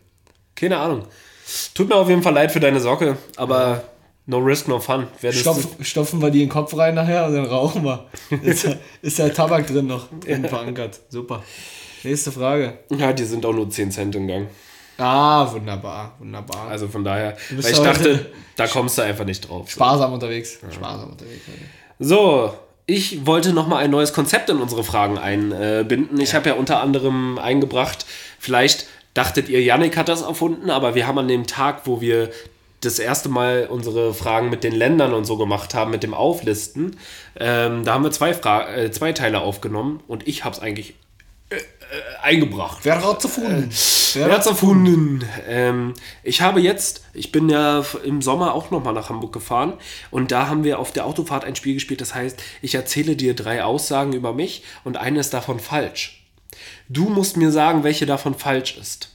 Keine 0.56 0.78
Ahnung. 0.78 1.06
Tut 1.74 1.90
mir 1.90 1.96
auf 1.96 2.08
jeden 2.08 2.22
Fall 2.22 2.34
leid 2.34 2.52
für 2.52 2.60
deine 2.60 2.80
Socke, 2.80 3.18
aber 3.38 3.89
no 4.30 4.38
risk, 4.38 4.68
no 4.68 4.80
fun. 4.80 5.08
Stopf, 5.32 5.68
stopfen 5.82 6.22
wir 6.22 6.30
die 6.30 6.44
in 6.44 6.48
den 6.48 6.54
Kopf 6.54 6.78
rein 6.78 6.96
nachher 6.96 7.26
und 7.26 7.34
dann 7.34 7.46
rauchen 7.46 7.84
wir. 7.84 8.06
Ist, 8.44 8.64
ja- 8.64 8.76
ist 9.02 9.18
der 9.18 9.34
Tabak 9.34 9.68
drin 9.68 9.88
noch 9.88 10.08
drin 10.24 10.46
verankert. 10.48 11.00
Super. 11.10 11.44
Nächste 12.04 12.32
Frage. 12.32 12.78
ja, 12.92 13.12
die 13.12 13.26
sind 13.26 13.46
auch 13.46 13.54
nur 13.54 13.70
10 13.70 13.92
Cent 13.92 14.16
im 14.16 14.28
Gang. 14.28 14.48
Ah, 14.98 15.52
wunderbar, 15.52 16.16
wunderbar. 16.20 16.68
Also 16.70 16.88
von 16.88 17.04
daher, 17.04 17.36
weil 17.52 17.72
ich 17.72 17.80
dachte, 17.80 18.32
da 18.56 18.68
kommst 18.68 18.98
du 18.98 19.02
einfach 19.02 19.26
nicht 19.26 19.50
drauf. 19.50 19.70
Sparsam 19.70 20.14
unterwegs. 20.14 20.60
Sparsam 20.72 21.12
unterwegs. 21.12 21.42
So, 21.98 22.54
ich 22.86 23.26
wollte 23.26 23.54
nochmal 23.54 23.84
ein 23.84 23.92
neues 23.92 24.14
Konzept 24.14 24.50
in 24.50 24.58
unsere 24.58 24.84
Fragen 24.84 25.18
einbinden. 25.18 26.20
Ich 26.20 26.34
habe 26.36 26.50
ja 26.50 26.56
unter 26.56 26.82
anderem 26.82 27.38
eingebracht, 27.40 28.06
vielleicht 28.40 28.88
dachtet 29.14 29.50
ihr, 29.50 29.62
Yannick 29.62 29.98
hat 29.98 30.08
das 30.10 30.22
erfunden, 30.22 30.70
aber 30.70 30.96
wir 30.96 31.08
haben 31.08 31.18
an 31.18 31.28
dem 31.28 31.48
Tag, 31.48 31.82
wo 31.86 32.00
wir 32.02 32.30
das 32.82 33.00
erste 33.00 33.30
Mal 33.30 33.68
unsere 33.70 34.14
Fragen 34.14 34.50
mit 34.50 34.64
den 34.64 34.74
Ländern 34.74 35.14
und 35.14 35.26
so 35.26 35.38
gemacht 35.38 35.74
haben, 35.74 35.92
mit 35.92 36.04
dem 36.04 36.14
Auflisten, 36.14 36.98
ähm, 37.40 37.84
da 37.84 37.94
haben 37.94 38.04
wir 38.04 38.12
zwei, 38.12 38.34
Fra 38.34 38.74
äh, 38.74 38.92
zwei 38.92 39.12
Teile 39.14 39.42
aufgenommen 39.42 40.02
und 40.08 40.28
ich 40.28 40.46
habe 40.46 40.56
es 40.56 40.62
eigentlich 40.62 40.96
äh, 41.50 41.56
äh, 41.56 41.62
eingebracht. 42.22 42.80
Wer 42.84 43.04
hat 43.04 43.22
gefunden? 43.22 43.70
Wer 44.14 44.32
hat's 44.32 44.46
erfunden? 44.46 45.26
Ähm, 45.48 45.94
ich 46.24 46.42
habe 46.42 46.62
jetzt, 46.62 47.04
ich 47.14 47.32
bin 47.32 47.50
ja 47.50 47.84
im 48.04 48.22
Sommer 48.22 48.54
auch 48.54 48.72
nochmal 48.72 48.94
nach 48.94 49.10
Hamburg 49.10 49.34
gefahren 49.34 49.74
und 50.12 50.32
da 50.32 50.48
haben 50.48 50.64
wir 50.64 50.80
auf 50.80 50.92
der 50.92 51.06
Autofahrt 51.06 51.46
ein 51.46 51.56
Spiel 51.56 51.74
gespielt, 51.74 52.02
das 52.02 52.14
heißt, 52.14 52.42
ich 52.62 52.76
erzähle 52.76 53.16
dir 53.16 53.34
drei 53.34 53.64
Aussagen 53.64 54.14
über 54.14 54.34
mich 54.34 54.64
und 54.84 54.98
eine 54.98 55.20
ist 55.20 55.34
davon 55.34 55.60
falsch. 55.60 56.28
Du 56.88 57.10
musst 57.10 57.38
mir 57.38 57.52
sagen, 57.52 57.84
welche 57.84 58.06
davon 58.06 58.36
falsch 58.36 58.78
ist. 58.78 59.09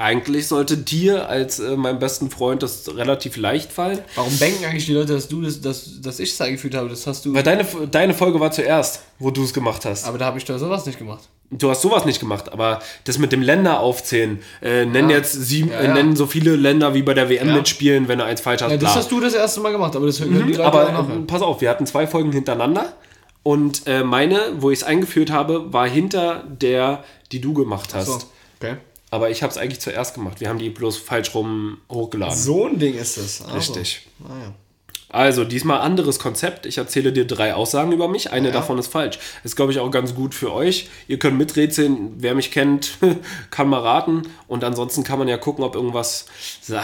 Eigentlich 0.00 0.48
sollte 0.48 0.78
dir 0.78 1.28
als 1.28 1.58
äh, 1.60 1.76
meinem 1.76 1.98
besten 1.98 2.30
Freund 2.30 2.62
das 2.62 2.88
relativ 2.96 3.36
leicht 3.36 3.70
fallen, 3.70 3.98
Warum 4.14 4.36
denken 4.38 4.64
eigentlich 4.64 4.86
die 4.86 4.94
Leute, 4.94 5.12
dass 5.12 5.28
du 5.28 5.42
das, 5.42 5.60
dass, 5.60 6.00
dass 6.00 6.18
ich 6.20 6.32
es 6.32 6.40
eingeführt 6.40 6.74
habe? 6.74 6.88
Das 6.88 7.06
hast 7.06 7.26
du. 7.26 7.34
weil 7.34 7.42
deine, 7.42 7.66
deine 7.90 8.14
Folge 8.14 8.40
war 8.40 8.50
zuerst, 8.50 9.02
wo 9.18 9.30
du 9.30 9.42
es 9.44 9.52
gemacht 9.52 9.84
hast. 9.84 10.06
Aber 10.06 10.16
da 10.16 10.24
habe 10.24 10.38
ich 10.38 10.44
doch 10.46 10.58
sowas 10.58 10.86
nicht 10.86 10.98
gemacht. 10.98 11.28
Du 11.50 11.68
hast 11.68 11.82
sowas 11.82 12.04
nicht 12.04 12.18
gemacht, 12.20 12.50
aber 12.52 12.78
das 13.04 13.18
mit 13.18 13.32
dem 13.32 13.42
Länder 13.42 13.80
aufzählen, 13.80 14.38
äh, 14.62 14.86
nenn 14.86 15.10
Ja. 15.10 15.16
jetzt 15.16 15.32
sieben, 15.32 15.70
Ja, 15.70 15.80
äh, 15.80 15.86
ja. 15.88 15.94
nennen 15.94 16.16
so 16.16 16.26
viele 16.26 16.56
Länder 16.56 16.94
wie 16.94 17.02
bei 17.02 17.12
der 17.12 17.28
WM 17.28 17.52
mitspielen, 17.52 18.08
wenn 18.08 18.20
du 18.20 18.24
eins 18.24 18.40
falsch 18.40 18.62
hast. 18.62 18.70
Ja, 18.70 18.76
das 18.78 18.92
bla. 18.92 19.00
hast 19.00 19.10
du 19.12 19.20
das 19.20 19.34
erste 19.34 19.60
Mal 19.60 19.72
gemacht, 19.72 19.94
aber 19.96 20.06
das 20.06 20.18
hören 20.20 20.32
die 20.46 20.52
Leute 20.52 20.64
aber 20.64 20.88
ähm, 20.88 21.26
pass 21.26 21.42
auf, 21.42 21.60
wir 21.60 21.68
hatten 21.68 21.84
zwei 21.86 22.06
Folgen 22.06 22.32
hintereinander 22.32 22.92
und 23.42 23.82
äh, 23.86 24.02
meine, 24.04 24.40
wo 24.58 24.70
ich 24.70 24.78
es 24.78 24.84
eingeführt 24.84 25.30
habe, 25.30 25.72
war 25.72 25.88
hinter 25.88 26.44
der, 26.48 27.04
die 27.32 27.40
du 27.40 27.52
gemacht 27.52 27.94
hast. 27.94 28.06
So, 28.06 28.18
okay. 28.60 28.76
Aber 29.10 29.30
ich 29.30 29.42
habe 29.42 29.50
es 29.50 29.58
eigentlich 29.58 29.80
zuerst 29.80 30.14
gemacht. 30.14 30.40
Wir 30.40 30.48
haben 30.48 30.58
die 30.58 30.70
bloß 30.70 30.98
falsch 30.98 31.34
rum 31.34 31.78
hochgeladen. 31.90 32.36
So 32.36 32.66
ein 32.66 32.78
Ding 32.78 32.94
ist 32.94 33.16
das. 33.16 33.42
Also. 33.42 33.56
Richtig. 33.56 34.06
Ah, 34.24 34.38
ja. 34.42 34.54
Also, 35.12 35.44
diesmal 35.44 35.80
anderes 35.80 36.20
Konzept. 36.20 36.66
Ich 36.66 36.78
erzähle 36.78 37.12
dir 37.12 37.26
drei 37.26 37.54
Aussagen 37.54 37.90
über 37.90 38.06
mich. 38.06 38.32
Eine 38.32 38.52
davon 38.52 38.78
ist 38.78 38.92
falsch. 38.92 39.18
Ist, 39.42 39.56
glaube 39.56 39.72
ich, 39.72 39.80
auch 39.80 39.90
ganz 39.90 40.14
gut 40.14 40.34
für 40.34 40.52
euch. 40.52 40.88
Ihr 41.08 41.18
könnt 41.18 41.36
miträtseln. 41.36 42.14
Wer 42.18 42.36
mich 42.36 42.52
kennt, 42.52 42.92
kann 43.50 43.68
mal 43.68 43.80
raten. 43.80 44.22
Und 44.46 44.62
ansonsten 44.62 45.02
kann 45.02 45.18
man 45.18 45.26
ja 45.26 45.36
gucken, 45.36 45.64
ob 45.64 45.74
irgendwas. 45.74 46.26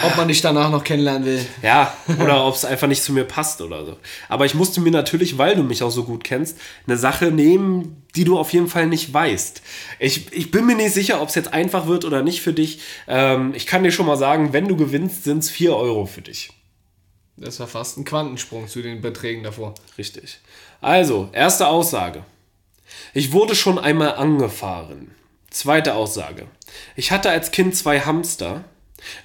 Ob 0.04 0.16
man 0.16 0.26
dich 0.26 0.40
danach 0.40 0.70
noch 0.70 0.82
kennenlernen 0.82 1.24
will. 1.24 1.46
Ja, 1.62 1.96
oder 2.20 2.44
ob 2.44 2.56
es 2.56 2.64
einfach 2.64 2.88
nicht 2.88 3.02
zu 3.02 3.12
mir 3.12 3.24
passt 3.24 3.60
oder 3.60 3.84
so. 3.86 3.96
Aber 4.28 4.44
ich 4.44 4.54
musste 4.54 4.80
mir 4.80 4.90
natürlich, 4.90 5.38
weil 5.38 5.54
du 5.54 5.62
mich 5.62 5.84
auch 5.84 5.90
so 5.90 6.02
gut 6.02 6.24
kennst, 6.24 6.58
eine 6.86 6.96
Sache 6.96 7.26
nehmen, 7.26 8.02
die 8.16 8.24
du 8.24 8.38
auf 8.38 8.52
jeden 8.52 8.66
Fall 8.66 8.88
nicht 8.88 9.12
weißt. 9.12 9.62
Ich, 10.00 10.32
ich 10.32 10.50
bin 10.50 10.66
mir 10.66 10.74
nicht 10.74 10.94
sicher, 10.94 11.22
ob 11.22 11.28
es 11.28 11.36
jetzt 11.36 11.52
einfach 11.52 11.86
wird 11.86 12.04
oder 12.04 12.22
nicht 12.22 12.40
für 12.40 12.52
dich. 12.52 12.80
Ähm, 13.06 13.52
ich 13.54 13.66
kann 13.66 13.84
dir 13.84 13.92
schon 13.92 14.06
mal 14.06 14.16
sagen, 14.16 14.52
wenn 14.52 14.66
du 14.66 14.76
gewinnst, 14.76 15.24
sind 15.24 15.38
es 15.38 15.50
4 15.50 15.76
Euro 15.76 16.06
für 16.06 16.22
dich. 16.22 16.50
Das 17.36 17.60
war 17.60 17.66
fast 17.66 17.98
ein 17.98 18.04
Quantensprung 18.04 18.66
zu 18.66 18.80
den 18.82 19.00
Beträgen 19.00 19.42
davor. 19.42 19.74
Richtig. 19.98 20.40
Also, 20.80 21.28
erste 21.32 21.68
Aussage. 21.68 22.24
Ich 23.12 23.32
wurde 23.32 23.54
schon 23.54 23.78
einmal 23.78 24.14
angefahren. 24.14 25.14
Zweite 25.50 25.94
Aussage. 25.94 26.46
Ich 26.96 27.10
hatte 27.10 27.30
als 27.30 27.50
Kind 27.50 27.76
zwei 27.76 28.00
Hamster. 28.00 28.64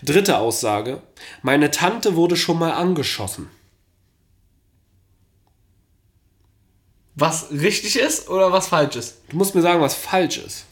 Dritte 0.03 0.37
Aussage. 0.37 1.01
Meine 1.41 1.71
Tante 1.71 2.15
wurde 2.15 2.35
schon 2.35 2.59
mal 2.59 2.73
angeschossen. 2.73 3.49
Was 7.15 7.51
richtig 7.51 7.97
ist 7.97 8.29
oder 8.29 8.51
was 8.51 8.67
falsch 8.67 8.95
ist? 8.95 9.17
Du 9.29 9.37
musst 9.37 9.55
mir 9.55 9.61
sagen, 9.61 9.81
was 9.81 9.95
falsch 9.95 10.37
ist. 10.37 10.65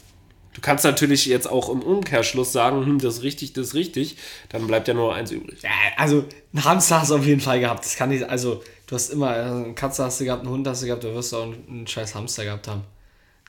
Du 0.53 0.61
kannst 0.61 0.83
natürlich 0.83 1.25
jetzt 1.25 1.49
auch 1.49 1.69
im 1.69 1.81
Umkehrschluss 1.81 2.51
sagen, 2.51 2.85
hm, 2.85 2.99
das 2.99 3.17
ist 3.17 3.23
richtig, 3.23 3.53
das 3.53 3.67
ist 3.67 3.73
richtig. 3.75 4.17
Dann 4.49 4.65
bleibt 4.67 4.87
ja 4.87 4.93
nur 4.93 5.13
eins 5.13 5.31
übrig. 5.31 5.61
Ja, 5.61 5.69
also 5.97 6.25
einen 6.53 6.63
Hamster 6.63 7.01
hast 7.01 7.11
du 7.11 7.15
auf 7.15 7.25
jeden 7.25 7.41
Fall 7.41 7.59
gehabt. 7.59 7.85
Das 7.85 7.95
kann 7.95 8.09
nicht, 8.09 8.23
also 8.23 8.63
du 8.87 8.95
hast 8.95 9.09
immer, 9.09 9.29
also, 9.29 9.63
eine 9.65 9.73
Katze 9.75 10.03
hast 10.03 10.19
du 10.19 10.25
gehabt, 10.25 10.41
einen 10.41 10.51
Hund 10.51 10.67
hast 10.67 10.81
du 10.81 10.87
gehabt, 10.87 11.03
da 11.03 11.13
wirst 11.13 11.31
du 11.31 11.37
auch 11.37 11.43
einen, 11.43 11.63
einen 11.69 11.87
scheiß 11.87 12.15
Hamster 12.15 12.43
gehabt 12.45 12.67
haben. 12.67 12.83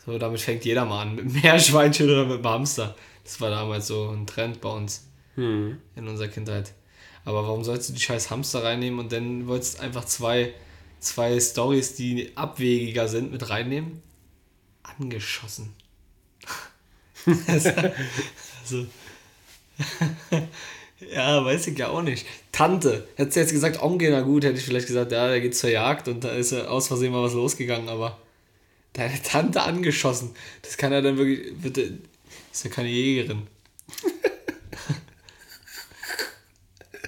So, 0.05 0.19
damit 0.19 0.41
fängt 0.41 0.65
jeder 0.65 0.85
mal 0.85 1.03
an. 1.03 1.15
Mit 1.17 1.25
einem 1.25 1.41
Meerschweinchen 1.43 2.09
oder 2.09 2.25
mit 2.25 2.39
einem 2.39 2.49
Hamster. 2.49 2.95
Das 3.25 3.41
war 3.41 3.51
damals 3.51 3.87
so 3.87 4.11
ein 4.11 4.27
Trend 4.27 4.61
bei 4.61 4.71
uns. 4.71 5.07
In 5.97 6.09
unserer 6.09 6.29
Kindheit. 6.29 6.73
Aber 7.25 7.45
warum 7.45 7.65
sollst 7.65 7.89
du 7.89 7.93
die 7.93 8.01
scheiß 8.01 8.31
Hamster 8.31 8.65
reinnehmen 8.65 8.99
und 8.99 9.13
dann 9.13 9.47
wolltest 9.47 9.79
du 9.79 9.83
einfach 9.83 10.05
zwei 10.05 10.53
zwei 11.01 11.41
Stories, 11.41 11.95
die 11.95 12.37
abwegiger 12.37 13.09
sind, 13.09 13.33
mit 13.33 13.51
reinnehmen. 13.51 14.03
Angeschossen. 14.83 15.75
Also, 17.47 17.71
ja, 21.15 21.45
weiß 21.45 21.67
ich 21.69 21.79
ja 21.79 21.89
auch 21.89 22.03
nicht. 22.03 22.27
Tante. 22.53 23.09
Hättest 23.17 23.37
du 23.37 23.41
jetzt 23.41 23.53
gesagt, 23.53 23.83
Onkel, 23.83 24.11
na 24.11 24.21
gut, 24.21 24.45
hätte 24.45 24.59
ich 24.59 24.65
vielleicht 24.65 24.87
gesagt, 24.87 25.13
ja, 25.13 25.29
der 25.29 25.41
geht 25.41 25.57
zur 25.57 25.71
Jagd 25.71 26.09
und 26.09 26.25
da 26.25 26.31
ist 26.31 26.53
ja 26.53 26.67
aus 26.67 26.89
Versehen 26.89 27.13
mal 27.13 27.23
was 27.23 27.35
losgegangen, 27.35 27.89
aber 27.89 28.19
deine 28.93 29.21
Tante 29.23 29.63
angeschossen. 29.63 30.35
Das 30.63 30.77
kann 30.77 30.93
ja 30.93 31.01
dann 31.01 31.17
wirklich, 31.17 31.55
bitte, 31.57 31.99
ist 32.53 32.65
ja 32.65 32.71
keine 32.71 32.89
Jägerin. 32.89 33.47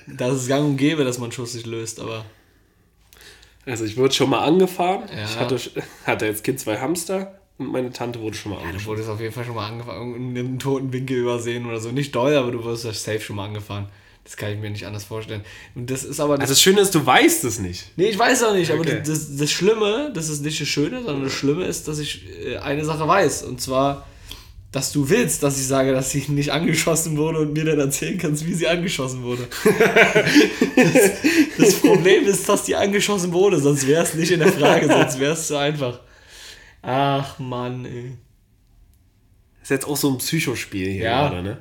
das 0.06 0.34
ist 0.34 0.48
gang 0.48 0.64
und 0.64 0.76
gäbe, 0.76 1.04
dass 1.04 1.18
man 1.18 1.32
Schuss 1.32 1.52
sich 1.52 1.66
löst, 1.66 2.00
aber 2.00 2.24
Also 3.66 3.84
ich 3.84 3.96
wurde 3.96 4.14
schon 4.14 4.30
mal 4.30 4.44
angefahren. 4.44 5.08
Ja. 5.14 5.24
Ich 5.24 5.36
hatte, 5.36 5.60
hatte 6.04 6.26
als 6.26 6.42
Kind 6.42 6.60
zwei 6.60 6.78
Hamster 6.78 7.38
und 7.58 7.70
meine 7.70 7.90
Tante 7.92 8.20
wurde 8.20 8.36
schon 8.36 8.52
mal 8.52 8.58
du 8.58 8.62
angefahren. 8.64 8.86
wurdest 8.86 9.08
auf 9.08 9.20
jeden 9.20 9.32
Fall 9.32 9.44
schon 9.44 9.54
mal 9.54 9.68
angefahren, 9.68 10.14
in 10.14 10.36
einem 10.38 10.58
toten 10.58 10.92
Winkel 10.92 11.18
übersehen 11.18 11.66
oder 11.66 11.80
so. 11.80 11.90
Nicht 11.90 12.14
doll, 12.14 12.34
aber 12.34 12.50
du 12.50 12.62
wurdest 12.64 12.84
ja 12.84 12.92
safe 12.92 13.20
schon 13.20 13.36
mal 13.36 13.46
angefahren. 13.46 13.86
Das 14.24 14.36
kann 14.36 14.52
ich 14.52 14.58
mir 14.58 14.70
nicht 14.70 14.86
anders 14.86 15.02
vorstellen. 15.04 15.42
Und 15.74 15.90
das 15.90 16.04
ist 16.04 16.20
aber. 16.20 16.34
Also 16.38 16.52
das 16.52 16.60
Schöne 16.62 16.80
ist, 16.80 16.94
du 16.94 17.04
weißt 17.04 17.42
es 17.44 17.58
nicht. 17.58 17.90
Nee, 17.96 18.06
ich 18.10 18.18
weiß 18.18 18.44
auch 18.44 18.54
nicht, 18.54 18.70
aber 18.70 18.80
Okay. 18.82 19.02
das, 19.04 19.36
das 19.36 19.50
Schlimme, 19.50 20.12
das 20.14 20.28
ist 20.28 20.44
nicht 20.44 20.60
das 20.60 20.68
Schöne, 20.68 21.02
sondern 21.02 21.24
das 21.24 21.32
Schlimme 21.32 21.64
ist, 21.64 21.88
dass 21.88 21.98
ich 21.98 22.24
äh, 22.46 22.56
eine 22.58 22.84
Sache 22.84 23.06
weiß. 23.08 23.42
Und 23.42 23.60
zwar, 23.60 24.06
dass 24.70 24.92
du 24.92 25.08
willst, 25.10 25.42
dass 25.42 25.58
ich 25.58 25.66
sage, 25.66 25.90
dass 25.92 26.12
sie 26.12 26.24
nicht 26.28 26.50
angeschossen 26.52 27.16
wurde 27.16 27.40
und 27.40 27.52
mir 27.52 27.64
dann 27.64 27.80
erzählen 27.80 28.16
kannst, 28.16 28.46
wie 28.46 28.54
sie 28.54 28.68
angeschossen 28.68 29.24
wurde. 29.24 29.48
das, 30.76 31.10
das 31.58 31.74
Problem 31.80 32.24
ist, 32.24 32.48
dass 32.48 32.62
die 32.64 32.76
angeschossen 32.76 33.32
wurde, 33.32 33.58
sonst 33.58 33.86
wäre 33.88 34.04
es 34.04 34.14
nicht 34.14 34.30
in 34.30 34.38
der 34.40 34.52
Frage, 34.52 34.86
sonst 34.86 35.18
wäre 35.18 35.32
es 35.32 35.48
zu 35.48 35.56
einfach. 35.56 35.98
Ach 36.82 37.38
Mann, 37.38 37.84
ey. 37.84 38.16
ist 39.62 39.70
jetzt 39.70 39.86
auch 39.86 39.96
so 39.96 40.10
ein 40.10 40.18
Psychospiel 40.18 40.90
hier 40.90 41.04
Ja. 41.04 41.28
gerade, 41.28 41.42
ne? 41.42 41.60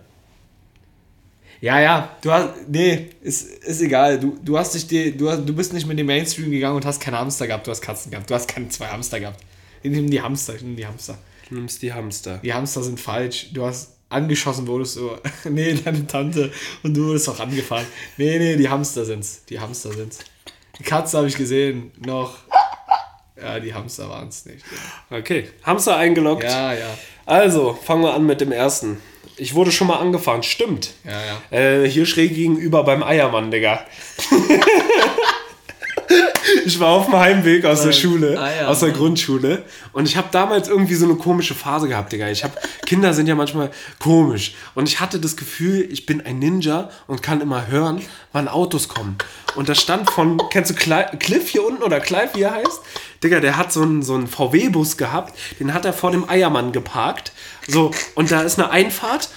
Ja, 1.62 1.80
ja, 1.80 2.18
du 2.22 2.32
hast. 2.32 2.68
Nee, 2.68 3.10
ist, 3.22 3.44
ist 3.64 3.82
egal. 3.82 4.20
Du, 4.20 4.36
du 4.44 4.58
hast 4.58 4.74
dich 4.74 4.88
die, 4.88 5.16
du, 5.16 5.30
hast, 5.30 5.48
du 5.48 5.54
bist 5.56 5.74
nicht 5.74 5.86
mit 5.86 6.00
dem 6.00 6.08
Mainstream 6.08 6.50
gegangen 6.50 6.76
und 6.76 6.86
hast 6.86 7.00
keine 7.00 7.20
Hamster 7.20 7.46
gehabt, 7.46 7.68
du 7.68 7.72
hast 7.72 7.82
Katzen 7.82 8.10
gehabt. 8.10 8.28
Du 8.28 8.34
hast 8.34 8.48
keine 8.48 8.68
zwei 8.70 8.88
Hamster 8.88 9.20
gehabt. 9.20 9.40
Ich 9.84 9.92
nehme 9.92 10.10
die 10.10 10.20
Hamster, 10.22 10.56
ich 10.56 10.64
nehme 10.64 10.76
die 10.76 10.88
Hamster. 10.88 11.20
Du 11.50 11.56
nimmst 11.56 11.82
die 11.84 11.94
Hamster. 11.94 12.40
Die 12.40 12.52
Hamster 12.52 12.82
sind 12.82 13.00
falsch. 13.00 13.50
Du 13.54 13.64
hast 13.64 13.92
angeschossen, 14.10 14.66
wurdest 14.66 14.96
du. 14.98 15.12
nee, 15.52 15.76
deine 15.76 16.08
Tante. 16.08 16.52
Und 16.82 16.98
du 16.98 17.06
wurdest 17.06 17.30
auch 17.30 17.40
angefahren. 17.40 17.86
Nee, 18.18 18.40
nee, 18.40 18.56
die 18.56 18.68
Hamster 18.68 19.06
sind's. 19.06 19.46
Die 19.46 19.60
Hamster 19.60 19.94
sind's. 19.94 20.18
Die 20.80 20.84
Katze 20.84 21.18
habe 21.20 21.28
ich 21.28 21.36
gesehen. 21.38 21.92
Noch. 22.04 22.40
Ja, 23.42 23.60
die 23.60 23.74
Hamster 23.74 24.10
waren 24.10 24.28
es 24.28 24.46
nicht. 24.46 24.64
Okay, 25.10 25.50
Hamster 25.64 25.98
eingeloggt. 25.98 26.44
Ja, 26.44 26.74
ja. 26.74 26.98
Also, 27.26 27.74
fangen 27.74 28.04
wir 28.04 28.14
an 28.14 28.26
mit 28.26 28.42
dem 28.42 28.52
ersten. 28.52 29.02
Ich 29.38 29.56
wurde 29.56 29.72
schon 29.72 29.88
mal 29.88 29.98
angefahren, 29.98 30.44
stimmt. 30.44 30.94
Ja, 31.04 31.12
ja. 31.52 31.58
Äh, 31.58 31.90
hier 31.90 32.06
schräg 32.06 32.36
gegenüber 32.36 32.84
beim 32.84 33.02
Eiermann, 33.04 33.50
Digga. 33.52 33.86
ich 36.66 36.80
war 36.80 36.90
auf 36.90 37.06
dem 37.06 37.16
Heimweg 37.16 37.66
aus 37.66 37.82
der 37.82 37.90
Beim 37.90 38.00
Schule, 38.00 38.42
Eiermann. 38.42 38.66
aus 38.68 38.80
der 38.80 38.92
Grundschule. 38.92 39.64
Und 39.94 40.08
ich 40.08 40.18
habe 40.18 40.28
damals 40.32 40.68
irgendwie 40.68 40.96
so 40.96 41.06
eine 41.06 41.16
komische 41.16 41.56
Phase 41.56 41.88
gehabt, 41.88 42.12
Digga. 42.12 42.30
Ich 42.30 42.44
hab, 42.44 42.58
Kinder 42.86 43.14
sind 43.14 43.28
ja 43.28 43.36
manchmal 43.36 43.72
komisch. 44.00 44.56
Und 44.76 44.88
ich 44.88 45.00
hatte 45.00 45.20
das 45.20 45.38
Gefühl, 45.38 45.88
ich 45.92 46.06
bin 46.06 46.26
ein 46.26 46.40
Ninja 46.40 46.90
und 47.08 47.22
kann 47.22 47.42
immer 47.42 47.68
hören, 47.68 48.02
wann 48.32 48.48
Autos 48.48 48.88
kommen. 48.88 49.18
Und 49.56 49.70
da 49.70 49.76
stand 49.76 50.10
von, 50.10 50.42
kennst 50.50 50.72
du 50.72 50.76
Cli 50.76 51.04
Cliff 51.20 51.50
hier 51.50 51.66
unten 51.66 51.84
oder 51.84 52.00
Clive, 52.00 52.30
wie 52.34 52.42
er 52.42 52.54
heißt? 52.54 52.82
Digga, 53.24 53.40
der 53.40 53.58
hat 53.58 53.72
so 53.72 53.82
einen, 53.82 54.02
so 54.02 54.16
einen 54.16 54.28
VW-Bus 54.28 54.98
gehabt, 54.98 55.38
den 55.60 55.74
hat 55.74 55.86
er 55.86 55.94
vor 55.94 56.12
dem 56.12 56.28
Eiermann 56.30 56.72
geparkt. 56.72 57.34
So, 57.68 57.92
und 58.16 58.32
da 58.32 58.42
ist 58.42 58.58
eine 58.58 58.72
Einfahrt 58.72 59.30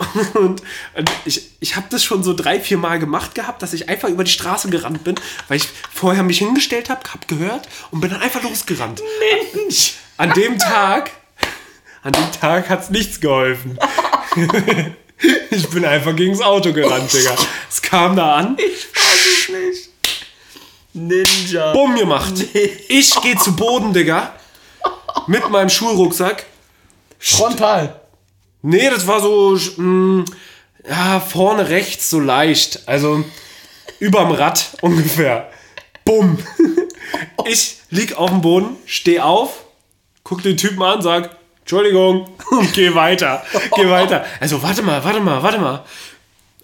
und, 0.34 0.62
und 0.94 1.10
ich, 1.24 1.50
ich 1.60 1.76
habe 1.76 1.86
das 1.90 2.04
schon 2.04 2.22
so 2.22 2.34
drei, 2.34 2.60
vier 2.60 2.78
Mal 2.78 2.98
gemacht 2.98 3.34
gehabt, 3.34 3.62
dass 3.62 3.72
ich 3.72 3.88
einfach 3.88 4.08
über 4.08 4.24
die 4.24 4.30
Straße 4.30 4.70
gerannt 4.70 5.04
bin, 5.04 5.16
weil 5.48 5.58
ich 5.58 5.68
vorher 5.92 6.22
mich 6.22 6.38
hingestellt 6.38 6.90
habe, 6.90 7.00
hab 7.12 7.28
gehört 7.28 7.68
und 7.90 8.00
bin 8.00 8.10
dann 8.10 8.20
einfach 8.20 8.42
losgerannt. 8.42 9.02
Mensch! 9.54 9.94
An 10.16 10.32
dem 10.34 10.58
Tag, 10.58 11.10
an 12.02 12.12
dem 12.12 12.32
Tag 12.32 12.68
hat's 12.68 12.90
nichts 12.90 13.20
geholfen. 13.20 13.78
ich 15.50 15.68
bin 15.70 15.84
einfach 15.84 16.14
gegens 16.14 16.40
Auto 16.40 16.72
gerannt, 16.72 17.12
Digga. 17.12 17.34
Es 17.68 17.80
kam 17.82 18.16
da 18.16 18.36
an, 18.36 18.56
Ninja. 20.94 21.72
bumm 21.72 21.96
gemacht. 21.96 22.34
Ich 22.88 23.14
gehe 23.22 23.36
zu 23.36 23.56
Boden, 23.56 23.92
Digga. 23.92 24.34
Mit 25.26 25.48
meinem 25.48 25.70
Schulrucksack. 25.70 26.44
Frontal. 27.18 28.01
Nee, 28.62 28.88
das 28.90 29.06
war 29.06 29.20
so, 29.20 29.58
mh, 29.76 30.24
ja, 30.88 31.20
vorne 31.20 31.68
rechts 31.68 32.08
so 32.10 32.20
leicht. 32.20 32.82
Also 32.86 33.24
überm 33.98 34.32
Rad 34.32 34.70
ungefähr. 34.80 35.50
Bumm. 36.04 36.38
Ich 37.44 37.78
lieg 37.90 38.16
auf 38.16 38.30
dem 38.30 38.40
Boden, 38.40 38.76
steh 38.86 39.20
auf, 39.20 39.64
guck 40.22 40.42
den 40.42 40.56
Typen 40.56 40.82
an, 40.82 41.02
sag, 41.02 41.36
Entschuldigung, 41.60 42.28
und 42.50 42.72
geh 42.72 42.94
weiter. 42.94 43.42
Geh 43.76 43.88
weiter. 43.90 44.24
Also, 44.40 44.62
warte 44.62 44.82
mal, 44.82 45.04
warte 45.04 45.20
mal, 45.20 45.42
warte 45.42 45.58
mal. 45.58 45.84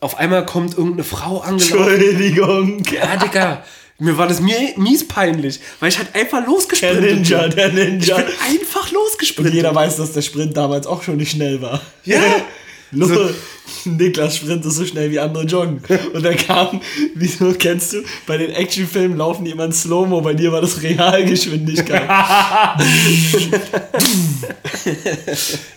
Auf 0.00 0.16
einmal 0.16 0.46
kommt 0.46 0.78
irgendeine 0.78 1.04
Frau 1.04 1.40
angelaufen. 1.40 1.88
Entschuldigung. 1.90 2.82
Ja, 2.90 3.16
Digga. 3.16 3.62
Mir 4.00 4.16
war 4.16 4.28
das 4.28 4.40
mies 4.40 5.08
peinlich, 5.08 5.58
weil 5.80 5.88
ich 5.88 5.98
halt 5.98 6.14
einfach 6.14 6.38
Der 6.38 6.46
losgesprintet 6.46 7.14
Ninja, 7.16 7.42
bin. 7.48 7.56
der 7.56 7.68
Ich 7.68 7.74
Ninja. 7.74 8.16
bin 8.16 8.26
einfach 8.48 8.86
Und 8.86 8.92
losgesprintet. 8.92 9.54
jeder 9.54 9.74
weiß, 9.74 9.96
dass 9.96 10.12
der 10.12 10.22
Sprint 10.22 10.56
damals 10.56 10.86
auch 10.86 11.02
schon 11.02 11.16
nicht 11.16 11.32
schnell 11.32 11.60
war. 11.60 11.80
Ja. 12.04 12.20
Nur 12.92 13.34
Niklas 13.84 14.36
Sprint 14.36 14.64
ist 14.64 14.76
so 14.76 14.84
schnell 14.84 15.10
wie 15.10 15.18
andere 15.18 15.44
joggen. 15.44 15.80
Und 16.12 16.24
dann 16.24 16.36
kam, 16.36 16.80
wieso 17.14 17.52
kennst 17.52 17.92
du, 17.92 18.02
bei 18.26 18.36
den 18.36 18.50
Actionfilmen 18.50 19.16
laufen 19.16 19.44
die 19.44 19.50
immer 19.50 19.64
in 19.64 19.72
Slow-Mo, 19.72 20.20
bei 20.20 20.34
dir 20.34 20.52
war 20.52 20.60
das 20.60 20.82
Realgeschwindigkeit. 20.82 22.08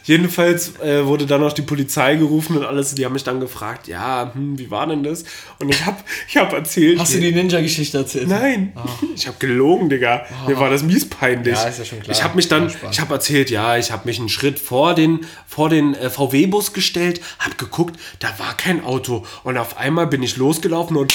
Jedenfalls 0.03 0.79
äh, 0.79 1.05
wurde 1.05 1.25
dann 1.25 1.41
noch 1.41 1.53
die 1.53 1.61
Polizei 1.61 2.15
gerufen 2.15 2.57
und 2.57 2.65
alles. 2.65 2.95
Die 2.95 3.05
haben 3.05 3.13
mich 3.13 3.23
dann 3.23 3.39
gefragt, 3.39 3.87
ja, 3.87 4.31
hm, 4.33 4.57
wie 4.57 4.69
war 4.71 4.87
denn 4.87 5.03
das? 5.03 5.23
Und 5.59 5.69
ich 5.69 5.85
habe 5.85 5.97
ich 6.27 6.37
hab 6.37 6.51
erzählt. 6.53 6.99
Hast 6.99 7.13
du 7.13 7.19
die 7.19 7.31
Ninja-Geschichte 7.31 7.97
erzählt? 7.97 8.27
Nein, 8.27 8.73
ich 9.15 9.27
habe 9.27 9.37
gelogen, 9.39 9.89
Digga. 9.89 10.25
Mir 10.47 10.59
war 10.59 10.69
das 10.69 10.83
mies 10.83 11.07
peinlich. 11.07 11.55
Ja, 11.55 11.63
ist 11.63 11.79
ja 11.79 11.85
schon 11.85 11.99
klar. 11.99 12.15
Ich 12.15 12.23
habe 12.23 12.35
mich 12.35 12.47
dann, 12.47 12.71
ich 12.91 12.99
habe 12.99 13.13
erzählt, 13.13 13.49
ja, 13.49 13.77
ich 13.77 13.91
habe 13.91 14.07
mich 14.07 14.19
einen 14.19 14.29
Schritt 14.29 14.59
vor 14.59 14.93
den, 14.95 15.21
vor 15.47 15.69
den 15.69 15.93
äh, 15.95 16.09
VW-Bus 16.09 16.73
gestellt, 16.73 17.21
habe 17.39 17.55
geguckt, 17.55 17.80
da 18.19 18.27
war 18.37 18.55
kein 18.57 18.83
Auto. 18.83 19.25
Und 19.43 19.57
auf 19.57 19.77
einmal 19.77 20.07
bin 20.07 20.21
ich 20.23 20.37
losgelaufen 20.37 20.97
und 20.97 21.13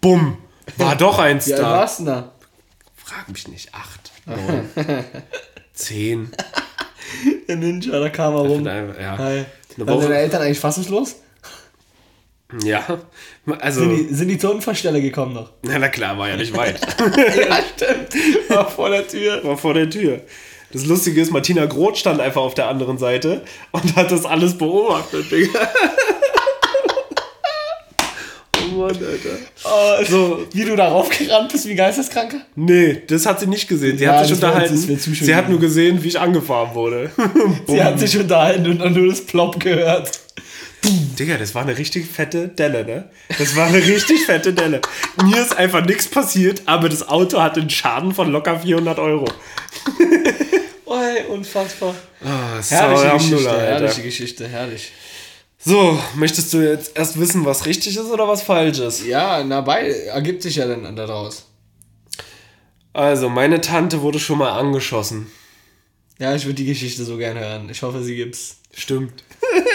bumm, 0.00 0.38
war 0.76 0.96
doch 0.96 1.18
eins 1.18 1.50
alt 1.50 1.62
da. 1.62 1.70
warst 1.70 2.06
da? 2.06 2.32
Frag 2.96 3.28
mich 3.28 3.48
nicht, 3.48 3.74
acht, 3.74 4.12
neun, 4.26 4.68
zehn. 5.72 6.30
Der 7.48 7.56
Ninja, 7.56 7.98
da 7.98 8.10
kam 8.10 8.34
er 8.34 8.40
rum. 8.40 8.66
Ja. 8.66 9.16
Hi. 9.18 9.44
Waren 9.78 10.00
deine 10.00 10.18
Eltern 10.18 10.42
eigentlich 10.42 10.60
fassungslos? 10.60 11.16
Ja, 12.64 12.98
also, 13.60 13.80
Sind 13.80 13.96
die, 14.08 14.14
sind 14.14 14.28
die 14.28 14.38
zur 14.38 14.54
Unfallstelle 14.54 15.02
gekommen 15.02 15.34
noch? 15.34 15.52
na, 15.62 15.78
na 15.78 15.88
klar, 15.88 16.16
war 16.16 16.30
ja 16.30 16.36
nicht 16.36 16.56
weit. 16.56 16.80
ja, 16.98 17.60
stimmt. 17.76 18.48
War 18.50 18.70
vor 18.70 18.88
der 18.88 19.06
Tür. 19.06 19.44
war 19.44 19.58
vor 19.58 19.74
der 19.74 19.90
Tür. 19.90 20.22
Das 20.72 20.84
Lustige 20.84 21.20
ist, 21.22 21.30
Martina 21.32 21.64
Groth 21.66 21.96
stand 21.98 22.20
einfach 22.20 22.42
auf 22.42 22.54
der 22.54 22.68
anderen 22.68 22.98
Seite 22.98 23.42
und 23.72 23.96
hat 23.96 24.10
das 24.10 24.24
alles 24.26 24.56
beobachtet, 24.58 25.30
Digga. 25.30 25.60
oh 28.58 28.74
Mann, 28.76 28.90
Alter. 28.90 29.38
Oh, 29.64 30.04
so, 30.06 30.46
wie 30.52 30.64
du 30.64 30.76
darauf 30.76 31.08
gerannt 31.08 31.50
bist, 31.52 31.66
wie 31.66 31.74
Geisteskranker? 31.74 32.38
Nee, 32.54 33.02
das 33.06 33.24
hat 33.24 33.40
sie 33.40 33.46
nicht 33.46 33.66
gesehen. 33.68 33.96
Sie 33.96 34.04
Ja, 34.04 34.16
hat 34.18 34.24
sich 34.26 34.34
unterhalten. 34.34 34.76
sie 34.76 34.92
hat 35.34 35.46
gewesen. 35.46 35.50
nur 35.50 35.60
gesehen, 35.60 36.02
wie 36.02 36.08
ich 36.08 36.20
angefahren 36.20 36.74
wurde. 36.74 37.10
Sie 37.66 37.82
hat 37.82 37.98
sich 37.98 38.16
unterhalten 38.18 38.66
und 38.70 38.78
dann 38.80 38.92
nur 38.92 39.08
das 39.08 39.24
Plop 39.24 39.58
gehört. 39.60 40.10
Digga, 41.18 41.36
das 41.38 41.54
war 41.54 41.62
eine 41.62 41.76
richtig 41.76 42.06
fette 42.06 42.48
Delle, 42.48 42.84
ne? 42.84 43.10
Das 43.38 43.56
war 43.56 43.66
eine 43.66 43.78
richtig 43.84 44.24
fette 44.26 44.52
Delle. 44.52 44.80
Mir 45.24 45.40
ist 45.42 45.56
einfach 45.56 45.84
nichts 45.84 46.06
passiert, 46.06 46.62
aber 46.66 46.88
das 46.88 47.08
Auto 47.08 47.40
hatte 47.42 47.60
einen 47.60 47.70
Schaden 47.70 48.12
von 48.14 48.30
locker 48.30 48.60
400 48.60 48.98
Euro. 48.98 49.24
Oh, 50.90 50.94
ey, 50.96 51.26
unfassbar. 51.26 51.94
Ah, 52.24 52.60
Herrliche 52.66 53.12
Geschichte, 53.18 53.50
Alter. 53.50 53.62
herrliche 53.66 54.02
Geschichte, 54.02 54.48
herrlich. 54.48 54.92
So, 55.58 55.98
möchtest 56.14 56.52
du 56.54 56.58
jetzt 56.60 56.96
erst 56.96 57.18
wissen, 57.20 57.44
was 57.44 57.66
richtig 57.66 57.96
ist 57.96 58.06
oder 58.10 58.26
was 58.28 58.42
falsch 58.42 58.78
ist? 58.78 59.04
Ja, 59.04 59.42
na, 59.44 59.60
bei, 59.60 59.90
ergibt 59.90 60.42
sich 60.42 60.56
ja 60.56 60.66
dann 60.66 60.94
daraus. 60.96 61.44
Also, 62.92 63.28
meine 63.28 63.60
Tante 63.60 64.00
wurde 64.02 64.18
schon 64.18 64.38
mal 64.38 64.52
angeschossen. 64.58 65.30
Ja, 66.18 66.34
ich 66.34 66.44
würde 66.46 66.54
die 66.54 66.64
Geschichte 66.66 67.04
so 67.04 67.16
gerne 67.16 67.40
hören. 67.40 67.68
Ich 67.70 67.82
hoffe, 67.82 68.02
sie 68.02 68.16
gibt's. 68.16 68.56
Stimmt. 68.74 69.12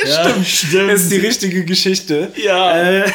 Ja, 0.05 0.29
stimmt, 0.29 0.47
stimmt. 0.47 0.91
Das 0.91 1.01
ist 1.03 1.11
die 1.11 1.17
richtige 1.17 1.63
Geschichte. 1.63 2.31
ja, 2.35 2.77
Äh, 3.03 3.11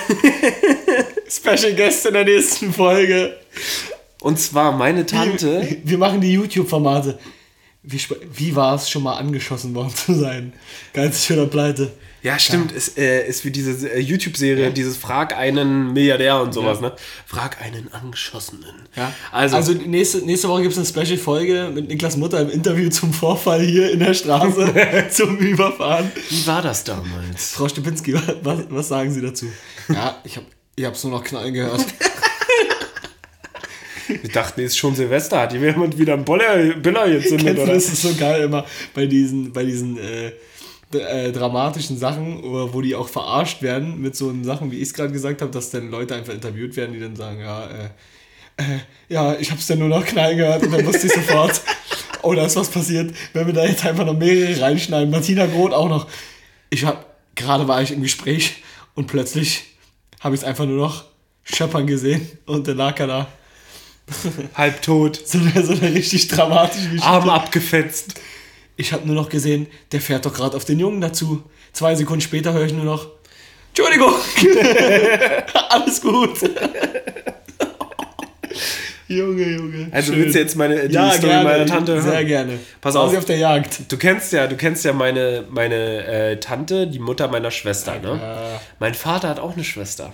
Special 1.30 1.74
Guest 1.74 2.06
in 2.06 2.14
der 2.14 2.24
nächsten 2.24 2.72
Folge. 2.72 3.36
Und 4.20 4.40
zwar 4.40 4.72
meine 4.72 5.04
Tante. 5.04 5.76
Wir 5.84 5.98
machen 5.98 6.20
die 6.22 6.32
YouTube-Formate. 6.32 7.18
Wie, 7.90 8.00
wie 8.34 8.54
war 8.54 8.74
es 8.74 8.90
schon 8.90 9.02
mal 9.02 9.16
angeschossen 9.16 9.74
worden 9.74 9.94
zu 9.94 10.12
sein? 10.14 10.52
Ganz 10.92 11.24
schöner 11.24 11.46
Pleite. 11.46 11.90
Ja, 12.22 12.38
stimmt. 12.38 12.72
Ist, 12.72 12.98
äh, 12.98 13.26
ist 13.26 13.44
wie 13.44 13.50
diese 13.52 13.88
äh, 13.90 14.00
YouTube-Serie, 14.00 14.72
dieses 14.72 14.96
Frag 14.96 15.34
einen 15.36 15.92
Milliardär 15.92 16.40
und 16.42 16.52
sowas, 16.52 16.78
Ja. 16.82 16.88
ne? 16.88 16.96
Frag 17.24 17.62
einen 17.62 17.90
Angeschossenen. 17.92 18.74
Ja. 18.96 19.12
Also, 19.30 19.56
Also, 19.56 19.72
nächste, 19.72 20.18
nächste 20.18 20.48
Woche 20.48 20.62
gibt 20.62 20.76
es 20.76 20.78
eine 20.78 21.06
Special-Folge 21.06 21.70
mit 21.72 21.88
Niklas 21.88 22.16
Mutter 22.16 22.40
im 22.40 22.50
Interview 22.50 22.90
zum 22.90 23.12
Vorfall 23.14 23.62
hier 23.62 23.90
in 23.92 24.00
der 24.00 24.12
Straße 24.14 24.74
zum 25.10 25.38
Überfahren. 25.38 26.10
wie 26.28 26.46
war 26.46 26.60
das 26.60 26.82
damals? 26.84 27.52
Frau 27.52 27.68
Stepinski, 27.68 28.14
was, 28.42 28.58
was 28.68 28.88
sagen 28.88 29.12
Sie 29.12 29.22
dazu? 29.22 29.46
Ja, 29.88 30.20
ich 30.24 30.36
habe 30.36 30.46
ich 30.74 30.84
hab's 30.84 31.02
nur 31.04 31.12
noch 31.12 31.24
knallen 31.24 31.54
gehört. 31.54 31.84
Ich 34.08 34.32
dachte, 34.32 34.60
nee, 34.60 34.66
ist 34.66 34.78
schon 34.78 34.94
Silvester, 34.94 35.40
hat 35.40 35.52
jemand 35.52 35.98
wieder 35.98 36.14
einen 36.14 36.24
Boller, 36.24 36.74
Biller 36.74 37.08
gezündet, 37.10 37.58
oder? 37.62 37.74
das 37.74 37.88
ist 37.92 38.02
so 38.02 38.14
geil 38.14 38.42
immer 38.42 38.64
bei 38.94 39.06
diesen, 39.06 39.52
bei 39.52 39.64
diesen 39.64 39.98
äh, 39.98 40.32
äh, 40.96 41.32
dramatischen 41.32 41.98
Sachen, 41.98 42.42
wo 42.42 42.80
die 42.80 42.94
auch 42.94 43.08
verarscht 43.08 43.62
werden 43.62 44.00
mit 44.00 44.16
so 44.16 44.32
Sachen, 44.42 44.70
wie 44.70 44.76
ich 44.76 44.84
es 44.84 44.94
gerade 44.94 45.12
gesagt 45.12 45.42
habe, 45.42 45.50
dass 45.50 45.70
dann 45.70 45.90
Leute 45.90 46.14
einfach 46.14 46.32
interviewt 46.32 46.76
werden, 46.76 46.94
die 46.94 47.00
dann 47.00 47.16
sagen, 47.16 47.40
ja, 47.40 47.64
äh, 47.66 47.88
äh, 48.56 48.78
ja, 49.08 49.36
ich 49.38 49.50
hab's 49.50 49.66
dann 49.66 49.78
nur 49.78 49.88
noch 49.88 50.04
knallen 50.04 50.36
gehört 50.36 50.62
und 50.62 50.72
dann 50.72 50.86
wusste 50.86 51.06
ich 51.06 51.12
sofort, 51.12 51.60
oh, 52.22 52.34
da 52.34 52.46
ist 52.46 52.56
was 52.56 52.68
passiert, 52.68 53.14
wenn 53.32 53.46
wir 53.46 53.54
da 53.54 53.64
jetzt 53.64 53.84
einfach 53.84 54.04
noch 54.04 54.16
mehrere 54.16 54.60
reinschneiden. 54.60 55.10
Martina 55.10 55.46
Groth 55.46 55.72
auch 55.72 55.88
noch. 55.88 56.06
Ich 56.70 56.84
hab, 56.84 57.06
gerade 57.34 57.68
war 57.68 57.82
ich 57.82 57.92
im 57.92 58.02
Gespräch 58.02 58.62
und 58.94 59.06
plötzlich 59.06 59.64
habe 60.20 60.34
ich 60.34 60.40
es 60.40 60.46
einfach 60.46 60.66
nur 60.66 60.76
noch 60.76 61.04
scheppern 61.44 61.86
gesehen 61.86 62.26
und 62.46 62.66
dann 62.66 62.76
lag 62.76 62.98
er 62.98 63.06
da. 63.06 63.28
Halb 64.54 64.82
tot, 64.82 65.20
So 65.24 65.38
eine, 65.38 65.64
so 65.64 65.72
eine 65.72 65.94
richtig 65.94 66.28
dramatische 66.28 66.86
Geschichte. 66.86 67.06
Arm 67.06 67.28
abgefetzt. 67.28 68.20
Ich 68.76 68.92
habe 68.92 69.06
nur 69.06 69.14
noch 69.16 69.28
gesehen, 69.28 69.66
der 69.92 70.00
fährt 70.00 70.24
doch 70.24 70.32
gerade 70.32 70.56
auf 70.56 70.64
den 70.64 70.78
Jungen 70.78 71.00
dazu. 71.00 71.42
Zwei 71.72 71.94
Sekunden 71.94 72.20
später 72.20 72.52
höre 72.52 72.64
ich 72.66 72.72
nur 72.72 72.84
noch, 72.84 73.08
Entschuldigung, 73.68 74.14
alles 75.68 76.00
gut. 76.00 76.30
Junge, 79.08 79.42
Junge. 79.42 79.88
Also 79.90 80.12
schön. 80.12 80.22
willst 80.22 80.34
du 80.34 80.38
jetzt 80.40 80.56
meine, 80.56 80.88
die 80.88 80.94
ja, 80.94 81.10
Story 81.12 81.28
gerne, 81.28 81.44
meiner 81.44 81.66
Tante 81.66 81.92
hören? 81.92 82.02
Sehr 82.02 82.24
gerne. 82.24 82.58
Pass 82.80 82.94
War 82.94 83.02
auf. 83.02 83.10
sie 83.10 83.18
auf 83.18 83.24
der 83.24 83.38
Jagd. 83.38 83.90
Du 83.90 83.96
kennst 83.96 84.32
ja, 84.32 84.46
du 84.46 84.56
kennst 84.56 84.84
ja 84.84 84.92
meine, 84.92 85.44
meine 85.48 86.04
äh, 86.06 86.40
Tante, 86.40 86.86
die 86.86 86.98
Mutter 86.98 87.28
meiner 87.28 87.50
Schwester, 87.50 87.98
ne? 88.00 88.18
Ja. 88.20 88.60
Mein 88.78 88.94
Vater 88.94 89.28
hat 89.28 89.40
auch 89.40 89.54
eine 89.54 89.64
Schwester. 89.64 90.12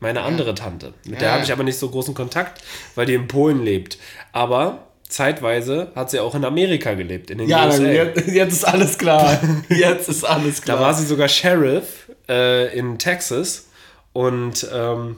Meine 0.00 0.22
andere 0.22 0.54
Tante. 0.54 0.92
Mit 1.06 1.20
der 1.20 1.28
Ja. 1.28 1.34
habe 1.34 1.44
ich 1.44 1.52
aber 1.52 1.62
nicht 1.64 1.78
so 1.78 1.88
großen 1.88 2.14
Kontakt, 2.14 2.62
weil 2.94 3.06
die 3.06 3.14
in 3.14 3.28
Polen 3.28 3.64
lebt. 3.64 3.98
Aber 4.32 4.86
zeitweise 5.08 5.90
hat 5.94 6.10
sie 6.10 6.20
auch 6.20 6.34
in 6.34 6.44
Amerika 6.44 6.94
gelebt, 6.94 7.30
in 7.30 7.38
den 7.38 7.48
Ja, 7.48 7.66
USA. 7.66 7.82
dann, 7.82 7.94
jetzt, 8.34 8.52
ist 8.52 8.64
alles 8.64 8.98
klar. 8.98 9.38
Jetzt 9.68 10.08
ist 10.08 10.24
alles 10.24 10.60
klar. 10.62 10.76
Da 10.78 10.82
war 10.82 10.94
sie 10.94 11.06
sogar 11.06 11.28
Sheriff 11.28 12.10
äh, 12.28 12.76
in 12.76 12.98
Texas. 12.98 13.68
Und 14.12 14.66
ähm, 14.72 15.16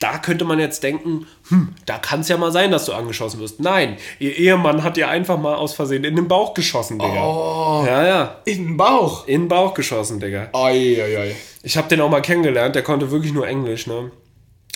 da 0.00 0.18
könnte 0.18 0.44
man 0.44 0.58
jetzt 0.60 0.82
denken, 0.84 1.26
hm, 1.48 1.74
da 1.84 1.98
kann 1.98 2.20
es 2.20 2.28
ja 2.28 2.36
mal 2.36 2.52
sein, 2.52 2.70
dass 2.70 2.84
du 2.84 2.92
angeschossen 2.92 3.40
wirst. 3.40 3.58
Nein, 3.60 3.96
ihr 4.20 4.36
Ehemann 4.36 4.84
hat 4.84 4.96
dir 4.96 5.08
einfach 5.08 5.36
mal 5.38 5.56
aus 5.56 5.74
Versehen 5.74 6.04
in 6.04 6.14
den 6.14 6.28
Bauch 6.28 6.54
geschossen, 6.54 6.98
Digga. 7.00 7.24
Oh. 7.26 7.84
Ja, 7.84 8.06
ja. 8.06 8.36
in 8.44 8.64
den 8.68 8.76
Bauch. 8.76 9.26
In 9.26 9.42
den 9.42 9.48
Bauch 9.48 9.74
geschossen, 9.74 10.20
Digga. 10.20 10.50
Oi, 10.52 11.02
oi, 11.02 11.16
oi. 11.18 11.36
Ich 11.62 11.76
habe 11.76 11.88
den 11.88 12.00
auch 12.00 12.08
mal 12.10 12.20
kennengelernt, 12.22 12.74
der 12.74 12.82
konnte 12.82 13.10
wirklich 13.10 13.32
nur 13.32 13.46
Englisch, 13.46 13.86
ne? 13.86 14.10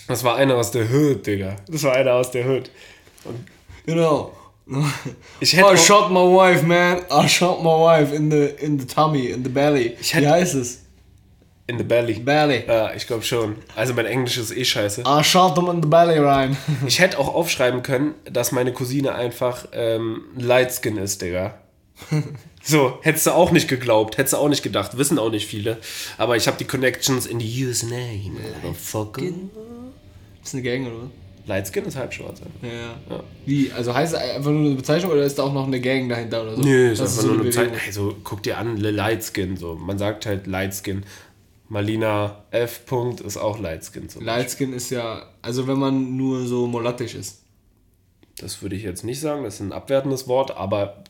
Das 0.08 0.24
war 0.24 0.36
einer 0.36 0.56
aus 0.56 0.70
der 0.72 0.90
Hood, 0.90 1.26
Digga. 1.26 1.56
Das 1.68 1.82
war 1.84 1.92
einer 1.94 2.14
aus 2.14 2.30
der 2.30 2.46
Hood. 2.48 2.70
You 3.86 3.94
know. 3.94 4.32
Ich 5.40 5.52
hätte 5.54 5.62
I 5.68 5.74
auch- 5.74 5.76
shot 5.76 6.10
my 6.10 6.16
wife, 6.20 6.64
man. 6.64 6.98
I 7.10 7.28
shot 7.28 7.60
my 7.62 7.68
wife 7.70 8.14
in 8.14 8.30
the, 8.30 8.46
in 8.64 8.78
the 8.78 8.86
tummy, 8.86 9.26
in 9.28 9.42
the 9.44 9.50
belly. 9.50 9.96
Ich 10.00 10.12
hätte- 10.14 10.26
Wie 10.26 10.30
heißt 10.30 10.54
es? 10.54 10.80
In 11.68 11.78
the 11.78 11.84
belly. 11.84 12.14
Belly. 12.14 12.64
Ja, 12.66 12.92
ich 12.92 13.06
glaube 13.06 13.22
schon. 13.22 13.56
Also 13.76 13.94
mein 13.94 14.06
Englisch 14.06 14.36
ist 14.36 14.50
eh 14.56 14.64
scheiße. 14.64 15.02
I 15.06 15.22
shot 15.22 15.54
them 15.54 15.68
in 15.70 15.80
the 15.82 15.88
belly 15.88 16.18
rein. 16.18 16.56
Ich 16.86 16.98
hätte 16.98 17.18
auch 17.18 17.32
aufschreiben 17.32 17.82
können, 17.84 18.14
dass 18.30 18.50
meine 18.50 18.72
Cousine 18.72 19.14
einfach 19.14 19.66
ähm, 19.72 20.22
Lightskin 20.36 20.96
ist, 20.96 21.22
Digga. 21.22 21.54
So, 22.64 22.98
hättest 23.02 23.26
du 23.26 23.32
auch 23.32 23.50
nicht 23.50 23.68
geglaubt, 23.68 24.18
hättest 24.18 24.34
du 24.34 24.36
auch 24.38 24.48
nicht 24.48 24.62
gedacht, 24.62 24.96
wissen 24.96 25.18
auch 25.18 25.30
nicht 25.30 25.46
viele. 25.46 25.78
Aber 26.18 26.36
ich 26.36 26.46
habe 26.46 26.56
die 26.58 26.64
Connections 26.64 27.26
in 27.26 27.38
die 27.40 27.64
USA, 27.66 27.86
motherfucker. 28.62 29.22
ist 30.42 30.54
eine 30.54 30.62
Gang, 30.62 30.86
oder? 30.86 31.10
Lightskin 31.44 31.84
ist 31.86 31.96
halb 31.96 32.14
schwarz. 32.14 32.40
Ja. 32.62 32.68
Ja. 33.10 33.22
Wie? 33.46 33.72
Also 33.72 33.92
heißt 33.92 34.14
es 34.14 34.18
einfach 34.20 34.50
nur 34.52 34.64
eine 34.66 34.74
Bezeichnung 34.76 35.10
oder 35.10 35.24
ist 35.24 35.38
da 35.38 35.42
auch 35.42 35.52
noch 35.52 35.66
eine 35.66 35.80
Gang 35.80 36.08
dahinter 36.08 36.42
oder 36.42 36.54
so? 36.54 36.62
Nö, 36.62 36.92
ist 36.92 37.00
Das 37.00 37.18
einfach 37.18 37.24
nur 37.30 37.34
eine. 37.40 37.44
Bezeichnung. 37.44 37.80
Also 37.84 38.16
guck 38.22 38.42
dir 38.44 38.58
an, 38.58 38.76
Le 38.76 38.92
Lightskin, 38.92 39.56
so. 39.56 39.74
Man 39.74 39.98
sagt 39.98 40.26
halt 40.26 40.46
Lightskin. 40.46 41.04
Malina 41.68 42.44
F. 42.52 42.86
Punkt 42.86 43.20
ist 43.22 43.38
auch 43.38 43.58
Lightskin. 43.58 44.08
So. 44.08 44.20
Lightskin 44.20 44.72
ist 44.72 44.90
ja, 44.90 45.26
also 45.40 45.66
wenn 45.66 45.78
man 45.78 46.16
nur 46.16 46.46
so 46.46 46.66
molattisch 46.68 47.14
ist. 47.16 47.40
Das 48.38 48.62
würde 48.62 48.76
ich 48.76 48.82
jetzt 48.82 49.04
nicht 49.04 49.20
sagen, 49.20 49.42
das 49.42 49.54
ist 49.54 49.60
ein 49.60 49.72
abwertendes 49.72 50.28
Wort, 50.28 50.56
aber 50.56 51.02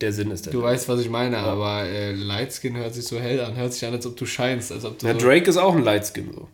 der 0.00 0.12
Sinn 0.12 0.30
ist 0.30 0.46
der. 0.46 0.52
Du 0.52 0.62
weißt, 0.62 0.88
was 0.88 1.00
ich 1.00 1.10
meine, 1.10 1.38
aber 1.38 1.84
äh, 1.84 2.12
Lightskin 2.12 2.76
hört 2.76 2.94
sich 2.94 3.04
so 3.04 3.18
hell 3.18 3.40
an. 3.40 3.56
Hört 3.56 3.72
sich 3.72 3.86
an, 3.86 3.92
als 3.92 4.06
ob 4.06 4.16
du 4.16 4.26
scheinst. 4.26 4.72
Als 4.72 4.84
ob 4.84 4.98
du 4.98 5.06
Ja, 5.06 5.14
so, 5.14 5.18
Drake 5.18 5.48
ist 5.48 5.56
auch 5.56 5.74
ein 5.74 5.84
Lightskin, 5.84 6.32
so. 6.32 6.48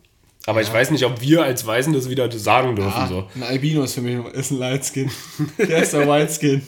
Aber 0.45 0.61
ich 0.61 0.71
weiß 0.71 0.91
nicht, 0.91 1.03
ob 1.03 1.19
wir 1.19 1.43
als 1.43 1.65
Weißen 1.67 1.91
das 1.91 2.09
wieder 2.09 2.31
sagen 2.31 2.75
dürfen, 2.75 2.93
ah, 2.95 3.07
so. 3.07 3.27
Ein 3.35 3.43
Albino 3.43 3.83
ist 3.83 3.95
für 3.95 4.01
mich 4.01 4.25
ist 4.33 4.51
ein 4.51 4.59
Lightskin. 4.59 5.11
Der 5.57 5.83
ist 5.83 5.93
der 5.93 6.07
Whiteskin. 6.07 6.61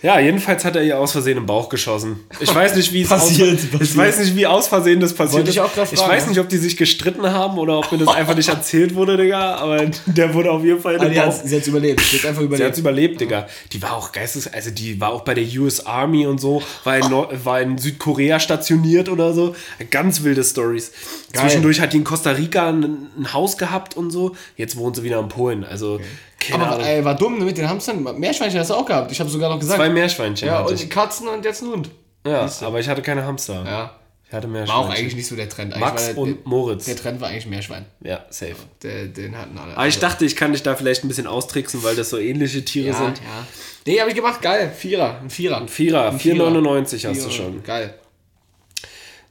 Ja, 0.00 0.20
jedenfalls 0.20 0.64
hat 0.64 0.76
er 0.76 0.84
ihr 0.84 0.96
aus 0.98 1.10
Versehen 1.10 1.38
im 1.38 1.46
Bauch 1.46 1.68
geschossen. 1.68 2.20
Ich 2.38 2.54
weiß 2.54 2.76
nicht, 2.76 2.92
wie 2.92 3.02
es 3.02 3.08
Passiert, 3.08 3.54
aus, 3.54 3.62
passiert. 3.64 3.82
Ich 3.82 3.96
weiß 3.96 4.18
nicht, 4.20 4.36
wie 4.36 4.46
aus 4.46 4.68
Versehen 4.68 5.00
das 5.00 5.12
passiert 5.12 5.38
Wollte 5.38 5.50
ich 5.50 5.56
ist. 5.56 5.62
auch 5.62 5.74
grad 5.74 5.92
ich 5.92 5.98
fragen, 5.98 6.12
weiß 6.12 6.26
nicht, 6.28 6.38
ob 6.38 6.48
die 6.48 6.56
sich 6.56 6.76
gestritten 6.76 7.26
haben 7.28 7.58
oder 7.58 7.78
ob 7.78 7.90
mir 7.90 7.98
das 7.98 8.08
einfach 8.14 8.36
nicht 8.36 8.48
erzählt 8.48 8.94
wurde, 8.94 9.16
Digga. 9.16 9.56
Aber 9.56 9.84
der 10.06 10.32
wurde 10.34 10.52
auf 10.52 10.62
jeden 10.64 10.80
Fall 10.80 10.94
in 10.94 11.00
Ah, 11.00 11.04
den 11.06 11.12
die 11.14 11.18
Bauch. 11.18 11.26
hat, 11.26 11.48
sie 11.48 11.56
hat 11.56 11.66
überlebt. 11.66 12.00
Sie 12.00 12.18
hat 12.18 12.26
einfach 12.26 12.40
Sie 12.42 12.46
überlebt. 12.46 12.68
hat's 12.68 12.78
überlebt, 12.78 13.20
Digga. 13.20 13.48
Die 13.72 13.82
war 13.82 13.96
auch 13.96 14.12
geistes, 14.12 14.52
also 14.52 14.70
die 14.70 15.00
war 15.00 15.10
auch 15.12 15.22
bei 15.22 15.34
der 15.34 15.44
US 15.60 15.84
Army 15.84 16.26
und 16.26 16.40
so, 16.40 16.62
war 16.84 16.96
in, 16.98 17.10
Nord 17.10 17.44
war 17.44 17.60
in 17.60 17.76
Südkorea 17.76 18.38
stationiert 18.38 19.08
oder 19.08 19.32
so. 19.34 19.56
Ganz 19.90 20.22
wilde 20.22 20.44
Stories. 20.44 20.92
Zwischendurch 21.32 21.80
hat 21.80 21.92
die 21.92 21.96
in 21.96 22.04
Costa 22.04 22.30
Rica 22.30 22.68
ein, 22.68 23.08
ein 23.18 23.32
Haus 23.32 23.58
gehabt 23.58 23.96
und 23.96 24.10
so. 24.12 24.36
Jetzt 24.56 24.76
wohnt 24.76 24.94
sie 24.96 25.02
wieder 25.02 25.18
in 25.18 25.28
Polen. 25.28 25.64
Also, 25.64 26.00
keine 26.38 26.64
aber 26.64 26.74
Ahnung. 26.76 26.86
ey, 26.86 27.04
war 27.04 27.14
dumm 27.16 27.44
mit 27.44 27.58
den 27.58 27.68
Hamstern. 27.68 28.02
Meerschweinchen 28.18 28.60
hast 28.60 28.70
du 28.70 28.74
auch 28.74 28.86
gehabt. 28.86 29.10
Ich 29.12 29.20
habe 29.20 29.28
sogar 29.30 29.50
noch 29.50 29.58
gesagt. 29.58 29.78
Zwei 29.78 29.88
Meerschweinchen 29.90 30.48
Ja, 30.48 30.58
hatte 30.60 30.70
und 30.70 30.80
ich. 30.80 30.88
Katzen 30.88 31.28
und 31.28 31.44
jetzt 31.44 31.62
ein 31.62 31.68
Hund. 31.68 31.90
Ja, 32.26 32.50
aber 32.62 32.80
ich 32.80 32.88
hatte 32.88 33.02
keine 33.02 33.24
Hamster. 33.24 33.64
Ja. 33.64 33.94
Ich 34.26 34.34
hatte 34.34 34.52
War 34.52 34.76
auch 34.76 34.90
eigentlich 34.90 35.14
nicht 35.16 35.26
so 35.26 35.36
der 35.36 35.48
Trend. 35.48 35.72
Eigentlich 35.72 35.80
Max 35.88 36.06
der, 36.06 36.18
und 36.18 36.44
Moritz. 36.44 36.84
Der 36.84 36.96
Trend 36.96 37.18
war 37.18 37.28
eigentlich 37.30 37.46
Meerschwein. 37.46 37.86
Ja, 38.02 38.26
safe. 38.28 38.56
Der, 38.82 39.06
den 39.06 39.36
hatten 39.38 39.56
alle. 39.56 39.74
Aber 39.74 39.86
ich 39.86 39.98
dachte, 39.98 40.26
ich 40.26 40.36
kann 40.36 40.52
dich 40.52 40.62
da 40.62 40.74
vielleicht 40.76 41.02
ein 41.02 41.08
bisschen 41.08 41.26
austricksen, 41.26 41.82
weil 41.82 41.96
das 41.96 42.10
so 42.10 42.18
ähnliche 42.18 42.62
Tiere 42.62 42.88
ja, 42.88 42.92
sind. 42.92 43.18
ja. 43.18 43.46
Nee, 43.86 44.00
habe 44.00 44.10
ich 44.10 44.16
gemacht. 44.16 44.42
Geil. 44.42 44.70
Vierer. 44.76 45.20
Ein 45.22 45.30
Vierer. 45.30 45.56
Ein 45.56 45.68
Vierer, 45.68 46.10
Ein 46.10 46.20
Vierer. 46.20 46.46
4,99 46.48 46.92
hast 46.92 47.02
du 47.04 47.14
Vierer. 47.14 47.30
schon. 47.30 47.62
Geil. 47.62 47.94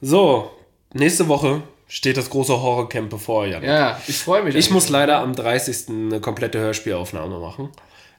So, 0.02 0.50
nächste 0.94 1.28
Woche 1.28 1.62
steht 1.88 2.18
das 2.18 2.30
große 2.30 2.62
Horrorcamp 2.62 3.10
bevor, 3.10 3.46
Jan. 3.46 3.64
Ja, 3.64 4.00
ich 4.08 4.18
freue 4.18 4.44
mich. 4.44 4.56
Ich 4.56 4.70
muss 4.72 4.90
leider 4.90 5.20
am 5.20 5.36
30. 5.36 5.90
eine 5.90 6.20
komplette 6.20 6.60
Hörspielaufnahme 6.60 7.40
machen. 7.40 7.70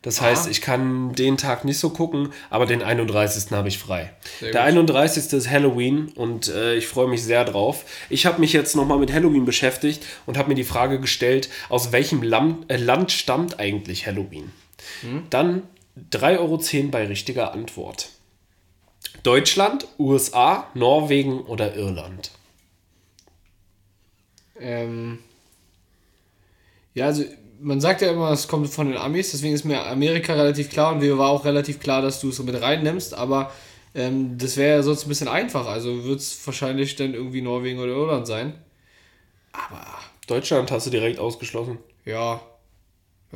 Das 0.02 0.20
heißt, 0.20 0.48
ich 0.48 0.60
kann 0.60 1.12
den 1.14 1.36
Tag 1.36 1.64
nicht 1.64 1.78
so 1.78 1.90
gucken, 1.90 2.32
aber 2.50 2.66
den 2.66 2.82
31. 2.82 3.50
habe 3.50 3.68
ich 3.68 3.78
frei. 3.78 4.12
Sehr 4.38 4.52
Der 4.52 4.62
gut. 4.62 4.68
31. 4.68 5.32
ist 5.32 5.50
Halloween 5.50 6.08
und 6.14 6.48
äh, 6.48 6.76
ich 6.76 6.86
freue 6.86 7.08
mich 7.08 7.24
sehr 7.24 7.44
drauf. 7.44 7.84
Ich 8.08 8.24
habe 8.24 8.40
mich 8.40 8.52
jetzt 8.52 8.76
nochmal 8.76 8.98
mit 8.98 9.12
Halloween 9.12 9.44
beschäftigt 9.44 10.04
und 10.24 10.38
habe 10.38 10.50
mir 10.50 10.54
die 10.54 10.64
Frage 10.64 11.00
gestellt, 11.00 11.48
aus 11.68 11.90
welchem 11.90 12.22
Land, 12.22 12.70
äh, 12.70 12.76
Land 12.76 13.10
stammt 13.10 13.58
eigentlich 13.58 14.06
Halloween? 14.06 14.52
Hm? 15.00 15.24
Dann 15.30 15.64
3,10 16.12 16.38
Euro 16.38 16.88
bei 16.90 17.06
richtiger 17.06 17.52
Antwort. 17.52 18.10
Deutschland, 19.24 19.88
USA, 19.98 20.68
Norwegen 20.74 21.40
oder 21.40 21.74
Irland? 21.74 22.30
Ähm, 24.60 25.18
ja, 26.94 27.06
also 27.06 27.24
man 27.60 27.80
sagt 27.80 28.02
ja 28.02 28.10
immer, 28.10 28.30
es 28.30 28.48
kommt 28.48 28.68
von 28.68 28.88
den 28.88 28.96
Amis, 28.96 29.32
deswegen 29.32 29.54
ist 29.54 29.64
mir 29.64 29.84
Amerika 29.86 30.34
relativ 30.34 30.70
klar 30.70 30.92
und 30.92 31.00
mir 31.00 31.18
war 31.18 31.30
auch 31.30 31.44
relativ 31.44 31.80
klar, 31.80 32.02
dass 32.02 32.20
du 32.20 32.28
es 32.28 32.36
so 32.36 32.44
mit 32.44 32.60
reinnimmst, 32.60 33.14
aber 33.14 33.52
ähm, 33.94 34.38
das 34.38 34.56
wäre 34.56 34.76
ja 34.76 34.82
sonst 34.82 35.04
ein 35.04 35.08
bisschen 35.08 35.28
einfach. 35.28 35.66
Also 35.66 36.04
wird 36.04 36.20
es 36.20 36.46
wahrscheinlich 36.46 36.96
dann 36.96 37.14
irgendwie 37.14 37.42
Norwegen 37.42 37.78
oder 37.78 37.92
Irland 37.92 38.26
sein. 38.26 38.54
Aber 39.52 39.84
Deutschland 40.26 40.70
hast 40.70 40.86
du 40.86 40.90
direkt 40.90 41.18
ausgeschlossen. 41.18 41.78
ja, 42.04 42.40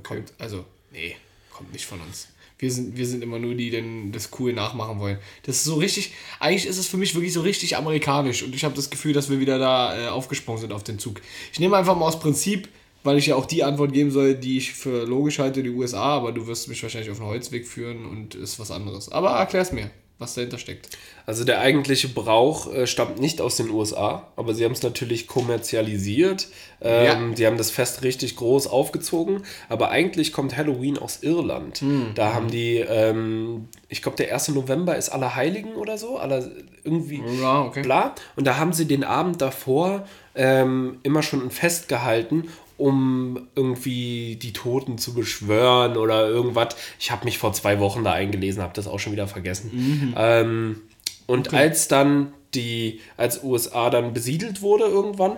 kommt, 0.02 0.32
also, 0.38 0.64
nee, 0.90 1.16
kommt 1.50 1.72
nicht 1.72 1.86
von 1.86 2.00
uns. 2.00 2.28
Wir 2.58 2.70
sind, 2.70 2.96
wir 2.96 3.06
sind 3.06 3.22
immer 3.22 3.38
nur 3.38 3.54
die, 3.54 3.70
die 3.70 4.12
das 4.12 4.30
cool 4.38 4.52
nachmachen 4.52 4.98
wollen. 5.00 5.18
Das 5.44 5.56
ist 5.56 5.64
so 5.64 5.74
richtig, 5.74 6.12
eigentlich 6.38 6.66
ist 6.66 6.78
es 6.78 6.86
für 6.86 6.96
mich 6.96 7.14
wirklich 7.14 7.32
so 7.32 7.40
richtig 7.40 7.76
amerikanisch 7.76 8.42
und 8.42 8.54
ich 8.54 8.64
habe 8.64 8.74
das 8.74 8.90
Gefühl, 8.90 9.12
dass 9.12 9.30
wir 9.30 9.40
wieder 9.40 9.58
da 9.58 9.98
äh, 9.98 10.08
aufgesprungen 10.08 10.60
sind 10.60 10.72
auf 10.72 10.84
den 10.84 10.98
Zug. 10.98 11.20
Ich 11.52 11.60
nehme 11.60 11.76
einfach 11.76 11.96
mal 11.96 12.06
aus 12.06 12.20
Prinzip 12.20 12.68
weil 13.04 13.18
ich 13.18 13.26
ja 13.26 13.36
auch 13.36 13.46
die 13.46 13.64
Antwort 13.64 13.92
geben 13.92 14.10
soll, 14.10 14.34
die 14.34 14.58
ich 14.58 14.72
für 14.72 15.04
logisch 15.06 15.38
halte, 15.38 15.62
die 15.62 15.70
USA, 15.70 16.16
aber 16.16 16.32
du 16.32 16.46
wirst 16.46 16.68
mich 16.68 16.82
wahrscheinlich 16.82 17.10
auf 17.10 17.18
den 17.18 17.26
Holzweg 17.26 17.66
führen 17.66 18.06
und 18.06 18.34
ist 18.34 18.58
was 18.58 18.70
anderes. 18.70 19.10
Aber 19.10 19.30
erklär's 19.30 19.72
mir, 19.72 19.90
was 20.18 20.34
dahinter 20.34 20.58
steckt. 20.58 20.88
Also 21.26 21.44
der 21.44 21.60
eigentliche 21.60 22.08
Brauch 22.08 22.72
äh, 22.72 22.86
stammt 22.86 23.18
nicht 23.18 23.40
aus 23.40 23.56
den 23.56 23.70
USA, 23.70 24.28
aber 24.36 24.54
sie 24.54 24.64
haben 24.64 24.72
es 24.72 24.82
natürlich 24.82 25.26
kommerzialisiert. 25.26 26.48
Ähm, 26.80 27.04
Ja. 27.30 27.34
Die 27.34 27.46
haben 27.46 27.56
das 27.58 27.70
Fest 27.70 28.02
richtig 28.02 28.36
groß 28.36 28.66
aufgezogen, 28.66 29.42
aber 29.68 29.90
eigentlich 29.90 30.32
kommt 30.32 30.56
Halloween 30.56 30.98
aus 30.98 31.22
Irland. 31.22 31.78
Hm. 31.78 32.12
Da 32.14 32.34
haben 32.34 32.50
die, 32.50 32.76
ähm, 32.78 33.68
ich 33.88 34.02
glaube, 34.02 34.16
der 34.16 34.32
1. 34.32 34.48
November 34.48 34.96
ist 34.96 35.08
Allerheiligen 35.10 35.74
oder 35.74 35.98
so, 35.98 36.18
aller, 36.18 36.48
irgendwie 36.84 37.22
Ja, 37.40 37.62
okay. 37.62 37.82
bla. 37.82 38.14
Und 38.36 38.46
da 38.46 38.56
haben 38.58 38.72
sie 38.72 38.86
den 38.86 39.04
Abend 39.04 39.40
davor 39.40 40.06
ähm, 40.34 40.98
immer 41.02 41.22
schon 41.22 41.42
ein 41.42 41.50
Fest 41.50 41.88
gehalten, 41.88 42.48
um 42.78 43.48
irgendwie 43.54 44.36
die 44.36 44.52
Toten 44.52 44.98
zu 44.98 45.14
beschwören 45.14 45.96
oder 45.96 46.28
irgendwas. 46.28 46.76
Ich 46.98 47.10
habe 47.10 47.24
mich 47.24 47.38
vor 47.38 47.52
zwei 47.52 47.78
Wochen 47.80 48.04
da 48.04 48.12
eingelesen, 48.12 48.62
habe 48.62 48.74
das 48.74 48.86
auch 48.86 48.98
schon 48.98 49.12
wieder 49.12 49.28
vergessen. 49.28 50.14
Ähm, 50.16 50.80
und 51.26 51.54
als 51.54 51.88
dann 51.88 52.32
die, 52.54 53.00
als 53.16 53.42
USA 53.42 53.90
dann 53.90 54.12
besiedelt 54.12 54.62
wurde 54.62 54.84
irgendwann, 54.84 55.36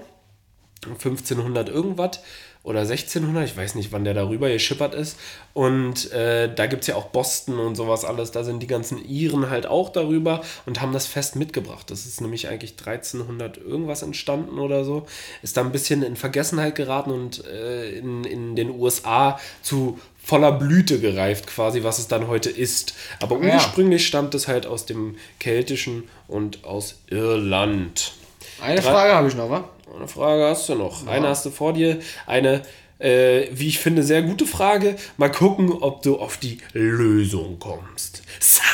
1500 0.86 1.68
irgendwas 1.68 2.20
oder 2.64 2.80
1600, 2.80 3.44
ich 3.44 3.56
weiß 3.56 3.74
nicht, 3.74 3.92
wann 3.92 4.04
der 4.04 4.14
darüber 4.14 4.48
geschippert 4.48 4.94
ist. 4.94 5.18
Und 5.52 6.10
äh, 6.12 6.52
da 6.52 6.64
gibt 6.64 6.82
es 6.82 6.86
ja 6.88 6.96
auch 6.96 7.06
Boston 7.06 7.60
und 7.60 7.74
sowas 7.74 8.06
alles. 8.06 8.30
Da 8.30 8.42
sind 8.42 8.62
die 8.62 8.66
ganzen 8.66 9.04
Iren 9.04 9.50
halt 9.50 9.66
auch 9.66 9.90
darüber 9.90 10.42
und 10.64 10.80
haben 10.80 10.94
das 10.94 11.06
Fest 11.06 11.36
mitgebracht. 11.36 11.90
Das 11.90 12.06
ist 12.06 12.22
nämlich 12.22 12.48
eigentlich 12.48 12.72
1300 12.72 13.58
irgendwas 13.58 14.00
entstanden 14.00 14.58
oder 14.58 14.82
so. 14.82 15.06
Ist 15.42 15.58
da 15.58 15.60
ein 15.60 15.72
bisschen 15.72 16.02
in 16.02 16.16
Vergessenheit 16.16 16.74
geraten 16.74 17.10
und 17.10 17.44
äh, 17.44 17.98
in, 17.98 18.24
in 18.24 18.56
den 18.56 18.70
USA 18.70 19.38
zu 19.60 19.98
voller 20.16 20.52
Blüte 20.52 21.00
gereift, 21.00 21.46
quasi, 21.46 21.82
was 21.82 21.98
es 21.98 22.08
dann 22.08 22.28
heute 22.28 22.48
ist. 22.48 22.94
Aber 23.20 23.44
ja. 23.44 23.56
ursprünglich 23.56 24.06
stammt 24.06 24.34
es 24.34 24.48
halt 24.48 24.64
aus 24.64 24.86
dem 24.86 25.16
Keltischen 25.38 26.04
und 26.28 26.64
aus 26.64 26.94
Irland. 27.10 28.14
Eine 28.62 28.80
Frage 28.80 29.14
habe 29.14 29.28
ich 29.28 29.34
noch, 29.34 29.50
wa? 29.50 29.68
Eine 29.96 30.08
Frage 30.08 30.44
hast 30.44 30.68
du 30.68 30.74
noch. 30.74 31.06
Eine 31.06 31.28
hast 31.28 31.46
du 31.46 31.50
vor 31.50 31.72
dir. 31.72 32.00
Eine, 32.26 32.62
äh, 32.98 33.48
wie 33.52 33.68
ich 33.68 33.78
finde, 33.78 34.02
sehr 34.02 34.22
gute 34.22 34.46
Frage. 34.46 34.96
Mal 35.16 35.30
gucken, 35.30 35.72
ob 35.72 36.02
du 36.02 36.18
auf 36.18 36.36
die 36.38 36.58
Lösung 36.72 37.58
kommst. 37.58 38.22
Saul. 38.40 38.64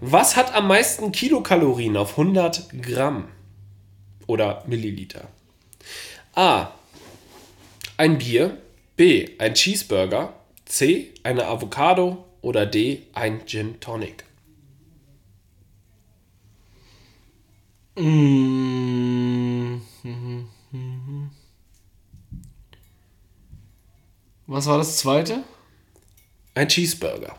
Was 0.00 0.36
hat 0.36 0.54
am 0.54 0.68
meisten 0.68 1.12
Kilokalorien 1.12 1.96
auf 1.96 2.12
100 2.12 2.82
Gramm? 2.82 3.28
Oder 4.26 4.62
Milliliter? 4.66 5.28
A. 6.34 6.68
Ein 7.96 8.18
Bier. 8.18 8.58
B. 8.96 9.30
Ein 9.38 9.54
Cheeseburger. 9.54 10.34
C. 10.66 11.12
Eine 11.22 11.46
Avocado. 11.46 12.24
Oder 12.42 12.66
D. 12.66 13.02
Ein 13.14 13.46
Gin 13.46 13.80
Tonic. 13.80 14.26
Mm, 17.98 19.80
mhm, 20.02 20.48
mhm. 20.70 21.30
Was 24.46 24.66
war 24.66 24.78
das 24.78 24.98
zweite? 24.98 25.42
Ein 26.54 26.68
Cheeseburger. 26.68 27.36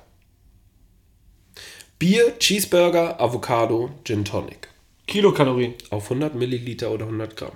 Bier, 2.00 2.38
Cheeseburger, 2.38 3.20
Avocado, 3.20 3.90
Gin 4.04 4.26
Tonic. 4.26 4.68
Kilokalorien. 5.08 5.74
Auf 5.90 6.04
100 6.04 6.36
Milliliter 6.36 6.92
oder 6.92 7.06
100 7.06 7.36
Gramm. 7.36 7.54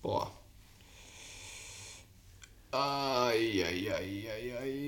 Boah. 0.00 0.30
Eieieiei. 2.70 4.24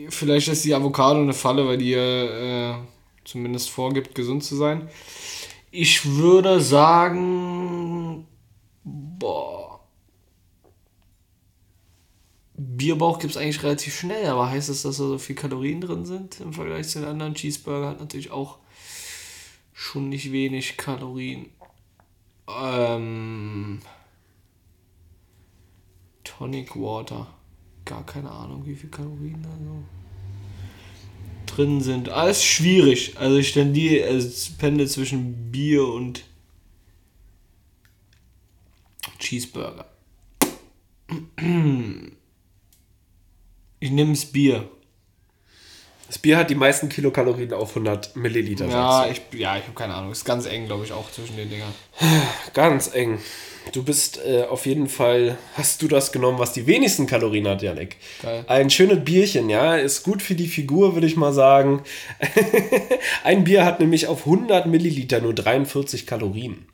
Vielleicht 0.09 0.49
ist 0.49 0.65
die 0.65 0.75
Avocado 0.75 1.21
eine 1.21 1.35
Falle, 1.35 1.67
weil 1.67 1.79
die 1.79 1.93
äh, 1.95 2.75
zumindest 3.25 3.71
vorgibt, 3.71 4.15
gesund 4.15 4.45
zu 4.45 4.57
sein. 4.57 4.89
Ich 5.71 6.07
würde 6.07 6.61
sagen. 6.61 8.27
Boah. 8.85 9.76
Bierbauch 12.59 13.19
gibt 13.19 13.33
es 13.33 13.37
eigentlich 13.37 13.63
relativ 13.63 13.99
schnell, 13.99 14.27
aber 14.29 14.49
heißt 14.49 14.71
das, 14.71 14.83
dass 14.83 14.97
da 14.97 15.05
so 15.05 15.19
viel 15.19 15.37
Kalorien 15.37 15.83
drin 15.83 16.07
sind 16.07 16.41
im 16.41 16.55
Vergleich 16.55 16.89
zu 16.89 17.01
den 17.01 17.09
anderen? 17.09 17.35
Cheeseburger 17.35 17.91
hat 17.91 18.01
natürlich 18.01 18.31
auch 18.31 18.59
schon 19.75 20.09
nicht 20.09 20.33
wenig 20.33 20.79
Kalorien. 20.79 21.51
Ähm. 22.49 23.81
Tonic 26.25 26.77
Water. 26.77 27.27
Gar 27.85 28.07
keine 28.07 28.31
Ahnung, 28.31 28.65
wie 28.65 28.75
viel 28.75 28.91
Kalorien 28.91 29.43
da 29.43 29.51
so 29.51 29.83
drin 31.55 31.83
sind. 31.83 32.09
Alles 32.09 32.43
schwierig. 32.43 33.19
Also 33.19 33.37
ich 33.37 33.53
tendiere, 33.53 34.09
also 34.09 34.29
es 34.29 34.49
pendelt 34.57 34.91
zwischen 34.91 35.53
Bier 35.53 35.87
und 35.87 36.25
Cheeseburger. 39.19 39.87
Ich 43.79 43.91
nehme 43.91 44.13
das 44.13 44.27
Bier. 44.27 44.69
Das 46.07 46.19
Bier 46.19 46.39
hat 46.39 46.51
die 46.51 46.55
meisten 46.55 46.89
Kilokalorien 46.89 47.53
auf 47.53 47.71
100 47.71 48.15
Milliliter. 48.15 48.67
Ja, 48.67 49.07
ich, 49.07 49.23
ja, 49.33 49.57
ich 49.57 49.65
habe 49.65 49.75
keine 49.75 49.95
Ahnung. 49.95 50.13
Ist 50.13 50.25
ganz 50.25 50.47
eng, 50.47 50.67
glaube 50.67 50.85
ich, 50.85 50.93
auch 50.93 51.11
zwischen 51.11 51.37
den 51.37 51.51
Dingern. 51.51 51.75
Ganz 52.55 52.95
eng. 52.95 53.19
Du 53.73 53.83
bist 53.83 54.21
äh, 54.25 54.45
auf 54.45 54.65
jeden 54.65 54.89
Fall, 54.89 55.37
hast 55.55 55.83
du 55.83 55.89
das 55.89 56.13
genommen, 56.13 56.39
was 56.39 56.53
die 56.53 56.67
wenigsten 56.67 57.07
Kalorien 57.07 57.49
hat, 57.49 57.63
Janik. 57.63 57.97
Geil. 58.23 58.45
Ein 58.47 58.71
schönes 58.71 59.05
Bierchen, 59.05 59.51
ja, 59.51 59.77
ist 59.77 60.03
gut 60.03 60.23
für 60.23 60.35
die 60.35 60.47
Figur, 60.47 60.95
würde 60.95 61.07
ich 61.07 61.17
mal 61.17 61.33
sagen. 61.33 61.83
Ein 63.25 63.45
Bier 63.45 63.65
hat 63.65 63.81
nämlich 63.81 64.07
auf 64.07 64.21
100 64.21 64.67
Milliliter 64.67 65.21
nur 65.21 65.35
43 65.35 66.07
Kalorien. 66.07 66.67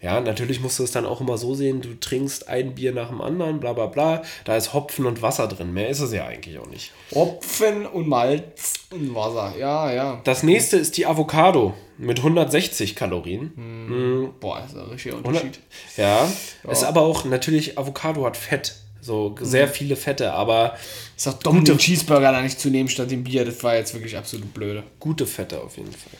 Ja, 0.00 0.20
natürlich 0.20 0.60
musst 0.60 0.78
du 0.78 0.84
es 0.84 0.92
dann 0.92 1.04
auch 1.04 1.20
immer 1.20 1.36
so 1.36 1.54
sehen, 1.54 1.82
du 1.82 1.94
trinkst 2.00 2.48
ein 2.48 2.74
Bier 2.74 2.92
nach 2.92 3.08
dem 3.08 3.20
anderen, 3.20 3.60
bla 3.60 3.74
bla 3.74 3.86
bla. 3.86 4.22
Da 4.44 4.56
ist 4.56 4.72
Hopfen 4.72 5.04
und 5.04 5.20
Wasser 5.20 5.46
drin. 5.46 5.74
Mehr 5.74 5.90
ist 5.90 6.00
es 6.00 6.12
ja 6.12 6.26
eigentlich 6.26 6.58
auch 6.58 6.68
nicht. 6.68 6.92
Hopfen 7.14 7.84
und 7.84 8.08
Malz 8.08 8.74
und 8.90 9.14
Wasser. 9.14 9.54
Ja, 9.58 9.92
ja. 9.92 10.20
Das 10.24 10.42
nächste 10.42 10.78
ist 10.78 10.96
die 10.96 11.04
Avocado 11.04 11.74
mit 11.98 12.18
160 12.18 12.94
Kalorien. 12.94 14.32
Boah, 14.40 14.64
ist 14.64 14.76
ein 14.76 14.88
richtiger 14.88 15.16
100 15.16 15.42
Unterschied. 15.44 15.62
Ja, 15.96 16.30
ist 16.70 16.84
aber 16.84 17.02
auch 17.02 17.24
natürlich, 17.24 17.76
Avocado 17.78 18.24
hat 18.24 18.36
Fett. 18.36 18.76
So 19.00 19.36
sehr 19.40 19.68
viele 19.68 19.94
Fette, 19.96 20.32
aber 20.32 20.76
Ist 21.18 21.26
auch 21.26 21.34
dumm, 21.34 21.64
den 21.64 21.78
Cheeseburger 21.78 22.30
da 22.30 22.40
nicht 22.42 22.60
zu 22.60 22.68
nehmen 22.68 22.88
statt 22.88 23.10
dem 23.10 23.24
Bier. 23.24 23.44
Das 23.44 23.62
war 23.64 23.74
jetzt 23.74 23.92
wirklich 23.92 24.16
absolut 24.16 24.54
blöde. 24.54 24.84
gute 25.00 25.26
Fette 25.26 25.60
auf 25.60 25.76
jeden 25.76 25.90
Fall. 25.90 26.18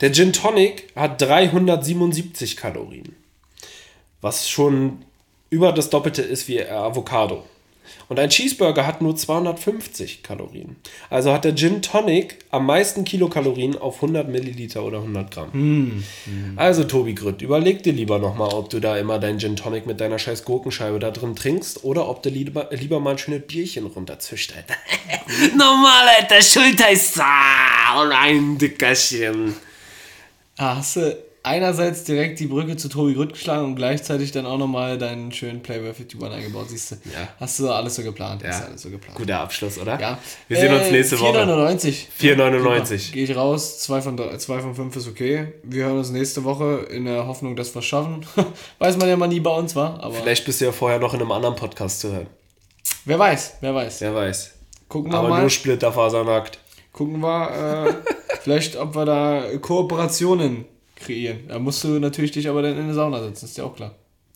Der 0.00 0.12
Gin 0.12 0.32
Tonic 0.32 0.88
hat 0.96 1.20
377 1.20 2.56
Kalorien. 2.56 3.14
Was 4.20 4.48
schon 4.48 5.04
über 5.50 5.72
das 5.72 5.90
Doppelte 5.90 6.22
ist 6.22 6.48
wie 6.48 6.64
Avocado. 6.64 7.44
Und 8.08 8.18
ein 8.18 8.30
Cheeseburger 8.30 8.86
hat 8.86 9.02
nur 9.02 9.16
250 9.16 10.22
Kalorien. 10.22 10.76
Also 11.10 11.32
hat 11.32 11.44
der 11.44 11.54
Gin 11.54 11.82
Tonic 11.82 12.38
am 12.50 12.66
meisten 12.66 13.04
Kilokalorien 13.04 13.76
auf 13.76 13.96
100 13.96 14.28
Milliliter 14.28 14.84
oder 14.84 14.98
100 14.98 15.30
Gramm. 15.30 15.50
Also 16.56 16.84
Tobi 16.84 17.14
Grütt, 17.14 17.42
überleg 17.42 17.82
dir 17.82 17.92
lieber 17.92 18.18
nochmal, 18.18 18.50
ob 18.52 18.70
du 18.70 18.80
da 18.80 18.96
immer 18.96 19.18
dein 19.18 19.38
Gin 19.38 19.56
Tonic 19.56 19.86
mit 19.86 20.00
deiner 20.00 20.18
scheiß 20.18 20.44
Gurkenscheibe 20.44 20.98
da 20.98 21.10
drin 21.10 21.36
trinkst 21.36 21.84
oder 21.84 22.08
ob 22.08 22.22
du 22.22 22.30
lieber, 22.30 22.68
lieber 22.72 23.00
mal 23.00 23.12
ein 23.12 23.18
schönes 23.18 23.46
Bierchen 23.46 23.86
runterzischt. 23.86 24.54
Alter. 24.56 24.74
Normal, 25.56 26.08
Alter, 26.18 26.42
Schulter 26.42 26.90
ist 26.90 27.18
da 27.18 28.02
und 28.02 28.12
ein 28.12 28.58
Dickerchen. 28.58 29.54
Ah, 30.56 30.76
hast 30.76 30.96
du 30.96 31.27
einerseits 31.42 32.04
direkt 32.04 32.40
die 32.40 32.46
Brücke 32.46 32.76
zu 32.76 32.88
Tobi 32.88 33.14
Grütt 33.14 33.32
geschlagen 33.32 33.64
und 33.64 33.76
gleichzeitig 33.76 34.32
dann 34.32 34.46
auch 34.46 34.58
nochmal 34.58 34.98
deinen 34.98 35.32
schönen 35.32 35.62
Playboy 35.62 35.88
51 35.90 36.22
eingebaut, 36.22 36.66
siehst 36.68 36.92
du? 36.92 36.94
Ja. 37.12 37.28
Hast 37.38 37.58
du 37.60 37.70
alles 37.70 37.94
so 37.94 38.02
geplant? 38.02 38.42
Ja. 38.42 38.50
Ist 38.50 38.62
alles 38.62 38.82
so 38.82 38.90
geplant. 38.90 39.16
Guter 39.16 39.40
Abschluss, 39.40 39.78
oder? 39.78 40.00
Ja. 40.00 40.18
Wir 40.48 40.56
sehen 40.56 40.74
uns 40.74 40.90
nächste 40.90 41.18
Woche. 41.20 41.38
4,99. 41.38 42.06
4,99. 42.20 43.12
Gehe 43.12 43.24
ich 43.24 43.36
raus, 43.36 43.80
2 43.80 44.02
von, 44.02 44.38
2 44.38 44.60
von 44.60 44.74
5 44.74 44.96
ist 44.96 45.08
okay. 45.08 45.54
Wir 45.62 45.86
hören 45.86 45.98
uns 45.98 46.10
nächste 46.10 46.44
Woche 46.44 46.86
in 46.90 47.04
der 47.04 47.26
Hoffnung, 47.26 47.56
dass 47.56 47.74
wir 47.74 47.80
es 47.80 47.86
schaffen. 47.86 48.26
weiß 48.78 48.96
man 48.96 49.08
ja 49.08 49.16
mal 49.16 49.28
nie 49.28 49.40
bei 49.40 49.54
uns, 49.54 49.74
war. 49.76 50.02
Aber 50.02 50.14
Vielleicht 50.14 50.44
bist 50.44 50.60
du 50.60 50.66
ja 50.66 50.72
vorher 50.72 50.98
noch 50.98 51.14
in 51.14 51.20
einem 51.20 51.32
anderen 51.32 51.56
Podcast 51.56 52.00
zu 52.00 52.12
hören. 52.12 52.26
wer 53.04 53.18
weiß, 53.18 53.54
wer 53.60 53.74
weiß. 53.74 54.00
Wer 54.00 54.14
weiß. 54.14 54.54
Gucken 54.88 55.12
wir 55.12 55.18
Aber 55.18 55.28
mal. 55.28 55.40
nur 55.40 55.50
splitterfasernackt. 55.50 56.58
Gucken 56.92 57.20
wir, 57.20 57.86
äh, 57.86 57.94
vielleicht, 58.42 58.76
ob 58.76 58.96
wir 58.96 59.04
da 59.04 59.44
Kooperationen 59.60 60.64
kreieren. 61.00 61.40
Da 61.48 61.58
musst 61.58 61.82
du 61.84 61.88
natürlich 61.98 62.32
dich 62.32 62.48
aber 62.48 62.62
dann 62.62 62.76
in 62.78 62.86
der 62.86 62.94
Sauna 62.94 63.20
setzen, 63.22 63.46
ist 63.46 63.56
ja 63.58 63.64
auch 63.64 63.74
klar. 63.74 63.94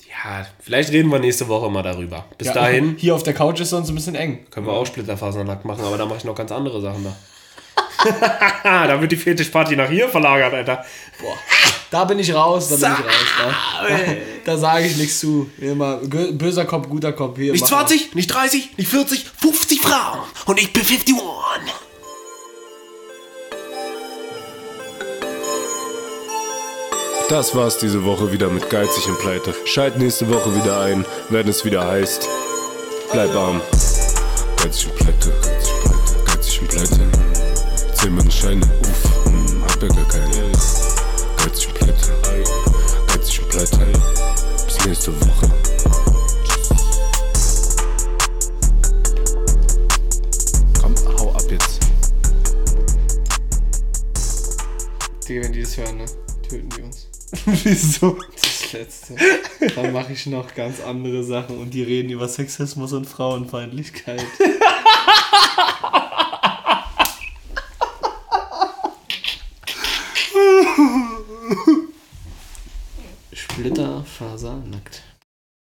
Ja, 0.08 0.46
vielleicht 0.60 0.90
reden 0.92 1.10
wir 1.10 1.18
nächste 1.18 1.48
Woche 1.48 1.70
mal 1.70 1.82
darüber. 1.82 2.24
Bis 2.36 2.48
Ja, 2.48 2.54
dahin 2.54 2.96
Hier 2.98 3.14
auf 3.14 3.22
der 3.22 3.32
Couch 3.34 3.60
ist 3.60 3.70
sonst 3.70 3.88
ein 3.88 3.94
bisschen 3.94 4.14
eng. 4.14 4.46
können 4.50 4.66
wir 4.66 4.72
auch 4.72 4.86
splitterfasernackt 4.86 5.64
machen, 5.64 5.84
aber 5.84 5.96
da 5.96 6.04
mache 6.06 6.18
ich 6.18 6.24
noch 6.24 6.34
ganz 6.34 6.52
andere 6.52 6.80
Sachen 6.80 7.04
da. 7.04 7.16
Da 8.64 9.00
wird 9.00 9.12
die 9.12 9.16
Fetischparty 9.16 9.76
nach 9.76 9.88
hier 9.88 10.08
verlagert, 10.08 10.52
Alter. 10.52 10.84
Boah, 11.20 11.36
da 11.90 12.04
bin 12.04 12.18
ich 12.18 12.34
raus, 12.34 12.68
da 12.68 12.76
bin 12.76 12.82
ich 12.84 13.04
raus. 13.44 13.54
Da, 13.88 13.96
da, 13.96 14.12
da 14.44 14.56
sage 14.56 14.86
ich 14.86 14.96
nichts 14.96 15.20
zu. 15.20 15.48
Immer 15.58 15.98
böser 16.32 16.64
Kopf, 16.64 16.88
guter 16.88 17.12
Kopf. 17.12 17.38
Hier, 17.38 17.52
Nicht 17.52 17.62
mach 17.62 17.70
mal. 17.70 17.86
20, 17.86 18.14
nicht 18.14 18.26
30, 18.26 18.76
nicht 18.76 18.90
40, 18.90 19.24
50 19.24 19.80
Frauen. 19.80 20.18
Und 20.46 20.60
ich 20.60 20.72
bin 20.72 20.82
51. 20.82 21.14
Das 27.28 27.54
war's 27.54 27.78
diese 27.78 28.04
Woche 28.04 28.30
wieder 28.30 28.50
mit 28.50 28.68
Geizig 28.68 29.08
und 29.08 29.18
Pleite. 29.18 29.54
Schalt 29.64 29.96
nächste 29.98 30.28
Woche 30.28 30.54
wieder 30.54 30.80
ein, 30.80 31.06
wenn 31.30 31.48
es 31.48 31.64
wieder 31.64 31.86
heißt. 31.86 32.28
Bleib 33.10 33.34
arm. 33.34 33.60
Geizig 34.56 34.88
und 34.90 34.96
Pleite, 34.96 35.32
geizig 35.42 35.72
und 35.72 35.82
Pleite, 35.82 36.24
geizig 36.26 36.60
und 36.60 36.68
Pleite. 36.68 37.94
Zähl 37.94 38.10
meine 38.10 38.30
Scheine, 38.30 38.66
uff, 38.82 39.24
hm, 39.24 39.62
hab 39.62 39.82
ja 39.82 39.88
gar 39.88 40.08
keine. 40.08 40.52
Geizig 41.38 41.68
und 41.68 41.74
Pleite, 41.74 42.12
geizig 43.06 43.42
und 43.42 43.48
Pleite. 43.48 43.78
Bis 44.66 44.86
nächste 44.86 45.20
Woche. 45.20 45.50
Komm, 50.80 50.94
hau 51.18 51.32
ab 51.32 51.42
jetzt. 51.50 51.80
Digga, 55.28 55.44
wenn 55.44 55.52
die 55.52 55.62
das 55.62 55.76
hören, 55.76 55.96
ne? 55.96 56.06
Töten 56.48 56.68
die 56.68 56.82
uns. 56.82 57.11
Wieso? 57.46 58.18
Das 58.40 58.72
Letzte. 58.72 59.16
Dann 59.74 59.92
mache 59.92 60.12
ich 60.12 60.26
noch 60.26 60.54
ganz 60.54 60.80
andere 60.80 61.24
Sachen 61.24 61.58
und 61.58 61.72
die 61.72 61.82
reden 61.82 62.10
über 62.10 62.28
Sexismus 62.28 62.92
und 62.92 63.06
Frauenfeindlichkeit. 63.06 64.22
Splitterfaser 73.32 74.62
nackt. 74.70 75.02